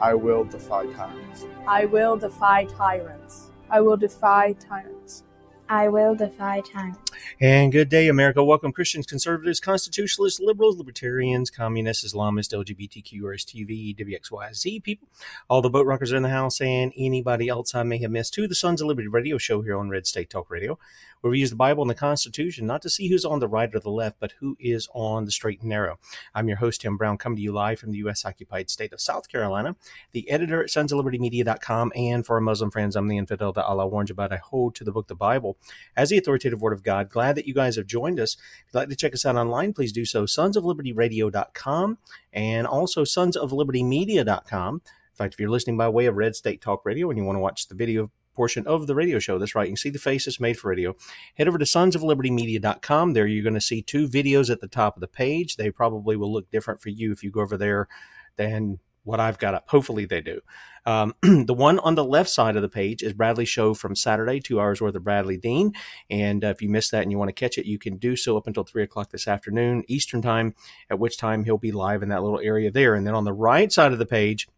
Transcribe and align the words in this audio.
I 0.00 0.14
will 0.14 0.44
defy 0.44 0.86
tyrants. 0.86 1.46
I 1.66 1.84
will 1.84 2.16
defy 2.16 2.64
tyrants. 2.64 3.50
I 3.70 3.80
will 3.80 3.96
defy 3.96 4.52
tyrants. 4.54 5.22
I 5.68 5.88
will 5.88 6.14
defy 6.14 6.60
tyrants. 6.60 7.12
And 7.40 7.72
good 7.72 7.88
day, 7.88 8.08
America. 8.08 8.44
Welcome, 8.44 8.72
Christians, 8.72 9.06
conservatives, 9.06 9.60
constitutionalists, 9.60 10.40
liberals, 10.40 10.76
libertarians, 10.76 11.48
communists, 11.48 12.12
Islamists, 12.12 12.52
LGBTQ, 12.52 13.22
RSTV, 13.22 13.96
WXYZ 13.96 14.82
people, 14.82 15.08
all 15.48 15.62
the 15.62 15.70
boat 15.70 15.86
rockers 15.86 16.12
are 16.12 16.16
in 16.16 16.22
the 16.22 16.28
house, 16.28 16.60
and 16.60 16.92
anybody 16.98 17.48
else 17.48 17.74
I 17.74 17.82
may 17.84 17.98
have 17.98 18.10
missed 18.10 18.34
to 18.34 18.46
the 18.46 18.54
Sons 18.54 18.82
of 18.82 18.88
Liberty 18.88 19.08
radio 19.08 19.38
show 19.38 19.62
here 19.62 19.78
on 19.78 19.88
Red 19.88 20.06
State 20.06 20.28
Talk 20.28 20.50
Radio, 20.50 20.78
where 21.20 21.30
we 21.30 21.38
use 21.38 21.50
the 21.50 21.56
Bible 21.56 21.82
and 21.82 21.90
the 21.90 21.94
Constitution 21.94 22.66
not 22.66 22.82
to 22.82 22.90
see 22.90 23.08
who's 23.08 23.24
on 23.24 23.40
the 23.40 23.48
right 23.48 23.74
or 23.74 23.80
the 23.80 23.90
left, 23.90 24.16
but 24.20 24.32
who 24.40 24.56
is 24.60 24.88
on 24.94 25.24
the 25.24 25.30
straight 25.30 25.60
and 25.60 25.68
narrow. 25.70 25.98
I'm 26.34 26.48
your 26.48 26.58
host, 26.58 26.80
Tim 26.80 26.96
Brown, 26.96 27.18
coming 27.18 27.36
to 27.36 27.42
you 27.42 27.52
live 27.52 27.78
from 27.78 27.92
the 27.92 27.98
U.S. 27.98 28.24
occupied 28.24 28.70
state 28.70 28.92
of 28.92 29.00
South 29.00 29.28
Carolina, 29.28 29.76
the 30.12 30.28
editor 30.30 30.62
at 30.62 30.70
sons 30.70 30.92
of 30.92 30.96
liberty 30.96 31.18
media.com, 31.18 31.92
and 31.94 32.26
for 32.26 32.34
our 32.34 32.40
Muslim 32.40 32.70
friends, 32.70 32.96
I'm 32.96 33.08
the 33.08 33.18
infidel 33.18 33.52
that 33.52 33.64
Allah 33.64 33.86
warns 33.86 34.10
about. 34.10 34.32
I 34.32 34.36
hold 34.36 34.74
to 34.76 34.84
the 34.84 34.92
book, 34.92 35.08
the 35.08 35.14
Bible, 35.14 35.56
as 35.96 36.10
the 36.10 36.18
authoritative 36.18 36.60
word 36.60 36.72
of 36.72 36.82
God. 36.82 37.10
Glad 37.10 37.36
that 37.36 37.46
you 37.46 37.54
guys 37.54 37.76
have 37.76 37.86
joined 37.86 38.20
us. 38.20 38.34
If 38.34 38.74
you'd 38.74 38.78
like 38.78 38.88
to 38.88 38.96
check 38.96 39.14
us 39.14 39.24
out 39.24 39.36
online, 39.36 39.72
please 39.72 39.92
do 39.92 40.04
so. 40.04 40.26
Sons 40.26 40.56
of 40.56 40.64
Liberty 40.64 40.92
Radio.com 40.92 41.98
and 42.32 42.66
also 42.66 43.04
Sons 43.04 43.36
of 43.36 43.52
Liberty 43.52 43.82
Media.com. 43.82 44.74
In 44.74 45.16
fact, 45.16 45.34
if 45.34 45.40
you're 45.40 45.50
listening 45.50 45.76
by 45.76 45.88
way 45.88 46.06
of 46.06 46.16
Red 46.16 46.34
State 46.34 46.60
Talk 46.60 46.84
Radio 46.84 47.08
and 47.08 47.18
you 47.18 47.24
want 47.24 47.36
to 47.36 47.40
watch 47.40 47.68
the 47.68 47.74
video 47.74 48.10
portion 48.34 48.66
of 48.66 48.86
the 48.86 48.94
radio 48.94 49.18
show, 49.18 49.38
that's 49.38 49.54
right. 49.54 49.66
You 49.66 49.72
can 49.72 49.76
see 49.76 49.90
the 49.90 49.98
faces 49.98 50.40
made 50.40 50.58
for 50.58 50.68
radio. 50.68 50.94
Head 51.36 51.48
over 51.48 51.58
to 51.58 51.66
sons 51.66 51.94
of 51.94 52.02
liberty 52.02 52.30
media.com. 52.30 53.12
There 53.12 53.26
you're 53.26 53.42
going 53.42 53.54
to 53.54 53.60
see 53.60 53.82
two 53.82 54.08
videos 54.08 54.50
at 54.50 54.60
the 54.60 54.68
top 54.68 54.96
of 54.96 55.00
the 55.00 55.08
page. 55.08 55.56
They 55.56 55.70
probably 55.70 56.16
will 56.16 56.32
look 56.32 56.50
different 56.50 56.80
for 56.80 56.90
you 56.90 57.12
if 57.12 57.22
you 57.22 57.30
go 57.30 57.40
over 57.40 57.56
there 57.56 57.88
than 58.36 58.80
what 59.04 59.20
I've 59.20 59.38
got 59.38 59.54
up. 59.54 59.68
Hopefully 59.68 60.06
they 60.06 60.20
do. 60.20 60.40
Um, 60.86 61.14
the 61.22 61.54
one 61.54 61.78
on 61.80 61.94
the 61.94 62.04
left 62.04 62.30
side 62.30 62.56
of 62.56 62.62
the 62.62 62.68
page 62.68 63.02
is 63.02 63.12
Bradley's 63.12 63.48
show 63.48 63.74
from 63.74 63.94
Saturday, 63.94 64.40
two 64.40 64.60
hours 64.60 64.80
worth 64.80 64.94
of 64.94 65.04
Bradley 65.04 65.36
Dean. 65.36 65.72
And 66.10 66.44
uh, 66.44 66.48
if 66.48 66.60
you 66.60 66.68
missed 66.68 66.90
that 66.90 67.02
and 67.02 67.12
you 67.12 67.18
want 67.18 67.28
to 67.28 67.32
catch 67.32 67.56
it, 67.58 67.66
you 67.66 67.78
can 67.78 67.96
do 67.96 68.16
so 68.16 68.36
up 68.36 68.46
until 68.46 68.64
three 68.64 68.82
o'clock 68.82 69.10
this 69.10 69.28
afternoon, 69.28 69.84
Eastern 69.88 70.20
time, 70.20 70.54
at 70.90 70.98
which 70.98 71.16
time 71.16 71.44
he'll 71.44 71.58
be 71.58 71.72
live 71.72 72.02
in 72.02 72.08
that 72.08 72.22
little 72.22 72.40
area 72.40 72.70
there. 72.70 72.94
And 72.94 73.06
then 73.06 73.14
on 73.14 73.24
the 73.24 73.32
right 73.32 73.70
side 73.70 73.92
of 73.92 73.98
the 73.98 74.06
page 74.06 74.48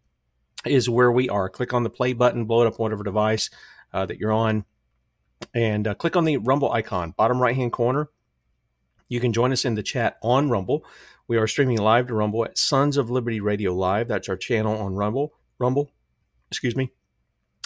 is 0.64 0.88
where 0.88 1.12
we 1.12 1.28
are. 1.28 1.48
Click 1.48 1.74
on 1.74 1.82
the 1.82 1.90
play 1.90 2.12
button, 2.12 2.44
blow 2.44 2.62
it 2.62 2.66
up 2.66 2.78
whatever 2.78 3.04
device 3.04 3.50
uh, 3.92 4.06
that 4.06 4.18
you're 4.18 4.32
on, 4.32 4.64
and 5.54 5.86
uh, 5.86 5.94
click 5.94 6.16
on 6.16 6.24
the 6.24 6.38
Rumble 6.38 6.72
icon, 6.72 7.14
bottom 7.16 7.40
right 7.40 7.56
hand 7.56 7.72
corner. 7.72 8.08
You 9.08 9.20
can 9.20 9.32
join 9.32 9.52
us 9.52 9.64
in 9.64 9.74
the 9.74 9.82
chat 9.82 10.18
on 10.22 10.50
Rumble. 10.50 10.84
We 11.28 11.36
are 11.36 11.46
streaming 11.46 11.78
live 11.78 12.08
to 12.08 12.14
Rumble 12.14 12.44
at 12.44 12.58
Sons 12.58 12.96
of 12.96 13.10
Liberty 13.10 13.40
Radio 13.40 13.74
Live. 13.74 14.08
That's 14.08 14.28
our 14.28 14.36
channel 14.36 14.76
on 14.76 14.94
Rumble. 14.94 15.32
Rumble, 15.58 15.90
excuse 16.50 16.76
me. 16.76 16.92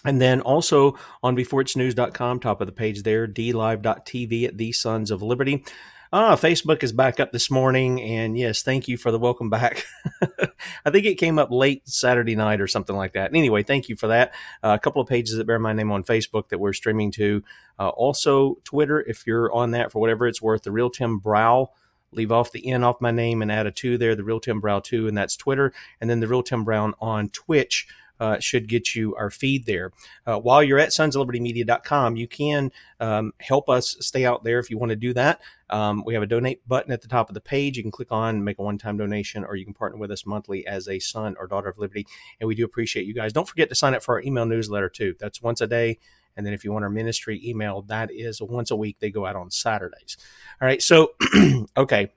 And 0.05 0.21
then 0.21 0.41
also 0.41 0.99
on 1.23 1.37
beforeitsnews.com, 1.37 2.41
top 2.41 2.61
of 2.61 2.67
the 2.67 2.73
page 2.73 3.03
there, 3.03 3.29
dlive.tv 3.29 4.49
at 4.49 4.57
the 4.57 4.73
Sons 4.73 5.11
of 5.11 5.23
Liberty. 5.23 5.65
Ah, 6.13 6.35
Facebook 6.35 6.83
is 6.83 6.91
back 6.91 7.21
up 7.21 7.31
this 7.31 7.53
morning, 7.53 8.03
and 8.03 8.37
yes, 8.37 8.65
thank 8.65 8.89
you 8.89 8.97
for 8.97 9.13
the 9.13 9.19
welcome 9.19 9.49
back. 9.49 9.87
I 10.85 10.91
think 10.91 11.07
it 11.07 11.19
came 11.19 11.39
up 11.39 11.53
late 11.53 11.89
Saturday 11.89 12.35
night 12.35 12.61
or 12.61 12.67
something 12.67 12.97
like 12.97 13.13
that. 13.13 13.33
Anyway, 13.33 13.63
thank 13.63 13.89
you 13.89 13.95
for 13.95 14.09
that. 14.09 14.35
Uh, 14.61 14.71
a 14.71 14.79
couple 14.81 15.01
of 15.01 15.09
pages 15.09 15.37
that 15.37 15.47
bear 15.47 15.61
my 15.61 15.73
name 15.73 15.93
on 15.93 16.03
Facebook 16.03 16.49
that 16.49 16.59
we're 16.59 16.73
streaming 16.73 17.13
to. 17.13 17.45
Uh, 17.79 17.91
also, 17.91 18.57
Twitter, 18.65 19.01
if 19.03 19.25
you're 19.25 19.53
on 19.53 19.71
that 19.71 19.93
for 19.93 20.01
whatever 20.01 20.27
it's 20.27 20.43
worth, 20.43 20.65
the 20.65 20.73
real 20.73 20.91
Tim 20.91 21.19
Brow. 21.19 21.71
Leave 22.11 22.33
off 22.33 22.51
the 22.51 22.67
N 22.67 22.83
off 22.83 23.01
my 23.01 23.13
name 23.13 23.41
and 23.41 23.53
add 23.53 23.69
a 23.69 23.71
two 23.71 23.97
there, 23.97 24.17
the 24.17 24.25
real 24.25 24.41
Tim 24.41 24.59
Brow 24.59 24.81
two, 24.81 25.07
and 25.07 25.17
that's 25.17 25.37
Twitter. 25.37 25.73
And 26.01 26.11
then 26.11 26.19
the 26.19 26.27
real 26.27 26.43
Tim 26.43 26.65
Brown 26.65 26.93
on 27.01 27.29
Twitch. 27.29 27.87
Uh, 28.21 28.39
should 28.39 28.69
get 28.69 28.95
you 28.95 29.17
our 29.17 29.31
feed 29.31 29.65
there. 29.65 29.93
Uh, 30.27 30.39
while 30.39 30.63
you're 30.63 30.79
at 30.79 30.91
sonsoflibertymedia.com, 30.91 32.17
you 32.17 32.29
can 32.29 32.71
um, 33.01 33.33
help 33.41 33.69
us 33.71 33.97
stay 34.01 34.27
out 34.27 34.45
there 34.45 34.59
if 34.59 34.69
you 34.69 34.77
want 34.77 34.91
to 34.91 34.97
do 34.97 35.15
that. 35.15 35.41
Um, 35.71 36.03
we 36.05 36.15
have 36.15 36.23
a 36.23 36.27
donate 36.27 36.67
button 36.69 36.93
at 36.93 37.01
the 37.01 37.09
top 37.09 37.31
of 37.31 37.35
the 37.35 37.41
page. 37.41 37.77
You 37.77 37.83
can 37.83 37.91
click 37.91 38.13
on, 38.13 38.45
make 38.45 38.59
a 38.59 38.63
one 38.63 38.77
time 38.77 38.99
donation, 38.99 39.45
or 39.45 39.57
you 39.57 39.65
can 39.65 39.73
partner 39.73 39.99
with 39.99 40.11
us 40.11 40.27
monthly 40.27 40.67
as 40.67 40.87
a 40.87 40.99
son 40.99 41.35
or 41.39 41.47
daughter 41.47 41.71
of 41.71 41.79
liberty. 41.79 42.07
And 42.41 42.47
we 42.47 42.55
do 42.55 42.65
appreciate 42.65 43.07
you 43.07 43.15
guys. 43.15 43.33
Don't 43.33 43.49
forget 43.49 43.69
to 43.71 43.75
sign 43.75 43.95
up 43.95 44.03
for 44.03 44.17
our 44.17 44.23
email 44.23 44.45
newsletter 44.45 44.91
too. 44.91 45.15
That's 45.19 45.41
once 45.41 45.61
a 45.61 45.67
day. 45.67 45.99
And 46.37 46.47
then 46.47 46.53
if 46.53 46.65
you 46.65 46.73
want 46.73 46.85
our 46.85 46.91
ministry 46.91 47.41
email, 47.45 47.83
that 47.83 48.11
is 48.13 48.41
once 48.41 48.71
a 48.71 48.77
week. 48.77 48.97
They 49.01 49.11
go 49.11 49.27
out 49.27 49.37
on 49.37 49.51
Saturdays. 49.51 50.17
All 50.61 50.67
right. 50.67 50.83
So, 50.83 51.13
okay. 51.77 52.13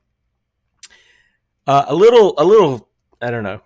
Uh, 1.65 1.85
a 1.87 1.95
little, 1.95 2.33
a 2.37 2.43
little, 2.43 2.89
I 3.21 3.31
don't 3.31 3.43
know, 3.43 3.61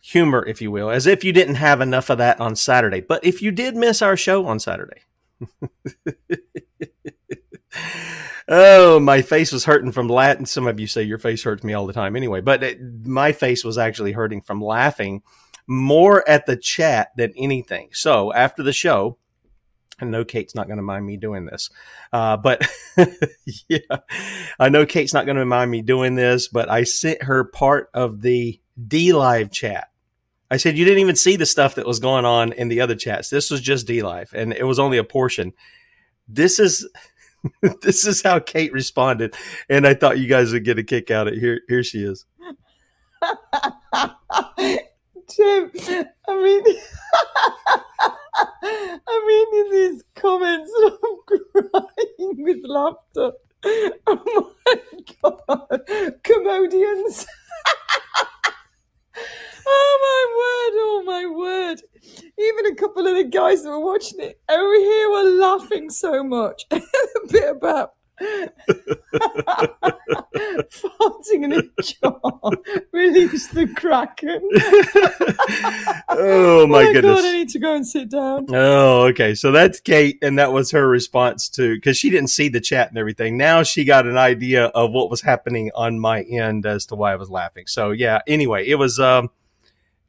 humor, 0.00 0.44
if 0.46 0.60
you 0.62 0.70
will, 0.70 0.90
as 0.90 1.06
if 1.06 1.24
you 1.24 1.32
didn't 1.32 1.56
have 1.56 1.80
enough 1.80 2.10
of 2.10 2.18
that 2.18 2.40
on 2.40 2.56
Saturday. 2.56 3.00
But 3.00 3.24
if 3.24 3.42
you 3.42 3.50
did 3.50 3.76
miss 3.76 4.02
our 4.02 4.16
show 4.16 4.46
on 4.46 4.58
Saturday, 4.58 5.02
oh, 8.48 9.00
my 9.00 9.22
face 9.22 9.52
was 9.52 9.64
hurting 9.64 9.92
from 9.92 10.08
Latin. 10.08 10.46
Some 10.46 10.66
of 10.66 10.80
you 10.80 10.86
say 10.86 11.02
your 11.02 11.18
face 11.18 11.42
hurts 11.42 11.64
me 11.64 11.74
all 11.74 11.86
the 11.86 11.92
time 11.92 12.16
anyway, 12.16 12.40
but 12.40 12.62
it, 12.62 12.80
my 13.06 13.32
face 13.32 13.64
was 13.64 13.78
actually 13.78 14.12
hurting 14.12 14.40
from 14.42 14.62
laughing 14.62 15.22
more 15.66 16.28
at 16.28 16.46
the 16.46 16.56
chat 16.56 17.10
than 17.16 17.32
anything. 17.36 17.90
So 17.92 18.32
after 18.32 18.62
the 18.62 18.72
show, 18.72 19.18
I 20.00 20.06
know 20.06 20.24
Kate's 20.24 20.54
not 20.54 20.66
going 20.66 20.78
to 20.78 20.82
mind 20.82 21.06
me 21.06 21.16
doing 21.16 21.44
this, 21.44 21.70
uh, 22.12 22.36
but 22.38 22.66
yeah, 23.68 23.98
I 24.58 24.68
know 24.70 24.86
Kate's 24.86 25.12
not 25.12 25.26
going 25.26 25.36
to 25.36 25.44
mind 25.44 25.70
me 25.70 25.82
doing 25.82 26.14
this, 26.14 26.48
but 26.48 26.70
I 26.70 26.84
sent 26.84 27.22
her 27.24 27.44
part 27.44 27.90
of 27.92 28.22
the 28.22 28.58
D 28.88 29.12
live 29.12 29.50
chat. 29.50 29.89
I 30.50 30.56
said, 30.56 30.76
you 30.76 30.84
didn't 30.84 31.00
even 31.00 31.16
see 31.16 31.36
the 31.36 31.46
stuff 31.46 31.76
that 31.76 31.86
was 31.86 32.00
going 32.00 32.24
on 32.24 32.52
in 32.52 32.68
the 32.68 32.80
other 32.80 32.96
chats. 32.96 33.30
This 33.30 33.50
was 33.50 33.60
just 33.60 33.86
DLive, 33.86 34.32
and 34.32 34.52
it 34.52 34.64
was 34.64 34.80
only 34.80 34.98
a 34.98 35.04
portion. 35.04 35.52
This 36.26 36.58
is, 36.58 36.88
this 37.82 38.06
is 38.06 38.22
how 38.22 38.40
Kate 38.40 38.72
responded. 38.72 39.34
And 39.68 39.86
I 39.86 39.94
thought 39.94 40.18
you 40.18 40.28
guys 40.28 40.52
would 40.52 40.64
get 40.64 40.78
a 40.78 40.82
kick 40.82 41.10
out 41.10 41.28
of 41.28 41.34
it. 41.34 41.40
Here, 41.40 41.60
here 41.68 41.84
she 41.84 42.02
is. 42.02 42.24
I 43.22 43.34
mean, 46.28 46.62
I 48.62 49.24
mean, 49.26 49.66
in 49.66 49.70
these 49.70 50.02
comments, 50.14 50.70
I'm 50.84 50.92
crying 51.52 52.36
with 52.38 52.64
laughter. 52.64 53.32
Oh 54.06 54.54
my 54.66 54.76
god, 55.22 55.82
commodians. 56.24 57.26
Oh 59.16 59.98
my 60.02 60.24
word, 60.40 60.80
oh 60.82 61.02
my 61.04 61.26
word. 61.26 61.82
Even 62.38 62.66
a 62.66 62.74
couple 62.74 63.06
of 63.06 63.16
the 63.16 63.24
guys 63.24 63.62
that 63.62 63.70
were 63.70 63.80
watching 63.80 64.20
it 64.20 64.40
over 64.48 64.74
here 64.74 65.10
were 65.10 65.38
laughing 65.38 65.90
so 65.90 66.22
much. 66.22 66.64
a 66.70 66.80
bit 67.28 67.50
about 67.56 67.94
farting 70.70 71.44
in 71.44 71.52
a 71.52 71.62
jar 71.82 72.20
release 72.92 73.48
the 73.48 73.66
kraken. 73.74 74.40
oh 76.08 76.66
my, 76.66 76.84
my 76.84 76.92
goodness. 76.92 77.22
God, 77.22 77.24
I 77.24 77.32
need 77.32 77.48
to 77.50 77.58
go 77.58 77.74
and 77.74 77.86
sit 77.86 78.10
down. 78.10 78.46
Oh, 78.50 79.06
okay. 79.08 79.34
So 79.34 79.52
that's 79.52 79.80
Kate, 79.80 80.18
and 80.22 80.38
that 80.38 80.52
was 80.52 80.70
her 80.72 80.86
response 80.86 81.48
to 81.50 81.74
because 81.74 81.96
she 81.96 82.10
didn't 82.10 82.28
see 82.30 82.48
the 82.48 82.60
chat 82.60 82.88
and 82.88 82.98
everything. 82.98 83.36
Now 83.36 83.62
she 83.62 83.84
got 83.84 84.06
an 84.06 84.18
idea 84.18 84.66
of 84.66 84.92
what 84.92 85.10
was 85.10 85.22
happening 85.22 85.70
on 85.74 85.98
my 85.98 86.22
end 86.22 86.66
as 86.66 86.86
to 86.86 86.94
why 86.96 87.12
I 87.12 87.16
was 87.16 87.30
laughing. 87.30 87.66
So 87.66 87.90
yeah. 87.90 88.20
Anyway, 88.26 88.66
it 88.66 88.76
was 88.76 89.00
um, 89.00 89.30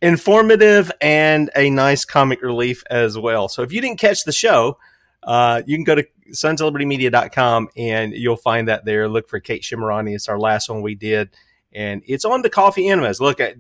informative 0.01 0.91
and 0.99 1.49
a 1.55 1.69
nice 1.69 2.05
comic 2.05 2.41
relief 2.41 2.83
as 2.89 3.17
well. 3.17 3.47
So 3.47 3.61
if 3.61 3.71
you 3.71 3.81
didn't 3.81 3.99
catch 3.99 4.23
the 4.23 4.31
show, 4.31 4.77
uh, 5.23 5.61
you 5.65 5.77
can 5.77 5.83
go 5.83 5.95
to 5.95 6.05
sonsoflibertymedia.com 6.31 7.69
and 7.77 8.13
you'll 8.13 8.35
find 8.35 8.67
that 8.67 8.85
there. 8.85 9.07
Look 9.07 9.29
for 9.29 9.39
Kate 9.39 9.61
Shemirani. 9.61 10.15
It's 10.15 10.29
our 10.29 10.39
last 10.39 10.69
one 10.69 10.81
we 10.81 10.95
did, 10.95 11.29
and 11.73 12.01
it's 12.05 12.25
on 12.25 12.41
the 12.41 12.49
coffee 12.49 12.89
enemas. 12.89 13.21
Look, 13.21 13.39
I, 13.41 13.55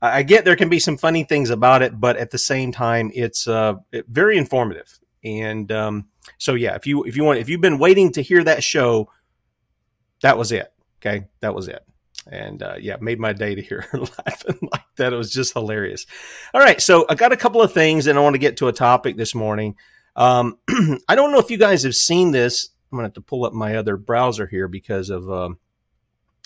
I 0.00 0.22
get 0.22 0.44
there 0.44 0.56
can 0.56 0.68
be 0.68 0.78
some 0.78 0.96
funny 0.96 1.24
things 1.24 1.50
about 1.50 1.82
it, 1.82 1.98
but 1.98 2.16
at 2.16 2.30
the 2.30 2.38
same 2.38 2.72
time, 2.72 3.10
it's 3.14 3.48
uh, 3.48 3.74
very 4.08 4.38
informative. 4.38 4.98
And 5.24 5.70
um, 5.72 6.08
so, 6.38 6.54
yeah, 6.54 6.74
if 6.74 6.86
you 6.86 7.04
if 7.04 7.16
you 7.16 7.24
want 7.24 7.40
if 7.40 7.48
you've 7.48 7.60
been 7.60 7.78
waiting 7.78 8.12
to 8.12 8.22
hear 8.22 8.44
that 8.44 8.62
show, 8.62 9.10
that 10.22 10.38
was 10.38 10.52
it. 10.52 10.72
Okay, 11.00 11.26
that 11.40 11.54
was 11.54 11.68
it. 11.68 11.84
And 12.30 12.62
uh, 12.62 12.74
yeah, 12.78 12.96
made 13.00 13.18
my 13.18 13.32
day 13.32 13.54
to 13.54 13.62
hear 13.62 13.82
her 13.90 13.98
laughing 14.26 14.58
like 14.70 14.84
that. 14.96 15.12
It 15.12 15.16
was 15.16 15.32
just 15.32 15.54
hilarious. 15.54 16.06
All 16.52 16.60
right, 16.60 16.80
so 16.80 17.06
I 17.08 17.14
got 17.14 17.32
a 17.32 17.36
couple 17.36 17.62
of 17.62 17.72
things, 17.72 18.06
and 18.06 18.18
I 18.18 18.22
want 18.22 18.34
to 18.34 18.38
get 18.38 18.58
to 18.58 18.68
a 18.68 18.72
topic 18.72 19.16
this 19.16 19.34
morning. 19.34 19.76
Um, 20.18 20.58
I 21.08 21.14
don't 21.14 21.30
know 21.30 21.38
if 21.38 21.50
you 21.50 21.56
guys 21.56 21.84
have 21.84 21.94
seen 21.94 22.32
this. 22.32 22.70
I'm 22.90 22.96
going 22.96 23.04
to 23.04 23.06
have 23.06 23.14
to 23.14 23.20
pull 23.20 23.44
up 23.44 23.52
my 23.52 23.76
other 23.76 23.96
browser 23.96 24.46
here 24.46 24.66
because 24.66 25.10
of 25.10 25.30
um, 25.30 25.58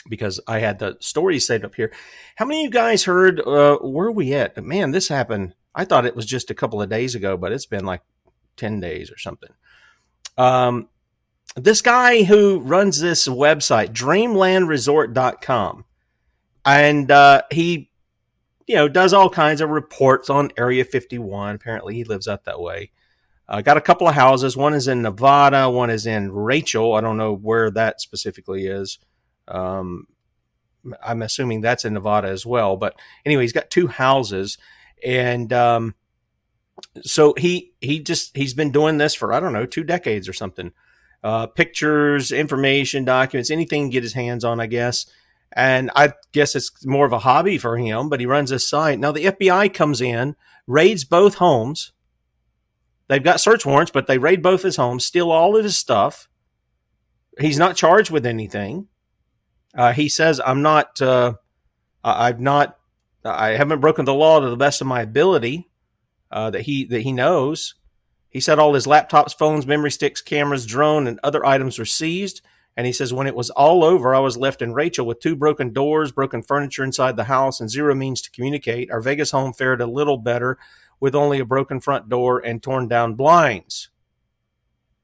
because 0.09 0.41
I 0.47 0.59
had 0.59 0.79
the 0.79 0.97
story 1.01 1.41
saved 1.41 1.65
up 1.65 1.75
here. 1.75 1.91
How 2.37 2.45
many 2.45 2.61
of 2.61 2.65
you 2.65 2.71
guys 2.71 3.05
heard? 3.05 3.41
Uh, 3.41 3.79
where 3.79 4.09
are 4.09 4.13
we 4.13 4.35
at? 4.35 4.63
Man, 4.63 4.91
this 4.91 5.09
happened. 5.09 5.55
I 5.75 5.87
thought 5.87 6.05
it 6.05 6.15
was 6.15 6.27
just 6.27 6.51
a 6.51 6.55
couple 6.55 6.83
of 6.83 6.91
days 6.91 7.15
ago, 7.15 7.37
but 7.37 7.51
it's 7.51 7.67
been 7.67 7.87
like 7.87 8.03
ten 8.57 8.79
days 8.79 9.11
or 9.11 9.17
something. 9.17 9.51
Um, 10.37 10.89
this 11.57 11.81
guy 11.81 12.25
who 12.25 12.61
runs 12.61 13.01
this 13.01 13.27
website, 13.27 13.93
DreamlandResort.com, 13.93 15.85
and 16.65 17.11
uh, 17.11 17.43
he, 17.51 17.91
you 18.67 18.77
know, 18.77 18.89
does 18.89 19.13
all 19.13 19.31
kinds 19.31 19.61
of 19.61 19.71
reports 19.71 20.29
on 20.29 20.51
Area 20.59 20.85
51. 20.85 21.55
Apparently, 21.55 21.95
he 21.95 22.05
lives 22.05 22.29
out 22.29 22.45
that 22.45 22.61
way. 22.61 22.91
Uh, 23.53 23.61
got 23.61 23.77
a 23.77 23.83
couple 23.83 24.09
of 24.09 24.15
houses. 24.15 24.57
One 24.57 24.73
is 24.73 24.89
in 24.89 25.03
Nevada. 25.03 25.69
One 25.69 25.91
is 25.91 26.07
in 26.07 26.33
Rachel. 26.33 26.95
I 26.95 27.03
don't 27.03 27.19
know 27.19 27.35
where 27.35 27.71
that 27.73 28.01
specifically 28.01 28.67
is. 28.67 28.99
Um, 29.47 30.07
I'm 31.05 31.21
assuming 31.21 31.61
that's 31.61 31.85
in 31.85 31.93
Nevada 31.93 32.29
as 32.29 32.47
well. 32.47 32.79
But 32.79 32.99
anyway, 33.27 33.43
he's 33.43 33.53
got 33.53 33.71
two 33.71 33.89
houses, 33.89 34.57
and 35.05 35.53
um, 35.53 35.95
so 37.03 37.35
he 37.37 37.75
he 37.83 38.01
just 38.01 38.35
he's 38.35 38.55
been 38.55 38.73
doing 38.73 38.97
this 38.97 39.15
for 39.15 39.35
I 39.35 39.39
don't 39.39 39.53
know 39.53 39.67
two 39.67 39.85
decades 39.85 40.31
or 40.31 40.33
something. 40.33 40.73
Uh, 41.23 41.47
pictures, 41.47 42.33
information, 42.33 43.05
documents, 43.05 43.51
anything 43.51 43.91
get 43.91 44.03
his 44.03 44.15
hands 44.15 44.45
on, 44.45 44.61
I 44.61 44.67
guess. 44.67 45.05
And 45.55 45.91
I 45.95 46.15
guess 46.33 46.57
it's 46.57 46.87
more 46.87 47.05
of 47.05 47.13
a 47.13 47.19
hobby 47.19 47.59
for 47.59 47.77
him. 47.77 48.09
But 48.09 48.21
he 48.21 48.27
runs 48.27 48.49
this 48.49 48.67
site 48.67 48.99
now. 48.99 49.13
The 49.13 49.27
FBI 49.27 49.75
comes 49.75 50.01
in, 50.01 50.37
raids 50.67 51.05
both 51.05 51.35
homes 51.35 51.93
They've 53.13 53.23
got 53.23 53.43
search 53.43 53.67
warrants, 53.67 53.93
but 53.93 54.07
they 54.07 54.17
raid 54.17 54.43
both 54.43 54.63
his 54.63 54.77
homes, 54.77 55.05
steal 55.05 55.31
all 55.31 55.55
of 55.55 55.65
his 55.65 55.77
stuff. 55.77 56.31
He's 57.39 57.59
not 57.59 57.77
charged 57.77 58.11
with 58.11 58.25
anything. 58.25 58.89
Uh, 59.77 59.93
he 59.93 60.09
says, 60.09 60.41
"I'm 60.43 60.63
not. 60.63 61.03
Uh, 61.03 61.35
I've 62.03 62.41
not. 62.41 62.79
I 63.23 63.49
haven't 63.49 63.81
broken 63.81 64.07
the 64.07 64.15
law 64.15 64.41
to 64.41 64.49
the 64.49 64.57
best 64.57 64.81
of 64.81 64.87
my 64.87 65.03
ability 65.03 65.69
uh, 66.31 66.49
that 66.53 66.63
he 66.63 66.87
that 66.87 67.03
he 67.03 67.13
knows." 67.13 67.75
He 68.31 68.41
said 68.41 68.59
all 68.59 68.73
his 68.73 68.87
laptops, 68.87 69.37
phones, 69.37 69.67
memory 69.67 69.91
sticks, 69.91 70.23
cameras, 70.23 70.65
drone, 70.65 71.07
and 71.07 71.21
other 71.23 71.45
items 71.45 71.79
were 71.79 71.85
seized. 71.85 72.41
And 72.79 72.87
he 72.87 72.95
says, 72.95 73.13
when 73.13 73.27
it 73.27 73.35
was 73.35 73.51
all 73.51 73.85
over, 73.85 74.15
I 74.15 74.21
was 74.21 74.39
left 74.39 74.63
in 74.63 74.73
Rachel 74.73 75.05
with 75.05 75.21
two 75.21 75.37
broken 75.37 75.75
doors, 75.75 76.11
broken 76.11 76.43
furniture 76.43 76.83
inside 76.83 77.19
the 77.19 77.25
house, 77.25 77.61
and 77.61 77.69
zero 77.69 77.95
means 77.95 78.23
to 78.23 78.31
communicate. 78.31 78.91
Our 78.91 79.03
Vegas 79.03 79.33
home 79.33 79.53
fared 79.53 79.83
a 79.83 79.87
little 79.87 80.17
better 80.17 80.57
with 81.03 81.17
only 81.17 81.41
a 81.41 81.45
broken 81.45 81.81
front 81.81 82.09
door 82.09 82.39
and 82.39 82.63
torn 82.63 82.87
down 82.87 83.15
blinds. 83.15 83.91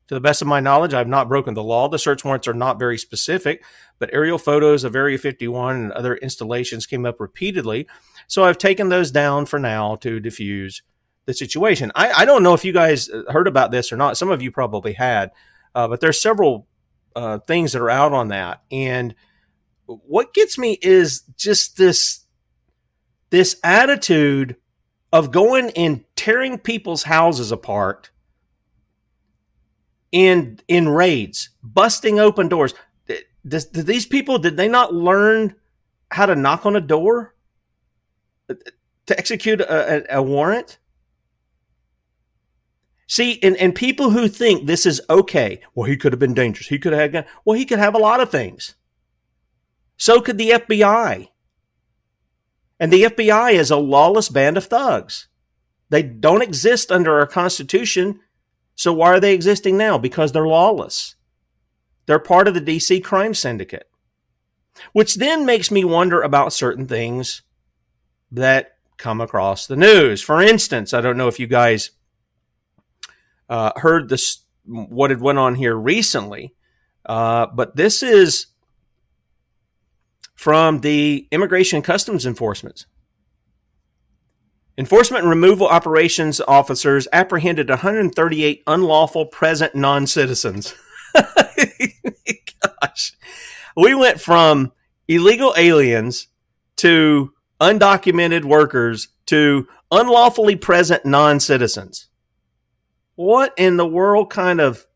To 0.06 0.14
the 0.14 0.20
best 0.20 0.40
of 0.40 0.46
my 0.46 0.60
knowledge, 0.60 0.94
I 0.94 0.98
have 0.98 1.08
not 1.08 1.28
broken 1.28 1.54
the 1.54 1.62
law. 1.64 1.88
The 1.88 1.98
search 1.98 2.24
warrants 2.24 2.46
are 2.46 2.54
not 2.54 2.78
very 2.78 2.96
specific, 2.96 3.64
but 3.98 4.08
aerial 4.12 4.38
photos 4.38 4.84
of 4.84 4.94
Area 4.94 5.18
51 5.18 5.74
and 5.74 5.90
other 5.90 6.14
installations 6.14 6.86
came 6.86 7.04
up 7.04 7.18
repeatedly. 7.18 7.88
So 8.28 8.44
I've 8.44 8.58
taken 8.58 8.90
those 8.90 9.10
down 9.10 9.46
for 9.46 9.58
now 9.58 9.96
to 9.96 10.20
diffuse 10.20 10.82
the 11.26 11.34
situation. 11.34 11.90
I, 11.96 12.12
I 12.12 12.24
don't 12.24 12.44
know 12.44 12.54
if 12.54 12.64
you 12.64 12.72
guys 12.72 13.10
heard 13.30 13.48
about 13.48 13.72
this 13.72 13.90
or 13.90 13.96
not. 13.96 14.16
Some 14.16 14.30
of 14.30 14.40
you 14.40 14.52
probably 14.52 14.92
had, 14.92 15.32
uh, 15.74 15.88
but 15.88 15.98
there's 16.00 16.22
several 16.22 16.68
uh, 17.16 17.40
things 17.40 17.72
that 17.72 17.82
are 17.82 17.90
out 17.90 18.12
on 18.12 18.28
that. 18.28 18.62
And 18.70 19.16
what 19.86 20.32
gets 20.32 20.58
me 20.58 20.78
is 20.80 21.22
just 21.36 21.76
this 21.76 22.20
this 23.30 23.56
attitude 23.64 24.56
of 25.12 25.30
going 25.30 25.70
and 25.70 26.04
tearing 26.16 26.58
people's 26.58 27.04
houses 27.04 27.50
apart 27.52 28.10
in 30.12 30.60
in 30.68 30.88
raids, 30.88 31.50
busting 31.62 32.18
open 32.18 32.48
doors. 32.48 32.74
Does, 33.46 33.66
do 33.66 33.82
these 33.82 34.06
people 34.06 34.38
did 34.38 34.56
they 34.56 34.68
not 34.68 34.94
learn 34.94 35.54
how 36.10 36.26
to 36.26 36.34
knock 36.34 36.66
on 36.66 36.76
a 36.76 36.80
door 36.80 37.34
to 38.48 39.18
execute 39.18 39.60
a, 39.60 40.14
a, 40.14 40.18
a 40.18 40.22
warrant? 40.22 40.78
See, 43.06 43.42
and, 43.42 43.56
and 43.56 43.74
people 43.74 44.10
who 44.10 44.28
think 44.28 44.66
this 44.66 44.84
is 44.84 45.00
okay, 45.08 45.60
well, 45.74 45.88
he 45.88 45.96
could 45.96 46.12
have 46.12 46.20
been 46.20 46.34
dangerous. 46.34 46.68
He 46.68 46.78
could 46.78 46.92
have 46.92 47.12
had, 47.14 47.26
well, 47.44 47.58
he 47.58 47.64
could 47.64 47.78
have 47.78 47.94
a 47.94 47.98
lot 47.98 48.20
of 48.20 48.30
things. 48.30 48.74
So 49.96 50.20
could 50.20 50.36
the 50.36 50.50
FBI. 50.50 51.28
And 52.80 52.92
the 52.92 53.04
FBI 53.04 53.54
is 53.54 53.70
a 53.70 53.76
lawless 53.76 54.28
band 54.28 54.56
of 54.56 54.66
thugs. 54.66 55.28
They 55.90 56.02
don't 56.02 56.42
exist 56.42 56.92
under 56.92 57.18
our 57.18 57.26
Constitution. 57.26 58.20
So 58.74 58.92
why 58.92 59.08
are 59.08 59.20
they 59.20 59.34
existing 59.34 59.76
now? 59.76 59.98
Because 59.98 60.32
they're 60.32 60.46
lawless. 60.46 61.16
They're 62.06 62.18
part 62.18 62.48
of 62.48 62.54
the 62.54 62.60
DC 62.60 63.02
crime 63.02 63.34
syndicate. 63.34 63.88
Which 64.92 65.16
then 65.16 65.44
makes 65.44 65.70
me 65.70 65.84
wonder 65.84 66.22
about 66.22 66.52
certain 66.52 66.86
things 66.86 67.42
that 68.30 68.76
come 68.96 69.20
across 69.20 69.66
the 69.66 69.76
news. 69.76 70.22
For 70.22 70.40
instance, 70.40 70.94
I 70.94 71.00
don't 71.00 71.16
know 71.16 71.28
if 71.28 71.40
you 71.40 71.46
guys 71.46 71.90
uh, 73.48 73.72
heard 73.76 74.08
this, 74.08 74.44
what 74.64 75.10
had 75.10 75.20
went 75.20 75.38
on 75.38 75.54
here 75.54 75.74
recently, 75.74 76.54
uh, 77.06 77.46
but 77.46 77.76
this 77.76 78.02
is 78.02 78.46
from 80.38 80.82
the 80.82 81.26
Immigration 81.32 81.78
and 81.78 81.84
Customs 81.84 82.24
Enforcement. 82.24 82.86
Enforcement 84.78 85.22
and 85.24 85.30
removal 85.30 85.66
operations 85.66 86.40
officers 86.46 87.08
apprehended 87.12 87.68
138 87.68 88.62
unlawful 88.68 89.26
present 89.26 89.74
non 89.74 90.06
citizens. 90.06 90.76
Gosh. 92.62 93.16
We 93.76 93.96
went 93.96 94.20
from 94.20 94.70
illegal 95.08 95.54
aliens 95.56 96.28
to 96.76 97.32
undocumented 97.60 98.44
workers 98.44 99.08
to 99.26 99.66
unlawfully 99.90 100.54
present 100.54 101.04
non 101.04 101.40
citizens. 101.40 102.06
What 103.16 103.54
in 103.56 103.76
the 103.76 103.88
world 103.88 104.30
kind 104.30 104.60
of 104.60 104.86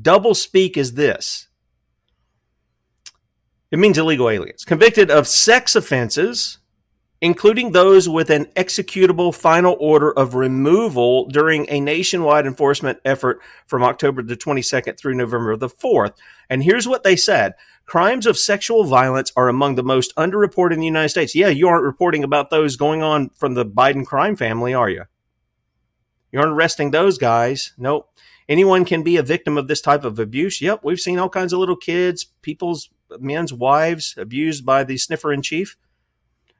double 0.00 0.34
speak 0.34 0.78
is 0.78 0.94
this? 0.94 1.48
It 3.70 3.78
means 3.78 3.98
illegal 3.98 4.30
aliens 4.30 4.64
convicted 4.64 5.10
of 5.10 5.26
sex 5.26 5.74
offenses, 5.74 6.58
including 7.20 7.72
those 7.72 8.08
with 8.08 8.30
an 8.30 8.46
executable 8.56 9.34
final 9.34 9.76
order 9.80 10.12
of 10.12 10.34
removal 10.34 11.26
during 11.26 11.66
a 11.68 11.80
nationwide 11.80 12.46
enforcement 12.46 12.98
effort 13.04 13.40
from 13.66 13.82
October 13.82 14.22
the 14.22 14.36
22nd 14.36 14.98
through 14.98 15.14
November 15.14 15.56
the 15.56 15.68
4th. 15.68 16.12
And 16.48 16.62
here's 16.62 16.86
what 16.86 17.02
they 17.02 17.16
said 17.16 17.54
crimes 17.86 18.26
of 18.26 18.38
sexual 18.38 18.84
violence 18.84 19.32
are 19.36 19.48
among 19.48 19.74
the 19.74 19.82
most 19.82 20.14
underreported 20.16 20.74
in 20.74 20.80
the 20.80 20.86
United 20.86 21.08
States. 21.08 21.34
Yeah, 21.34 21.48
you 21.48 21.68
aren't 21.68 21.84
reporting 21.84 22.22
about 22.22 22.50
those 22.50 22.76
going 22.76 23.02
on 23.02 23.30
from 23.30 23.54
the 23.54 23.66
Biden 23.66 24.04
crime 24.04 24.36
family, 24.36 24.74
are 24.74 24.90
you? 24.90 25.04
You 26.30 26.40
aren't 26.40 26.52
arresting 26.52 26.90
those 26.90 27.18
guys. 27.18 27.72
Nope. 27.78 28.10
Anyone 28.48 28.84
can 28.84 29.02
be 29.02 29.16
a 29.16 29.22
victim 29.22 29.56
of 29.58 29.66
this 29.66 29.80
type 29.80 30.04
of 30.04 30.18
abuse. 30.18 30.60
Yep, 30.60 30.80
we've 30.84 31.00
seen 31.00 31.18
all 31.18 31.28
kinds 31.28 31.52
of 31.52 31.58
little 31.58 31.76
kids, 31.76 32.26
people's 32.42 32.90
men's 33.18 33.52
wives 33.52 34.14
abused 34.16 34.64
by 34.64 34.84
the 34.84 34.96
sniffer 34.96 35.32
in 35.32 35.42
chief. 35.42 35.76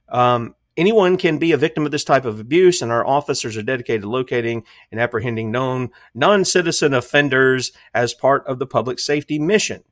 Um, 0.09 0.55
anyone 0.77 1.17
can 1.17 1.39
be 1.39 1.53
a 1.53 1.57
victim 1.57 1.85
of 1.85 1.93
this 1.93 2.05
type 2.05 2.25
of 2.25 2.39
abuse, 2.39 2.83
and 2.83 2.93
our 2.93 3.07
officers 3.07 3.57
are 3.57 3.63
dedicated 3.63 4.03
to 4.03 4.11
locating 4.11 4.65
and 4.91 5.01
apprehending 5.01 5.51
known 5.51 5.91
non 6.15 6.45
citizen 6.45 6.95
offenders 6.95 7.73
as 7.95 8.15
part 8.15 8.47
of 8.47 8.59
the 8.59 8.67
public 8.67 8.99
safety 8.99 9.39
mission. 9.39 9.83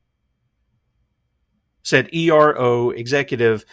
Said 1.82 2.14
ERO 2.14 2.90
Executive 2.90 3.64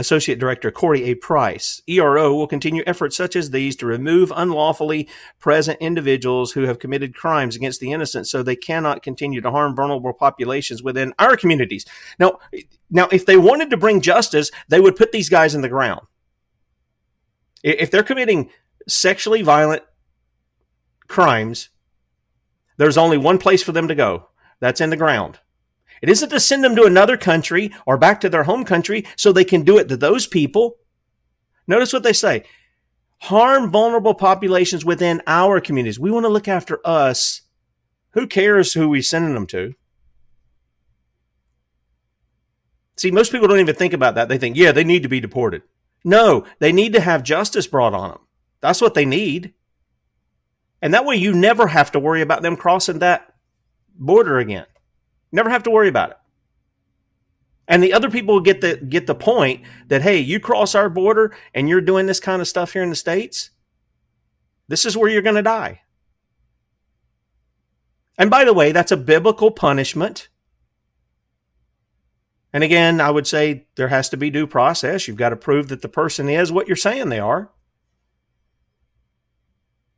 Associate 0.00 0.38
Director 0.38 0.70
Corey 0.70 1.04
A. 1.04 1.14
Price. 1.14 1.82
ERO 1.86 2.34
will 2.34 2.46
continue 2.46 2.82
efforts 2.86 3.14
such 3.14 3.36
as 3.36 3.50
these 3.50 3.76
to 3.76 3.86
remove 3.86 4.32
unlawfully 4.34 5.06
present 5.38 5.78
individuals 5.78 6.52
who 6.52 6.62
have 6.62 6.78
committed 6.78 7.14
crimes 7.14 7.54
against 7.54 7.80
the 7.80 7.92
innocent 7.92 8.26
so 8.26 8.42
they 8.42 8.56
cannot 8.56 9.02
continue 9.02 9.42
to 9.42 9.50
harm 9.50 9.76
vulnerable 9.76 10.14
populations 10.14 10.82
within 10.82 11.12
our 11.18 11.36
communities. 11.36 11.84
Now, 12.18 12.38
now 12.88 13.08
if 13.12 13.26
they 13.26 13.36
wanted 13.36 13.68
to 13.70 13.76
bring 13.76 14.00
justice, 14.00 14.50
they 14.68 14.80
would 14.80 14.96
put 14.96 15.12
these 15.12 15.28
guys 15.28 15.54
in 15.54 15.60
the 15.60 15.68
ground. 15.68 16.00
If 17.62 17.90
they're 17.90 18.02
committing 18.02 18.48
sexually 18.88 19.42
violent 19.42 19.82
crimes, 21.08 21.68
there's 22.78 22.96
only 22.96 23.18
one 23.18 23.36
place 23.36 23.62
for 23.62 23.72
them 23.72 23.86
to 23.88 23.94
go. 23.94 24.30
That's 24.60 24.80
in 24.80 24.88
the 24.88 24.96
ground. 24.96 25.40
It 26.02 26.08
isn't 26.08 26.30
to 26.30 26.40
send 26.40 26.64
them 26.64 26.76
to 26.76 26.84
another 26.84 27.16
country 27.16 27.72
or 27.86 27.98
back 27.98 28.20
to 28.20 28.28
their 28.28 28.44
home 28.44 28.64
country 28.64 29.04
so 29.16 29.32
they 29.32 29.44
can 29.44 29.62
do 29.62 29.78
it 29.78 29.88
to 29.88 29.96
those 29.96 30.26
people. 30.26 30.76
Notice 31.66 31.92
what 31.92 32.02
they 32.02 32.12
say 32.12 32.44
harm 33.22 33.70
vulnerable 33.70 34.14
populations 34.14 34.84
within 34.84 35.22
our 35.26 35.60
communities. 35.60 36.00
We 36.00 36.10
want 36.10 36.24
to 36.24 36.30
look 36.30 36.48
after 36.48 36.80
us. 36.84 37.42
Who 38.12 38.26
cares 38.26 38.72
who 38.72 38.88
we're 38.88 39.02
sending 39.02 39.34
them 39.34 39.46
to? 39.48 39.74
See, 42.96 43.10
most 43.10 43.30
people 43.30 43.46
don't 43.46 43.60
even 43.60 43.74
think 43.74 43.92
about 43.92 44.14
that. 44.16 44.28
They 44.28 44.38
think, 44.38 44.56
yeah, 44.56 44.72
they 44.72 44.84
need 44.84 45.02
to 45.04 45.08
be 45.08 45.20
deported. 45.20 45.62
No, 46.04 46.44
they 46.58 46.72
need 46.72 46.92
to 46.94 47.00
have 47.00 47.22
justice 47.22 47.66
brought 47.66 47.94
on 47.94 48.10
them. 48.10 48.20
That's 48.60 48.80
what 48.80 48.94
they 48.94 49.04
need. 49.04 49.54
And 50.82 50.92
that 50.94 51.04
way 51.04 51.16
you 51.16 51.32
never 51.34 51.68
have 51.68 51.92
to 51.92 52.00
worry 52.00 52.22
about 52.22 52.42
them 52.42 52.56
crossing 52.56 52.98
that 52.98 53.34
border 53.94 54.38
again. 54.38 54.66
Never 55.32 55.50
have 55.50 55.62
to 55.64 55.70
worry 55.70 55.88
about 55.88 56.10
it. 56.10 56.16
And 57.68 57.82
the 57.82 57.92
other 57.92 58.10
people 58.10 58.40
get 58.40 58.60
the 58.60 58.76
get 58.76 59.06
the 59.06 59.14
point 59.14 59.62
that 59.86 60.02
hey, 60.02 60.18
you 60.18 60.40
cross 60.40 60.74
our 60.74 60.90
border 60.90 61.36
and 61.54 61.68
you're 61.68 61.80
doing 61.80 62.06
this 62.06 62.18
kind 62.18 62.42
of 62.42 62.48
stuff 62.48 62.72
here 62.72 62.82
in 62.82 62.90
the 62.90 62.96
states, 62.96 63.50
this 64.66 64.84
is 64.84 64.96
where 64.96 65.08
you're 65.08 65.22
going 65.22 65.36
to 65.36 65.42
die. 65.42 65.82
And 68.18 68.28
by 68.28 68.44
the 68.44 68.52
way, 68.52 68.72
that's 68.72 68.92
a 68.92 68.96
biblical 68.96 69.50
punishment. 69.50 70.28
And 72.52 72.64
again, 72.64 73.00
I 73.00 73.10
would 73.10 73.26
say 73.26 73.66
there 73.76 73.88
has 73.88 74.08
to 74.08 74.16
be 74.16 74.30
due 74.30 74.46
process. 74.46 75.06
You've 75.06 75.16
got 75.16 75.28
to 75.28 75.36
prove 75.36 75.68
that 75.68 75.80
the 75.82 75.88
person 75.88 76.28
is 76.28 76.50
what 76.50 76.66
you're 76.66 76.76
saying 76.76 77.08
they 77.08 77.20
are. 77.20 77.50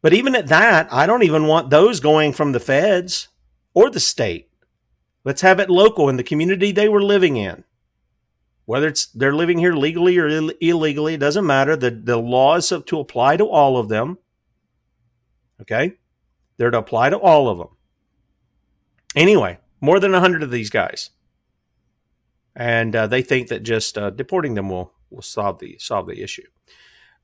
But 0.02 0.12
even 0.12 0.34
at 0.34 0.48
that, 0.48 0.92
I 0.92 1.06
don't 1.06 1.22
even 1.22 1.46
want 1.46 1.70
those 1.70 2.00
going 2.00 2.32
from 2.32 2.52
the 2.52 2.60
feds 2.60 3.28
or 3.72 3.88
the 3.88 4.00
state. 4.00 4.51
Let's 5.24 5.42
have 5.42 5.60
it 5.60 5.70
local 5.70 6.08
in 6.08 6.16
the 6.16 6.24
community 6.24 6.72
they 6.72 6.88
were 6.88 7.02
living 7.02 7.36
in. 7.36 7.64
Whether 8.64 8.88
it's 8.88 9.06
they're 9.06 9.34
living 9.34 9.58
here 9.58 9.74
legally 9.74 10.18
or 10.18 10.28
Ill- 10.28 10.52
illegally, 10.60 11.14
it 11.14 11.20
doesn't 11.20 11.46
matter. 11.46 11.76
The, 11.76 11.90
the 11.90 12.16
law 12.16 12.56
is 12.56 12.68
to 12.68 13.00
apply 13.00 13.36
to 13.36 13.46
all 13.46 13.76
of 13.76 13.88
them. 13.88 14.18
Okay? 15.60 15.94
They're 16.56 16.70
to 16.70 16.78
apply 16.78 17.10
to 17.10 17.18
all 17.18 17.48
of 17.48 17.58
them. 17.58 17.68
Anyway, 19.14 19.58
more 19.80 20.00
than 20.00 20.12
100 20.12 20.42
of 20.42 20.50
these 20.50 20.70
guys. 20.70 21.10
And 22.54 22.94
uh, 22.94 23.06
they 23.06 23.22
think 23.22 23.48
that 23.48 23.62
just 23.62 23.96
uh, 23.96 24.10
deporting 24.10 24.54
them 24.54 24.68
will, 24.68 24.92
will 25.10 25.22
solve 25.22 25.58
the 25.58 25.76
solve 25.78 26.06
the 26.06 26.22
issue. 26.22 26.46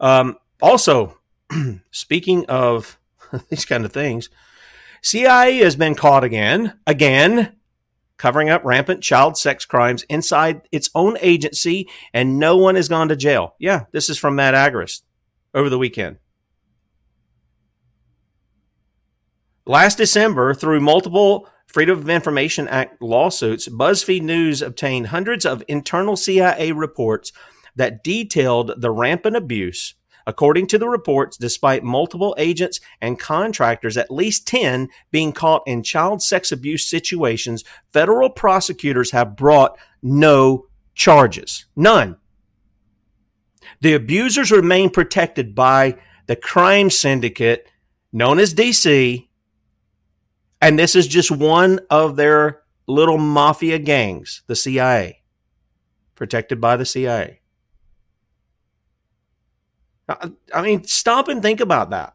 Um, 0.01 0.39
also, 0.61 1.19
speaking 1.91 2.47
of 2.47 2.99
these 3.51 3.65
kind 3.65 3.85
of 3.85 3.93
things, 3.93 4.31
CIA 5.03 5.59
has 5.59 5.77
been 5.77 5.95
caught 5.95 6.25
again, 6.25 6.79
again, 6.87 7.58
covering 8.19 8.51
up 8.51 8.65
rampant 8.65 9.03
child 9.03 9.39
sex 9.39 9.65
crimes 9.65 10.03
inside 10.11 10.63
its 10.71 10.91
own 10.95 11.17
agency, 11.21 11.89
and 12.13 12.39
no 12.39 12.57
one 12.57 12.75
has 12.75 12.89
gone 12.89 13.09
to 13.09 13.17
jail. 13.17 13.55
Yeah, 13.59 13.85
this 13.93 14.11
is 14.11 14.19
from 14.19 14.35
Matt 14.35 14.55
Agorist 14.55 15.03
over 15.55 15.71
the 15.71 15.79
weekend. 15.79 16.19
Last 19.65 19.99
December, 19.99 20.55
through 20.55 20.81
multiple 20.81 21.49
Freedom 21.67 21.99
of 21.99 22.09
Information 22.09 22.67
Act 22.69 23.03
lawsuits, 23.03 23.69
BuzzFeed 23.69 24.23
News 24.23 24.63
obtained 24.63 25.09
hundreds 25.09 25.45
of 25.45 25.63
internal 25.69 26.17
CIA 26.17 26.73
reports 26.73 27.33
that 27.77 28.03
detailed 28.03 28.73
the 28.79 28.91
rampant 28.91 29.37
abuse 29.37 29.95
According 30.29 30.67
to 30.67 30.79
the 30.79 30.91
reports, 30.91 31.39
despite 31.39 31.83
multiple 31.83 32.35
agents 32.37 32.81
and 33.01 33.19
contractors, 33.19 33.97
at 33.97 34.11
least 34.11 34.47
10 34.47 34.91
being 35.11 35.33
caught 35.33 35.63
in 35.67 35.83
child 35.83 36.23
sex 36.23 36.53
abuse 36.53 36.85
situations, 36.85 37.65
federal 37.95 38.29
prosecutors 38.29 39.13
have 39.13 39.37
brought 39.37 39.79
no 40.03 40.67
charges. 40.95 41.65
None. 41.75 42.19
The 43.81 43.95
abusers 43.95 44.53
remain 44.53 44.91
protected 44.91 45.55
by 45.55 45.97
the 46.27 46.37
crime 46.37 46.91
syndicate 46.91 47.67
known 48.13 48.39
as 48.39 48.53
DC. 48.53 49.27
And 50.61 50.79
this 50.79 50.95
is 50.95 51.07
just 51.07 51.31
one 51.31 51.81
of 51.89 52.17
their 52.17 52.61
little 52.87 53.17
mafia 53.17 53.79
gangs, 53.79 54.43
the 54.47 54.57
CIA, 54.57 55.23
protected 56.15 56.61
by 56.61 56.77
the 56.77 56.85
CIA. 56.85 57.38
I 60.09 60.63
mean, 60.63 60.85
stop 60.85 61.29
and 61.29 61.43
think 61.43 61.61
about 61.61 61.91
that. 61.91 62.15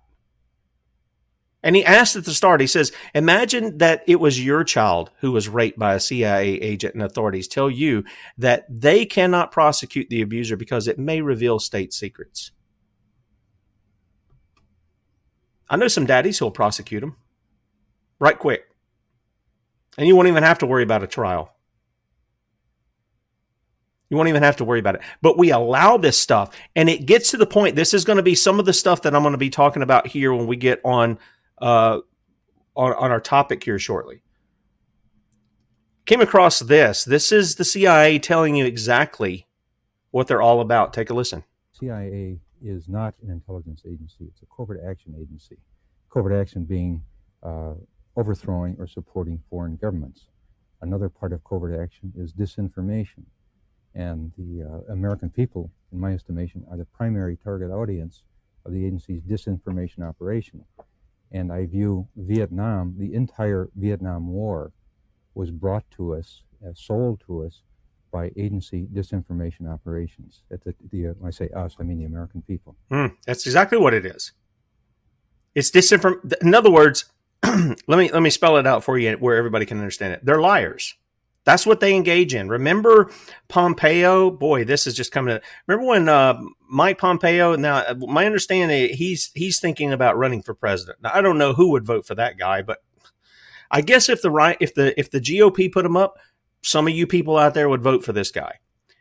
And 1.65 1.77
he 1.77 1.85
asked 1.85 2.17
at 2.17 2.25
the 2.25 2.33
start, 2.33 2.59
he 2.59 2.67
says, 2.67 2.91
Imagine 3.15 3.77
that 3.77 4.03
it 4.05 4.19
was 4.19 4.43
your 4.43 4.65
child 4.65 5.11
who 5.19 5.31
was 5.31 5.47
raped 5.47 5.79
by 5.79 5.93
a 5.93 5.99
CIA 5.99 6.55
agent 6.55 6.93
and 6.93 7.03
authorities 7.03 7.47
tell 7.47 7.69
you 7.69 8.03
that 8.37 8.65
they 8.69 9.05
cannot 9.05 9.51
prosecute 9.51 10.09
the 10.09 10.21
abuser 10.21 10.57
because 10.57 10.87
it 10.87 10.99
may 10.99 11.21
reveal 11.21 11.59
state 11.59 11.93
secrets. 11.93 12.51
I 15.69 15.77
know 15.77 15.87
some 15.87 16.05
daddies 16.05 16.37
who'll 16.37 16.51
prosecute 16.51 17.01
them 17.01 17.15
right 18.19 18.37
quick. 18.37 18.65
And 19.97 20.07
you 20.07 20.15
won't 20.15 20.27
even 20.27 20.43
have 20.43 20.59
to 20.59 20.65
worry 20.65 20.83
about 20.83 21.03
a 21.03 21.07
trial. 21.07 21.52
You 24.13 24.17
won't 24.17 24.29
even 24.29 24.43
have 24.43 24.57
to 24.57 24.63
worry 24.63 24.79
about 24.79 24.93
it. 24.93 25.01
But 25.23 25.39
we 25.39 25.49
allow 25.49 25.97
this 25.97 26.19
stuff. 26.19 26.55
And 26.75 26.87
it 26.87 27.07
gets 27.07 27.31
to 27.31 27.37
the 27.37 27.47
point, 27.47 27.75
this 27.75 27.95
is 27.95 28.05
going 28.05 28.17
to 28.17 28.23
be 28.23 28.35
some 28.35 28.59
of 28.59 28.65
the 28.67 28.71
stuff 28.71 29.01
that 29.01 29.15
I'm 29.15 29.23
going 29.23 29.31
to 29.31 29.39
be 29.39 29.49
talking 29.49 29.81
about 29.81 30.05
here 30.05 30.31
when 30.31 30.45
we 30.45 30.55
get 30.55 30.79
on 30.85 31.17
uh, 31.59 32.01
on, 32.75 32.93
on 32.93 33.09
our 33.09 33.19
topic 33.19 33.63
here 33.63 33.79
shortly. 33.79 34.21
Came 36.05 36.21
across 36.21 36.59
this. 36.59 37.03
This 37.03 37.31
is 37.31 37.55
the 37.55 37.65
CIA 37.65 38.19
telling 38.19 38.55
you 38.55 38.67
exactly 38.67 39.47
what 40.11 40.27
they're 40.27 40.43
all 40.43 40.61
about. 40.61 40.93
Take 40.93 41.09
a 41.09 41.15
listen. 41.15 41.43
CIA 41.71 42.37
is 42.63 42.87
not 42.87 43.15
an 43.23 43.31
intelligence 43.31 43.81
agency, 43.83 44.25
it's 44.25 44.43
a 44.43 44.45
covert 44.55 44.79
action 44.87 45.15
agency. 45.19 45.57
Covert 46.11 46.33
action 46.33 46.65
being 46.65 47.01
uh, 47.41 47.73
overthrowing 48.15 48.75
or 48.77 48.85
supporting 48.85 49.41
foreign 49.49 49.75
governments. 49.75 50.27
Another 50.83 51.09
part 51.09 51.33
of 51.33 51.43
covert 51.43 51.79
action 51.81 52.13
is 52.15 52.31
disinformation 52.31 53.23
and 53.95 54.31
the 54.37 54.63
uh, 54.63 54.91
American 54.93 55.29
people, 55.29 55.71
in 55.91 55.99
my 55.99 56.13
estimation, 56.13 56.65
are 56.69 56.77
the 56.77 56.85
primary 56.85 57.37
target 57.37 57.71
audience 57.71 58.23
of 58.65 58.73
the 58.73 58.85
agency's 58.85 59.21
disinformation 59.21 60.07
operation. 60.07 60.63
And 61.31 61.51
I 61.51 61.65
view 61.65 62.07
Vietnam, 62.15 62.95
the 62.97 63.13
entire 63.13 63.69
Vietnam 63.75 64.27
War, 64.27 64.71
was 65.35 65.51
brought 65.51 65.89
to 65.91 66.15
us, 66.15 66.43
uh, 66.65 66.71
sold 66.73 67.21
to 67.27 67.43
us 67.43 67.61
by 68.11 68.31
agency 68.37 68.87
disinformation 68.93 69.67
operations. 69.71 70.43
At 70.51 70.63
the, 70.63 70.75
the 70.91 71.07
uh, 71.07 71.13
when 71.17 71.27
I 71.27 71.31
say 71.31 71.49
us, 71.49 71.75
I 71.79 71.83
mean 71.83 71.97
the 71.97 72.05
American 72.05 72.43
people. 72.43 72.75
Mm, 72.91 73.15
that's 73.25 73.45
exactly 73.45 73.77
what 73.77 73.93
it 73.93 74.05
is. 74.05 74.31
It's 75.55 75.71
disinform. 75.71 76.33
In 76.41 76.53
other 76.53 76.71
words, 76.71 77.05
let 77.43 77.97
me 77.97 78.11
let 78.11 78.21
me 78.21 78.29
spell 78.29 78.57
it 78.57 78.67
out 78.67 78.83
for 78.83 78.97
you 78.97 79.13
where 79.13 79.35
everybody 79.35 79.65
can 79.65 79.79
understand 79.79 80.13
it. 80.13 80.23
They're 80.23 80.41
liars. 80.41 80.95
That's 81.45 81.65
what 81.65 81.81
they 81.81 81.93
engage 81.93 82.33
in. 82.33 82.47
Remember 82.47 83.11
Pompeo? 83.49 84.31
Boy, 84.31 84.63
this 84.63 84.87
is 84.87 84.95
just 84.95 85.11
coming. 85.11 85.35
To, 85.35 85.41
remember 85.67 85.89
when 85.89 86.09
uh, 86.09 86.41
Mike 86.69 86.97
Pompeo? 86.97 87.55
Now, 87.55 87.83
my 87.99 88.25
understanding, 88.25 88.95
he's 88.95 89.31
he's 89.35 89.59
thinking 89.59 89.91
about 89.91 90.17
running 90.17 90.41
for 90.41 90.53
president. 90.53 90.99
Now, 91.01 91.11
I 91.13 91.21
don't 91.21 91.37
know 91.37 91.53
who 91.53 91.71
would 91.71 91.85
vote 91.85 92.05
for 92.05 92.15
that 92.15 92.37
guy, 92.37 92.61
but 92.61 92.79
I 93.69 93.81
guess 93.81 94.07
if 94.07 94.21
the 94.21 94.31
right 94.31 94.57
if 94.61 94.73
the 94.73 94.97
if 94.97 95.11
the 95.11 95.19
GOP 95.19 95.71
put 95.71 95.85
him 95.85 95.97
up, 95.97 96.17
some 96.61 96.87
of 96.87 96.93
you 96.93 97.05
people 97.05 97.37
out 97.37 97.53
there 97.53 97.67
would 97.67 97.83
vote 97.83 98.05
for 98.05 98.13
this 98.13 98.31
guy. 98.31 98.59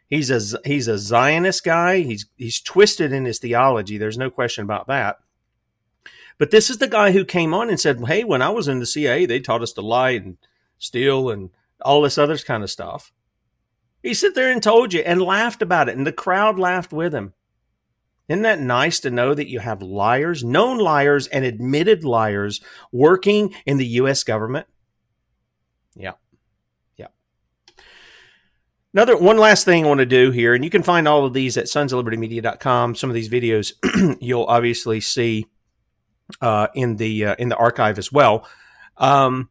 He's 0.09 0.31
a 0.31 0.59
he's 0.65 0.89
a 0.89 0.99
Zionist 0.99 1.63
guy. 1.63 2.01
He's 2.01 2.27
he's 2.37 2.61
twisted 2.61 3.13
in 3.13 3.25
his 3.25 3.39
theology. 3.39 3.99
There's 3.99 4.19
no 4.19 4.31
question 4.31 4.65
about 4.65 4.89
that. 4.89 5.19
But 6.39 6.51
this 6.51 6.71
is 6.71 6.79
the 6.79 6.89
guy 6.89 7.13
who 7.13 7.25
came 7.25 7.55
on 7.55 7.71
and 7.71 7.79
said, 7.79 8.05
"Hey, 8.05 8.25
when 8.25 8.43
I 8.43 8.49
was 8.49 8.67
in 8.67 8.81
the 8.81 8.87
CIA, 8.87 9.27
they 9.27 9.39
taught 9.39 9.63
us 9.63 9.73
to 9.75 9.81
lie 9.81 10.11
and 10.11 10.39
steal 10.79 11.31
and 11.31 11.51
all 11.85 12.03
this 12.03 12.19
other 12.19 12.39
kind 12.39 12.62
of 12.62 12.71
stuff." 12.71 13.12
He 14.03 14.15
sat 14.15 14.35
there 14.35 14.51
and 14.51 14.62
told 14.62 14.93
you 14.93 15.01
and 15.01 15.23
laughed 15.23 15.62
about 15.62 15.89
it, 15.89 15.97
and 15.97 16.07
the 16.07 16.12
crowd 16.12 16.59
laughed 16.59 16.93
with 16.93 17.15
him. 17.15 17.35
Isn't 18.29 18.43
that 18.43 18.61
nice 18.61 19.01
to 19.01 19.11
know 19.11 19.35
that 19.35 19.49
you 19.49 19.61
have 19.61 19.83
liars, 19.83 20.43
known 20.43 20.79
liars, 20.79 21.27
and 21.27 21.45
admitted 21.45 22.05
liars 22.05 22.61
working 22.91 23.55
in 23.67 23.77
the 23.77 23.87
U.S. 23.87 24.25
government? 24.25 24.67
Yeah. 25.95 26.12
Yeah. 26.97 27.09
Another 28.95 29.17
one 29.17 29.39
last 29.39 29.65
thing 29.65 29.85
I 29.85 29.89
want 29.89 29.99
to 29.99 30.07
do 30.07 30.31
here, 30.31 30.55
and 30.55 30.65
you 30.65 30.71
can 30.71 30.83
find 30.83 31.07
all 31.07 31.25
of 31.25 31.33
these 31.33 31.57
at 31.57 31.67
sonsoflibertymedia.com. 31.67 32.95
Some 32.95 33.11
of 33.11 33.15
these 33.15 33.29
videos 33.29 33.73
you'll 34.21 34.45
obviously 34.45 35.01
see 35.01 35.47
uh, 36.41 36.69
in 36.75 36.97
the 36.97 37.27
uh, 37.27 37.35
in 37.39 37.49
the 37.49 37.57
archive 37.57 37.99
as 37.99 38.11
well. 38.11 38.49
Um, 38.97 39.51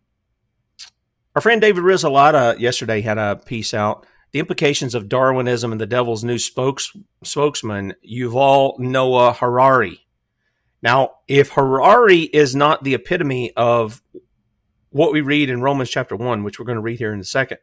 our 1.36 1.42
friend 1.42 1.62
David 1.62 1.84
Risselada 1.84 2.60
yesterday 2.60 3.02
had 3.02 3.18
a 3.18 3.38
piece 3.38 3.74
out 3.74 4.06
the 4.32 4.40
implications 4.40 4.96
of 4.96 5.10
Darwinism 5.10 5.72
and 5.72 5.82
the 5.82 5.86
devil's 5.86 6.24
new 6.24 6.38
spokes, 6.38 6.92
spokesman, 7.24 7.94
Yuval 8.10 8.80
Noah 8.80 9.34
Harari. 9.34 10.08
Now, 10.82 11.16
if 11.28 11.52
Harari 11.52 12.22
is 12.22 12.56
not 12.56 12.84
the 12.84 12.94
epitome 12.94 13.52
of 13.56 14.02
what 14.90 15.12
we 15.12 15.22
read 15.22 15.50
in 15.50 15.62
Romans 15.62 15.90
chapter 15.90 16.16
1, 16.16 16.44
which 16.44 16.60
we're 16.60 16.66
going 16.66 16.78
to 16.78 16.82
read 16.82 17.00
here 17.00 17.14
in 17.14 17.20
a 17.20 17.26
second, 17.26 17.58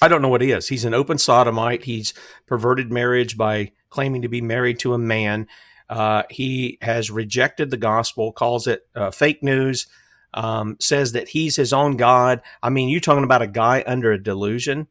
I 0.00 0.08
don't 0.08 0.22
know 0.22 0.28
what 0.28 0.42
he 0.42 0.50
is. 0.50 0.68
He's 0.68 0.84
an 0.84 0.94
open 0.94 1.18
sodomite. 1.18 1.84
He's 1.84 2.12
perverted 2.46 2.90
marriage 2.90 3.36
by 3.36 3.72
claiming 3.90 4.22
to 4.22 4.28
be 4.28 4.40
married 4.40 4.78
to 4.80 4.94
a 4.94 4.98
man. 4.98 5.46
Uh, 5.88 6.24
he 6.30 6.78
has 6.82 7.10
rejected 7.10 7.70
the 7.70 7.76
gospel, 7.76 8.32
calls 8.32 8.66
it 8.66 8.86
uh, 8.94 9.10
fake 9.10 9.42
news, 9.42 9.86
um, 10.34 10.76
says 10.80 11.12
that 11.12 11.28
he's 11.28 11.56
his 11.56 11.72
own 11.72 11.96
God. 11.96 12.42
I 12.62 12.70
mean, 12.70 12.88
you're 12.88 13.00
talking 13.00 13.24
about 13.24 13.42
a 13.42 13.46
guy 13.46 13.82
under 13.86 14.12
a 14.12 14.22
delusion. 14.22 14.88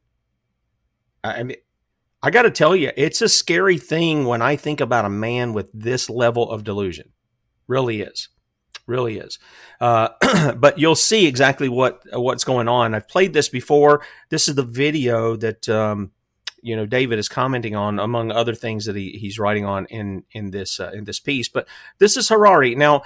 I 1.24 1.44
mean, 1.44 1.58
I 2.22 2.32
got 2.32 2.44
to 2.44 2.52
tell 2.52 2.76
you, 2.76 2.92
it's 2.98 3.22
a 3.22 3.30
scary 3.30 3.78
thing 3.78 4.26
when 4.26 4.42
I 4.42 4.56
think 4.56 4.82
about 4.82 5.06
a 5.06 5.10
man 5.10 5.54
with 5.54 5.70
this 5.74 6.10
level 6.10 6.50
of 6.50 6.64
delusion. 6.64 7.12
Really 7.68 8.02
is, 8.02 8.30
really 8.88 9.18
is. 9.20 9.38
Uh, 9.80 10.10
but 10.58 10.80
you'll 10.80 10.96
see 10.96 11.28
exactly 11.28 11.70
what 11.70 12.02
what's 12.14 12.44
going 12.44 12.68
on. 12.68 12.96
I've 12.96 13.08
played 13.08 13.34
this 13.34 13.50
before. 13.50 14.04
This 14.30 14.48
is 14.48 14.56
the 14.56 14.64
video 14.64 15.36
that 15.36 15.70
um, 15.70 16.12
you 16.62 16.76
know 16.76 16.88
David 16.88 17.20
is 17.20 17.30
commenting 17.30 17.76
on, 17.76 18.00
among 18.00 18.32
other 18.32 18.56
things 18.56 18.86
that 18.86 18.96
he, 18.96 19.12
he's 19.12 19.38
writing 19.38 19.66
on 19.66 19.86
in 19.88 20.24
in 20.32 20.50
this 20.50 20.80
uh, 20.80 20.92
in 20.94 21.04
this 21.04 21.20
piece. 21.20 21.48
But 21.48 21.68
this 22.00 22.18
is 22.18 22.30
Harari. 22.30 22.74
Now, 22.74 23.04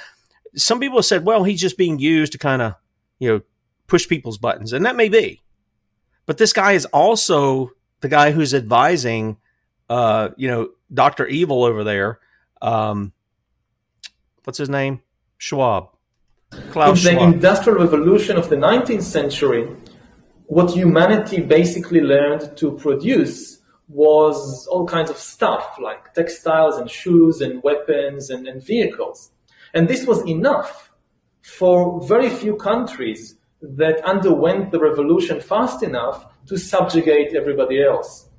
some 0.56 0.80
people 0.80 0.98
have 0.98 1.06
said, 1.06 1.26
well, 1.26 1.44
he's 1.44 1.62
just 1.62 1.78
being 1.78 2.00
used 2.00 2.32
to 2.34 2.38
kind 2.38 2.62
of 2.62 2.76
you 3.20 3.30
know 3.30 3.42
push 3.88 4.08
people's 4.08 4.38
buttons, 4.38 4.74
and 4.74 4.86
that 4.86 4.96
may 4.96 5.10
be. 5.10 5.42
But 6.26 6.38
this 6.38 6.54
guy 6.54 6.74
is 6.74 6.86
also 6.86 7.72
the 8.02 8.08
guy 8.08 8.32
who's 8.32 8.54
advising, 8.54 9.38
uh, 9.90 10.30
you 10.38 10.48
know, 10.48 10.70
Doctor 10.94 11.26
Evil 11.28 11.64
over 11.64 11.84
there. 11.84 12.20
Um, 12.62 13.14
what's 14.44 14.60
his 14.60 14.70
name? 14.70 15.02
Schwab. 15.38 15.90
Klaus 16.72 17.06
in 17.06 17.16
the 17.16 17.20
Schwab. 17.20 17.34
industrial 17.34 17.80
revolution 17.80 18.38
of 18.38 18.50
the 18.50 18.56
19th 18.56 19.04
century, 19.04 19.76
what 20.46 20.72
humanity 20.72 21.42
basically 21.42 22.02
learned 22.02 22.56
to 22.58 22.72
produce 22.72 23.60
was 23.88 24.68
all 24.68 24.86
kinds 24.86 25.10
of 25.10 25.18
stuff 25.18 25.78
like 25.82 26.14
textiles 26.14 26.78
and 26.78 26.90
shoes 26.90 27.42
and 27.42 27.64
weapons 27.64 28.30
and, 28.30 28.48
and 28.48 28.64
vehicles. 28.64 29.32
And 29.74 29.88
this 29.88 30.06
was 30.06 30.26
enough 30.28 30.92
for 31.42 32.06
very 32.08 32.30
few 32.30 32.56
countries 32.56 33.36
that 33.62 34.04
underwent 34.06 34.72
the 34.72 34.80
revolution 34.80 35.42
fast 35.42 35.84
enough 35.84 36.26
to 36.48 36.58
subjugate 36.58 37.36
everybody 37.36 37.84
else. 37.84 38.30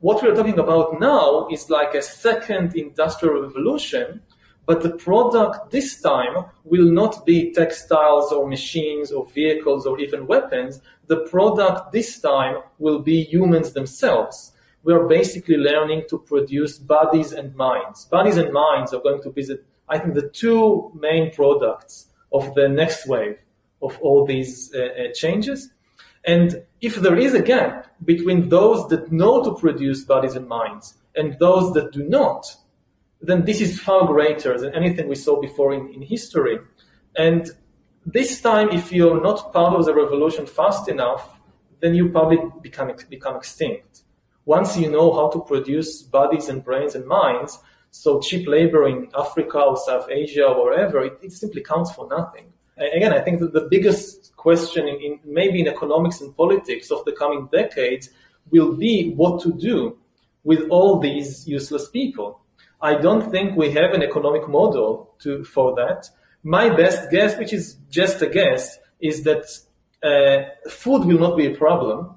What 0.00 0.22
we're 0.22 0.34
talking 0.34 0.58
about 0.58 0.98
now 0.98 1.46
is 1.50 1.68
like 1.68 1.94
a 1.94 2.00
second 2.00 2.74
industrial 2.74 3.42
revolution, 3.42 4.22
but 4.64 4.82
the 4.82 4.96
product 4.96 5.70
this 5.70 6.00
time 6.00 6.46
will 6.64 6.90
not 6.90 7.26
be 7.26 7.52
textiles 7.52 8.32
or 8.32 8.48
machines 8.48 9.12
or 9.12 9.26
vehicles 9.26 9.86
or 9.86 10.00
even 10.00 10.26
weapons. 10.26 10.80
The 11.06 11.26
product 11.28 11.92
this 11.92 12.18
time 12.18 12.62
will 12.78 13.00
be 13.00 13.24
humans 13.24 13.72
themselves. 13.72 14.52
We 14.84 14.94
are 14.94 15.06
basically 15.06 15.58
learning 15.58 16.04
to 16.08 16.18
produce 16.18 16.78
bodies 16.78 17.32
and 17.32 17.54
minds. 17.54 18.06
Bodies 18.06 18.38
and 18.38 18.52
minds 18.52 18.94
are 18.94 19.02
going 19.02 19.22
to 19.22 19.30
be, 19.30 19.44
the, 19.44 19.60
I 19.90 19.98
think, 19.98 20.14
the 20.14 20.30
two 20.30 20.92
main 20.94 21.32
products 21.32 22.06
of 22.32 22.54
the 22.54 22.68
next 22.68 23.06
wave 23.06 23.38
of 23.82 23.98
all 24.00 24.24
these 24.24 24.72
uh, 24.74 24.78
uh, 24.78 25.12
changes. 25.14 25.70
And 26.24 26.62
if 26.80 26.96
there 26.96 27.18
is 27.18 27.34
a 27.34 27.42
gap 27.42 27.86
between 28.04 28.48
those 28.48 28.88
that 28.88 29.10
know 29.10 29.42
to 29.42 29.54
produce 29.54 30.04
bodies 30.04 30.36
and 30.36 30.46
minds 30.46 30.94
and 31.16 31.38
those 31.38 31.72
that 31.74 31.92
do 31.92 32.02
not, 32.04 32.46
then 33.22 33.44
this 33.44 33.60
is 33.60 33.80
far 33.80 34.06
greater 34.06 34.58
than 34.58 34.74
anything 34.74 35.08
we 35.08 35.14
saw 35.14 35.40
before 35.40 35.72
in, 35.74 35.92
in 35.92 36.02
history. 36.02 36.58
And 37.16 37.50
this 38.06 38.40
time, 38.40 38.70
if 38.70 38.92
you're 38.92 39.20
not 39.20 39.52
part 39.52 39.74
of 39.74 39.84
the 39.84 39.94
revolution 39.94 40.46
fast 40.46 40.88
enough, 40.88 41.40
then 41.80 41.94
you 41.94 42.10
probably 42.10 42.38
become, 42.62 42.92
become 43.08 43.36
extinct. 43.36 44.02
Once 44.44 44.76
you 44.76 44.90
know 44.90 45.12
how 45.12 45.28
to 45.30 45.40
produce 45.40 46.02
bodies 46.02 46.48
and 46.48 46.64
brains 46.64 46.94
and 46.94 47.06
minds, 47.06 47.58
so 47.90 48.20
cheap 48.20 48.46
labor 48.46 48.88
in 48.88 49.08
Africa 49.16 49.58
or 49.58 49.76
South 49.76 50.08
Asia 50.10 50.46
or 50.46 50.64
wherever, 50.64 51.04
it, 51.04 51.18
it 51.22 51.32
simply 51.32 51.62
counts 51.62 51.92
for 51.92 52.08
nothing 52.08 52.52
again, 52.80 53.12
I 53.12 53.20
think 53.20 53.40
that 53.40 53.52
the 53.52 53.68
biggest 53.70 54.34
question 54.36 54.88
in, 54.88 55.00
in, 55.00 55.20
maybe 55.24 55.60
in 55.60 55.68
economics 55.68 56.20
and 56.20 56.36
politics 56.36 56.90
of 56.90 57.04
the 57.04 57.12
coming 57.12 57.48
decades 57.52 58.10
will 58.50 58.74
be 58.74 59.12
what 59.14 59.42
to 59.42 59.52
do 59.52 59.98
with 60.44 60.68
all 60.70 60.98
these 60.98 61.46
useless 61.46 61.88
people. 61.88 62.40
I 62.80 62.94
don't 62.94 63.30
think 63.30 63.56
we 63.56 63.70
have 63.72 63.92
an 63.92 64.02
economic 64.02 64.48
model 64.48 65.14
to, 65.20 65.44
for 65.44 65.74
that. 65.76 66.08
My 66.42 66.70
best 66.74 67.10
guess, 67.10 67.36
which 67.36 67.52
is 67.52 67.76
just 67.90 68.22
a 68.22 68.26
guess, 68.26 68.78
is 69.00 69.22
that 69.24 69.44
uh, 70.02 70.70
food 70.70 71.04
will 71.04 71.18
not 71.18 71.36
be 71.36 71.46
a 71.46 71.56
problem. 71.56 72.14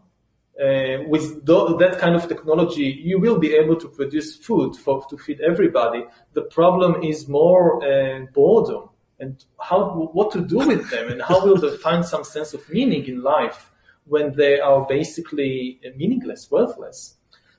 Uh, 0.60 1.02
with 1.08 1.46
th- 1.48 1.78
that 1.80 1.98
kind 2.00 2.16
of 2.16 2.28
technology, 2.28 3.02
you 3.04 3.20
will 3.20 3.40
be 3.40 3.56
able 3.56 3.76
to 3.76 3.88
produce 3.88 4.36
food 4.36 4.76
for 4.76 5.04
to 5.10 5.18
feed 5.18 5.42
everybody. 5.42 6.06
The 6.34 6.44
problem 6.44 7.02
is 7.02 7.28
more 7.28 7.84
uh, 7.84 8.26
boredom 8.34 8.90
and 9.20 9.44
how 9.60 10.12
what 10.14 10.32
to 10.32 10.42
do 10.42 10.60
with 10.60 10.92
them 10.92 11.12
and 11.12 11.22
how 11.24 11.44
will 11.44 11.58
they 11.58 11.76
find 11.88 12.06
some 12.06 12.24
sense 12.24 12.54
of 12.54 12.70
meaning 12.70 13.06
in 13.08 13.24
life 13.24 13.72
when 14.06 14.36
they 14.36 14.60
are 14.60 14.86
basically 14.86 15.80
meaningless, 15.96 16.52
worthless. 16.52 17.16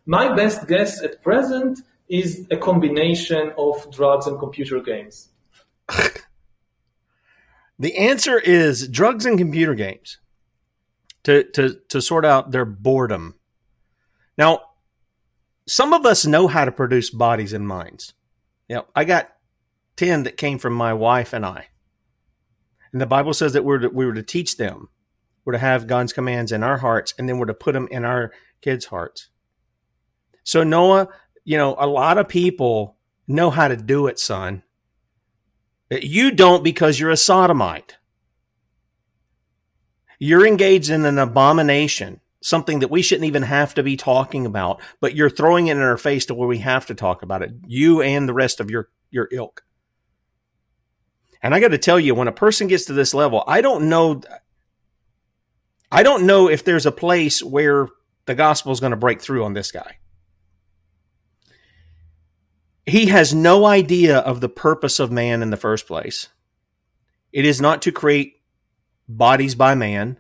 My 0.06 0.32
best 0.36 0.68
guess 0.68 1.02
at 1.02 1.20
present 1.22 1.80
is 2.08 2.46
a 2.50 2.56
combination 2.56 3.52
of 3.58 3.90
drugs 3.90 4.26
and 4.28 4.38
computer 4.38 4.78
games. 4.80 5.30
the 7.78 7.96
answer 7.96 8.38
is 8.38 8.86
drugs 8.86 9.26
and 9.26 9.36
computer 9.36 9.74
games 9.74 10.18
to, 11.24 11.44
to, 11.52 11.80
to 11.88 12.00
sort 12.00 12.24
out 12.24 12.50
their 12.50 12.64
boredom. 12.64 13.34
Now, 14.38 14.60
some 15.66 15.92
of 15.92 16.04
us 16.06 16.26
know 16.26 16.46
how 16.46 16.64
to 16.64 16.72
produce 16.72 17.10
bodies 17.10 17.52
and 17.52 17.66
minds. 17.66 18.14
You 18.68 18.76
know, 18.76 18.86
I 18.94 19.04
got 19.04 19.32
10 19.96 20.24
that 20.24 20.36
came 20.36 20.58
from 20.58 20.74
my 20.74 20.92
wife 20.92 21.32
and 21.32 21.44
I. 21.44 21.68
And 22.92 23.00
the 23.00 23.06
Bible 23.06 23.34
says 23.34 23.54
that 23.54 23.64
we're 23.64 23.78
to, 23.78 23.88
we 23.88 24.06
were 24.06 24.14
to 24.14 24.22
teach 24.22 24.56
them. 24.56 24.88
We're 25.44 25.54
to 25.54 25.58
have 25.58 25.86
God's 25.86 26.12
commands 26.12 26.52
in 26.52 26.62
our 26.62 26.78
hearts, 26.78 27.12
and 27.18 27.28
then 27.28 27.38
we're 27.38 27.46
to 27.46 27.54
put 27.54 27.72
them 27.72 27.88
in 27.90 28.04
our 28.04 28.32
kids' 28.62 28.86
hearts. 28.86 29.28
So 30.42 30.62
Noah, 30.62 31.08
you 31.44 31.58
know, 31.58 31.76
a 31.78 31.86
lot 31.86 32.18
of 32.18 32.28
people 32.28 32.96
know 33.26 33.50
how 33.50 33.68
to 33.68 33.76
do 33.76 34.06
it, 34.06 34.18
son. 34.18 34.62
You 35.90 36.30
don't 36.30 36.64
because 36.64 36.98
you're 36.98 37.10
a 37.10 37.16
sodomite. 37.16 37.96
You're 40.24 40.46
engaged 40.46 40.88
in 40.88 41.04
an 41.04 41.18
abomination, 41.18 42.18
something 42.40 42.78
that 42.78 42.90
we 42.90 43.02
shouldn't 43.02 43.26
even 43.26 43.42
have 43.42 43.74
to 43.74 43.82
be 43.82 43.98
talking 43.98 44.46
about, 44.46 44.80
but 44.98 45.14
you're 45.14 45.28
throwing 45.28 45.66
it 45.66 45.76
in 45.76 45.82
our 45.82 45.98
face 45.98 46.24
to 46.26 46.34
where 46.34 46.48
we 46.48 46.60
have 46.60 46.86
to 46.86 46.94
talk 46.94 47.22
about 47.22 47.42
it. 47.42 47.52
You 47.66 48.00
and 48.00 48.26
the 48.26 48.32
rest 48.32 48.58
of 48.58 48.70
your, 48.70 48.88
your 49.10 49.28
ilk. 49.30 49.64
And 51.42 51.54
I 51.54 51.60
got 51.60 51.72
to 51.72 51.78
tell 51.78 52.00
you, 52.00 52.14
when 52.14 52.26
a 52.26 52.32
person 52.32 52.68
gets 52.68 52.86
to 52.86 52.94
this 52.94 53.12
level, 53.12 53.44
I 53.46 53.60
don't 53.60 53.90
know. 53.90 54.22
I 55.92 56.02
don't 56.02 56.24
know 56.24 56.48
if 56.48 56.64
there's 56.64 56.86
a 56.86 56.90
place 56.90 57.42
where 57.42 57.88
the 58.24 58.34
gospel 58.34 58.72
is 58.72 58.80
going 58.80 58.92
to 58.92 58.96
break 58.96 59.20
through 59.20 59.44
on 59.44 59.52
this 59.52 59.72
guy. 59.72 59.98
He 62.86 63.08
has 63.08 63.34
no 63.34 63.66
idea 63.66 64.20
of 64.20 64.40
the 64.40 64.48
purpose 64.48 65.00
of 65.00 65.12
man 65.12 65.42
in 65.42 65.50
the 65.50 65.58
first 65.58 65.86
place. 65.86 66.28
It 67.30 67.44
is 67.44 67.60
not 67.60 67.82
to 67.82 67.92
create 67.92 68.33
bodies 69.08 69.54
by 69.54 69.74
man 69.74 70.18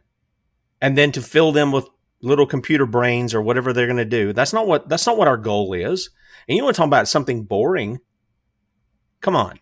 and 0.80 0.98
then 0.98 1.12
to 1.12 1.22
fill 1.22 1.52
them 1.52 1.72
with 1.72 1.88
little 2.20 2.46
computer 2.46 2.86
brains 2.86 3.34
or 3.34 3.42
whatever 3.42 3.72
they're 3.72 3.86
going 3.86 3.96
to 3.96 4.04
do. 4.04 4.32
That's 4.32 4.52
not 4.52 4.66
what 4.66 4.88
that's 4.88 5.06
not 5.06 5.16
what 5.16 5.28
our 5.28 5.36
goal 5.36 5.72
is. 5.72 6.10
And 6.48 6.56
you 6.56 6.64
want 6.64 6.74
to 6.76 6.78
talk 6.78 6.86
about 6.86 7.08
something 7.08 7.44
boring? 7.44 8.00
Come 9.20 9.36
on. 9.36 9.60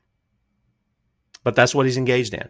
But 1.45 1.57
that's 1.57 1.75
what 1.75 1.87
he's 1.87 1.97
engaged 1.97 2.35
in. 2.35 2.49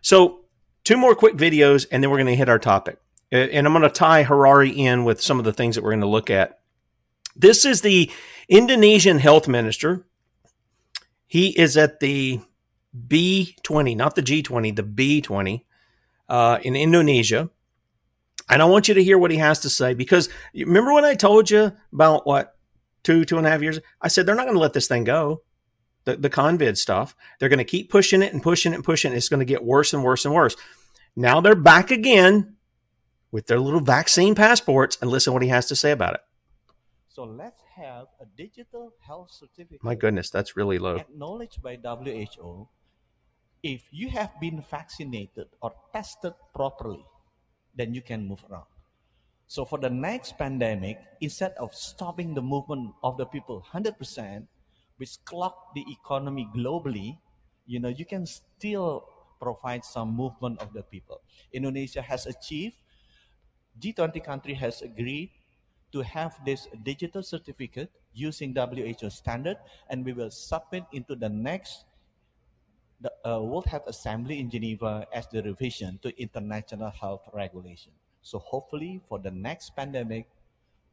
So, 0.00 0.44
two 0.84 0.96
more 0.96 1.14
quick 1.14 1.36
videos 1.36 1.86
and 1.90 2.02
then 2.02 2.10
we're 2.10 2.18
going 2.18 2.26
to 2.26 2.36
hit 2.36 2.48
our 2.48 2.58
topic. 2.58 2.98
And 3.32 3.66
I'm 3.66 3.72
going 3.72 3.82
to 3.82 3.90
tie 3.90 4.22
Harari 4.22 4.70
in 4.70 5.04
with 5.04 5.20
some 5.20 5.38
of 5.38 5.44
the 5.44 5.52
things 5.52 5.74
that 5.74 5.82
we're 5.82 5.90
going 5.90 6.00
to 6.00 6.06
look 6.06 6.30
at. 6.30 6.60
This 7.34 7.64
is 7.64 7.80
the 7.80 8.10
Indonesian 8.48 9.18
health 9.18 9.48
minister. 9.48 10.06
He 11.26 11.48
is 11.58 11.76
at 11.76 11.98
the 11.98 12.40
B20, 12.96 13.96
not 13.96 14.14
the 14.14 14.22
G20, 14.22 14.76
the 14.76 14.82
B20 14.82 15.65
uh, 16.28 16.58
in 16.62 16.76
Indonesia. 16.76 17.50
And 18.48 18.62
I 18.62 18.64
want 18.66 18.88
you 18.88 18.94
to 18.94 19.02
hear 19.02 19.18
what 19.18 19.30
he 19.30 19.38
has 19.38 19.60
to 19.60 19.70
say 19.70 19.94
because 19.94 20.28
remember 20.54 20.92
when 20.92 21.04
I 21.04 21.14
told 21.14 21.50
you 21.50 21.72
about 21.92 22.26
what 22.26 22.56
two, 23.02 23.24
two 23.24 23.38
and 23.38 23.46
a 23.46 23.50
half 23.50 23.62
years? 23.62 23.80
I 24.00 24.08
said 24.08 24.26
they're 24.26 24.34
not 24.34 24.44
going 24.44 24.54
to 24.54 24.60
let 24.60 24.72
this 24.72 24.88
thing 24.88 25.04
go. 25.04 25.42
The, 26.04 26.16
the 26.16 26.30
convid 26.30 26.76
stuff. 26.76 27.16
They're 27.40 27.48
going 27.48 27.58
to 27.58 27.64
keep 27.64 27.90
pushing 27.90 28.22
it 28.22 28.32
and 28.32 28.40
pushing 28.40 28.72
it 28.72 28.76
and 28.76 28.84
pushing 28.84 29.12
it. 29.12 29.16
It's 29.16 29.28
going 29.28 29.40
to 29.40 29.46
get 29.46 29.64
worse 29.64 29.92
and 29.92 30.04
worse 30.04 30.24
and 30.24 30.32
worse. 30.32 30.54
Now 31.16 31.40
they're 31.40 31.56
back 31.56 31.90
again 31.90 32.56
with 33.32 33.48
their 33.48 33.58
little 33.58 33.80
vaccine 33.80 34.34
passports 34.34 34.96
and 35.00 35.10
listen 35.10 35.32
what 35.32 35.42
he 35.42 35.48
has 35.48 35.66
to 35.66 35.76
say 35.76 35.90
about 35.90 36.14
it. 36.14 36.20
So 37.08 37.24
let's 37.24 37.60
have 37.74 38.06
a 38.20 38.26
digital 38.36 38.92
health 39.00 39.30
certificate. 39.32 39.82
My 39.82 39.94
goodness, 39.94 40.30
that's 40.30 40.56
really 40.56 40.78
low. 40.78 40.96
Acknowledged 40.96 41.62
by 41.62 41.76
WHO 41.76 42.68
if 43.66 43.82
you 43.90 44.08
have 44.10 44.30
been 44.38 44.62
vaccinated 44.70 45.48
or 45.60 45.74
tested 45.92 46.32
properly, 46.54 47.04
then 47.74 47.92
you 47.92 48.00
can 48.00 48.26
move 48.26 48.38
around. 48.48 48.70
So 49.48 49.64
for 49.64 49.78
the 49.78 49.90
next 49.90 50.38
pandemic, 50.38 50.98
instead 51.20 51.52
of 51.58 51.74
stopping 51.74 52.34
the 52.34 52.42
movement 52.42 52.94
of 53.02 53.16
the 53.16 53.26
people 53.26 53.66
100%, 53.74 54.46
which 54.98 55.18
clock 55.24 55.74
the 55.74 55.84
economy 55.90 56.48
globally, 56.54 57.18
you 57.66 57.80
know, 57.80 57.88
you 57.88 58.04
can 58.04 58.24
still 58.24 59.04
provide 59.40 59.84
some 59.84 60.14
movement 60.14 60.62
of 60.62 60.72
the 60.72 60.82
people. 60.82 61.20
Indonesia 61.52 62.02
has 62.02 62.26
achieved, 62.26 62.76
G20 63.80 64.24
country 64.24 64.54
has 64.54 64.80
agreed 64.80 65.30
to 65.92 66.02
have 66.02 66.38
this 66.44 66.68
digital 66.84 67.22
certificate 67.22 67.90
using 68.14 68.54
WHO 68.54 69.10
standard, 69.10 69.58
and 69.90 70.04
we 70.04 70.12
will 70.12 70.30
submit 70.30 70.84
into 70.92 71.14
the 71.14 71.28
next 71.28 71.84
the 73.00 73.12
uh, 73.24 73.40
World 73.40 73.66
Health 73.66 73.86
Assembly 73.86 74.40
in 74.40 74.50
Geneva 74.50 75.06
as 75.12 75.26
the 75.28 75.42
revision 75.42 75.98
to 76.02 76.18
international 76.20 76.90
health 76.90 77.28
regulation. 77.32 77.92
So 78.22 78.38
hopefully 78.38 79.00
for 79.08 79.18
the 79.18 79.30
next 79.30 79.76
pandemic, 79.76 80.28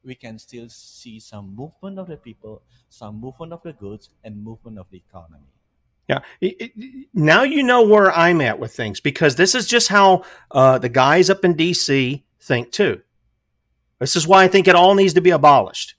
we 0.04 0.16
can 0.16 0.38
still 0.38 0.68
see 0.70 1.20
some 1.20 1.56
movement 1.56 1.98
of 1.98 2.08
the 2.08 2.18
people, 2.18 2.62
some 2.90 3.20
movement 3.20 3.54
of 3.54 3.64
the 3.64 3.74
goods, 3.74 4.10
and 4.24 4.44
movement 4.44 4.78
of 4.78 4.88
the 4.92 4.98
economy. 4.98 5.48
Yeah. 6.10 6.20
now 7.14 7.44
you 7.44 7.64
know 7.64 7.82
where 7.82 8.12
I'm 8.12 8.42
at 8.42 8.60
with 8.60 8.76
things 8.76 9.00
because 9.00 9.38
this 9.38 9.56
is 9.56 9.66
just 9.68 9.88
how 9.88 10.24
uh, 10.52 10.78
the 10.78 10.90
guys 10.90 11.30
up 11.30 11.46
in 11.46 11.56
DC 11.56 12.24
think 12.42 12.72
too. 12.72 13.02
This 14.00 14.18
is 14.18 14.28
why 14.28 14.44
I 14.44 14.50
think 14.50 14.68
it 14.68 14.76
all 14.76 14.96
needs 14.96 15.14
to 15.14 15.22
be 15.22 15.30
abolished. 15.30 15.96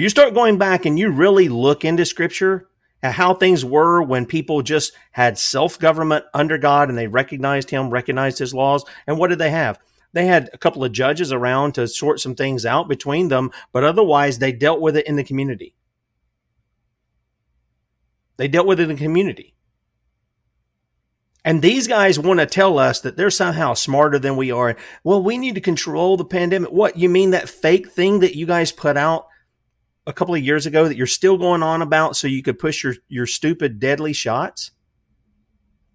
You 0.00 0.08
start 0.08 0.32
going 0.32 0.56
back 0.56 0.86
and 0.86 0.98
you 0.98 1.10
really 1.10 1.50
look 1.50 1.84
into 1.84 2.06
scripture 2.06 2.66
at 3.02 3.12
how 3.12 3.34
things 3.34 3.66
were 3.66 4.02
when 4.02 4.24
people 4.24 4.62
just 4.62 4.94
had 5.12 5.36
self 5.36 5.78
government 5.78 6.24
under 6.32 6.56
God 6.56 6.88
and 6.88 6.96
they 6.96 7.06
recognized 7.06 7.68
Him, 7.68 7.90
recognized 7.90 8.38
His 8.38 8.54
laws. 8.54 8.82
And 9.06 9.18
what 9.18 9.28
did 9.28 9.38
they 9.38 9.50
have? 9.50 9.78
They 10.14 10.24
had 10.24 10.48
a 10.54 10.58
couple 10.58 10.84
of 10.84 10.92
judges 10.92 11.34
around 11.34 11.74
to 11.74 11.86
sort 11.86 12.18
some 12.18 12.34
things 12.34 12.64
out 12.64 12.88
between 12.88 13.28
them, 13.28 13.50
but 13.72 13.84
otherwise 13.84 14.38
they 14.38 14.52
dealt 14.52 14.80
with 14.80 14.96
it 14.96 15.06
in 15.06 15.16
the 15.16 15.22
community. 15.22 15.74
They 18.38 18.48
dealt 18.48 18.66
with 18.66 18.80
it 18.80 18.84
in 18.84 18.96
the 18.96 19.02
community. 19.02 19.54
And 21.44 21.60
these 21.60 21.86
guys 21.86 22.18
want 22.18 22.40
to 22.40 22.46
tell 22.46 22.78
us 22.78 23.00
that 23.00 23.18
they're 23.18 23.28
somehow 23.28 23.74
smarter 23.74 24.18
than 24.18 24.36
we 24.36 24.50
are. 24.50 24.76
Well, 25.04 25.22
we 25.22 25.36
need 25.36 25.56
to 25.56 25.60
control 25.60 26.16
the 26.16 26.24
pandemic. 26.24 26.70
What, 26.70 26.96
you 26.96 27.10
mean 27.10 27.32
that 27.32 27.50
fake 27.50 27.90
thing 27.90 28.20
that 28.20 28.34
you 28.34 28.46
guys 28.46 28.72
put 28.72 28.96
out 28.96 29.26
a 30.10 30.12
couple 30.12 30.34
of 30.34 30.42
years 30.42 30.66
ago 30.66 30.88
that 30.88 30.96
you're 30.96 31.06
still 31.06 31.38
going 31.38 31.62
on 31.62 31.82
about 31.82 32.16
so 32.16 32.26
you 32.26 32.42
could 32.42 32.58
push 32.58 32.82
your, 32.82 32.94
your 33.08 33.26
stupid, 33.26 33.78
deadly 33.78 34.12
shots? 34.12 34.72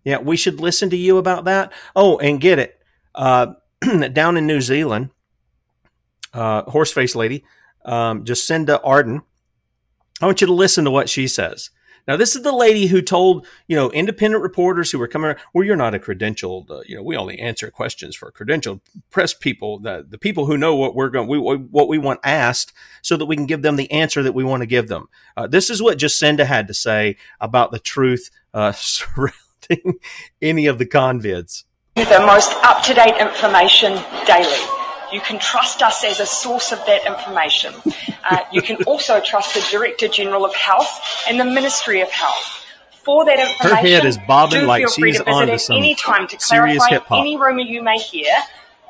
Yeah, 0.03 0.19
we 0.19 0.37
should 0.37 0.61
listen 0.61 0.89
to 0.91 0.97
you 0.97 1.17
about 1.17 1.45
that. 1.45 1.73
Oh, 1.95 2.17
and 2.19 2.39
get 2.39 2.57
it. 2.57 2.79
Uh, 3.13 3.53
down 4.13 4.37
in 4.37 4.47
New 4.47 4.61
Zealand, 4.61 5.09
uh, 6.33 6.63
horseface 6.63 7.15
lady, 7.15 7.43
um, 7.83 8.23
Jacinda 8.23 8.81
Ardern, 8.83 9.21
I 10.21 10.25
want 10.25 10.39
you 10.39 10.47
to 10.47 10.53
listen 10.53 10.85
to 10.85 10.91
what 10.91 11.09
she 11.09 11.27
says. 11.27 11.71
Now, 12.07 12.17
this 12.17 12.35
is 12.35 12.43
the 12.43 12.51
lady 12.51 12.87
who 12.87 13.01
told, 13.01 13.47
you 13.67 13.75
know, 13.75 13.91
independent 13.91 14.43
reporters 14.43 14.91
who 14.91 14.99
were 14.99 15.07
coming 15.07 15.27
around, 15.27 15.39
well, 15.53 15.63
you're 15.63 15.75
not 15.75 15.95
a 15.95 15.99
credentialed, 15.99 16.69
uh, 16.69 16.81
you 16.85 16.95
know, 16.95 17.03
we 17.03 17.17
only 17.17 17.39
answer 17.39 17.71
questions 17.71 18.15
for 18.15 18.31
credentialed 18.31 18.81
press 19.09 19.33
people, 19.33 19.79
the, 19.79 20.05
the 20.07 20.17
people 20.17 20.45
who 20.45 20.57
know 20.57 20.75
what 20.75 20.95
we're 20.95 21.09
going, 21.09 21.27
we, 21.27 21.37
what 21.37 21.87
we 21.87 21.97
want 21.97 22.19
asked 22.23 22.73
so 23.01 23.17
that 23.17 23.25
we 23.25 23.35
can 23.35 23.47
give 23.47 23.63
them 23.63 23.75
the 23.75 23.91
answer 23.91 24.21
that 24.21 24.33
we 24.33 24.43
want 24.43 24.61
to 24.61 24.67
give 24.67 24.87
them. 24.87 25.07
Uh, 25.35 25.47
this 25.47 25.69
is 25.69 25.81
what 25.81 25.97
Jacinda 25.97 26.45
had 26.45 26.67
to 26.67 26.73
say 26.73 27.17
about 27.41 27.71
the 27.71 27.79
truth 27.79 28.29
uh, 28.53 28.71
surrounding 28.75 29.99
any 30.41 30.67
of 30.67 30.77
the 30.77 30.85
convids. 30.85 31.63
The 31.95 32.23
most 32.25 32.51
up 32.63 32.83
to 32.83 32.93
date 32.93 33.15
information 33.19 33.93
daily. 34.27 34.74
You 35.15 35.21
can 35.21 35.39
trust 35.39 35.81
us 35.81 36.03
as 36.03 36.19
a 36.19 36.25
source 36.25 36.73
of 36.73 36.85
that 36.87 37.07
information. 37.07 37.73
Uh, 38.29 38.39
you 38.51 38.61
can 38.61 38.83
also 38.83 39.21
trust 39.21 39.53
the 39.53 39.65
Director 39.71 40.09
General 40.09 40.43
of 40.43 40.53
Health 40.53 41.23
and 41.25 41.39
the 41.39 41.45
Ministry 41.45 42.01
of 42.01 42.11
Health. 42.11 42.65
For 42.91 43.23
that 43.23 43.39
information, 43.39 43.69
her 43.69 43.75
head 43.75 44.03
is 44.03 44.17
bobbing 44.27 44.59
do 44.59 44.65
like 44.65 44.89
she's 44.89 45.21
on 45.21 45.47
to 45.47 45.57
some 45.57 45.77
any 45.77 45.95
time 45.95 46.27
to 46.27 46.37
serious 46.37 46.85
clarify 46.85 46.95
hip 46.95 47.05
hop. 47.05 47.21
any 47.21 47.37
rumour 47.37 47.61
you 47.61 47.81
may 47.81 47.97
hear. 47.97 48.29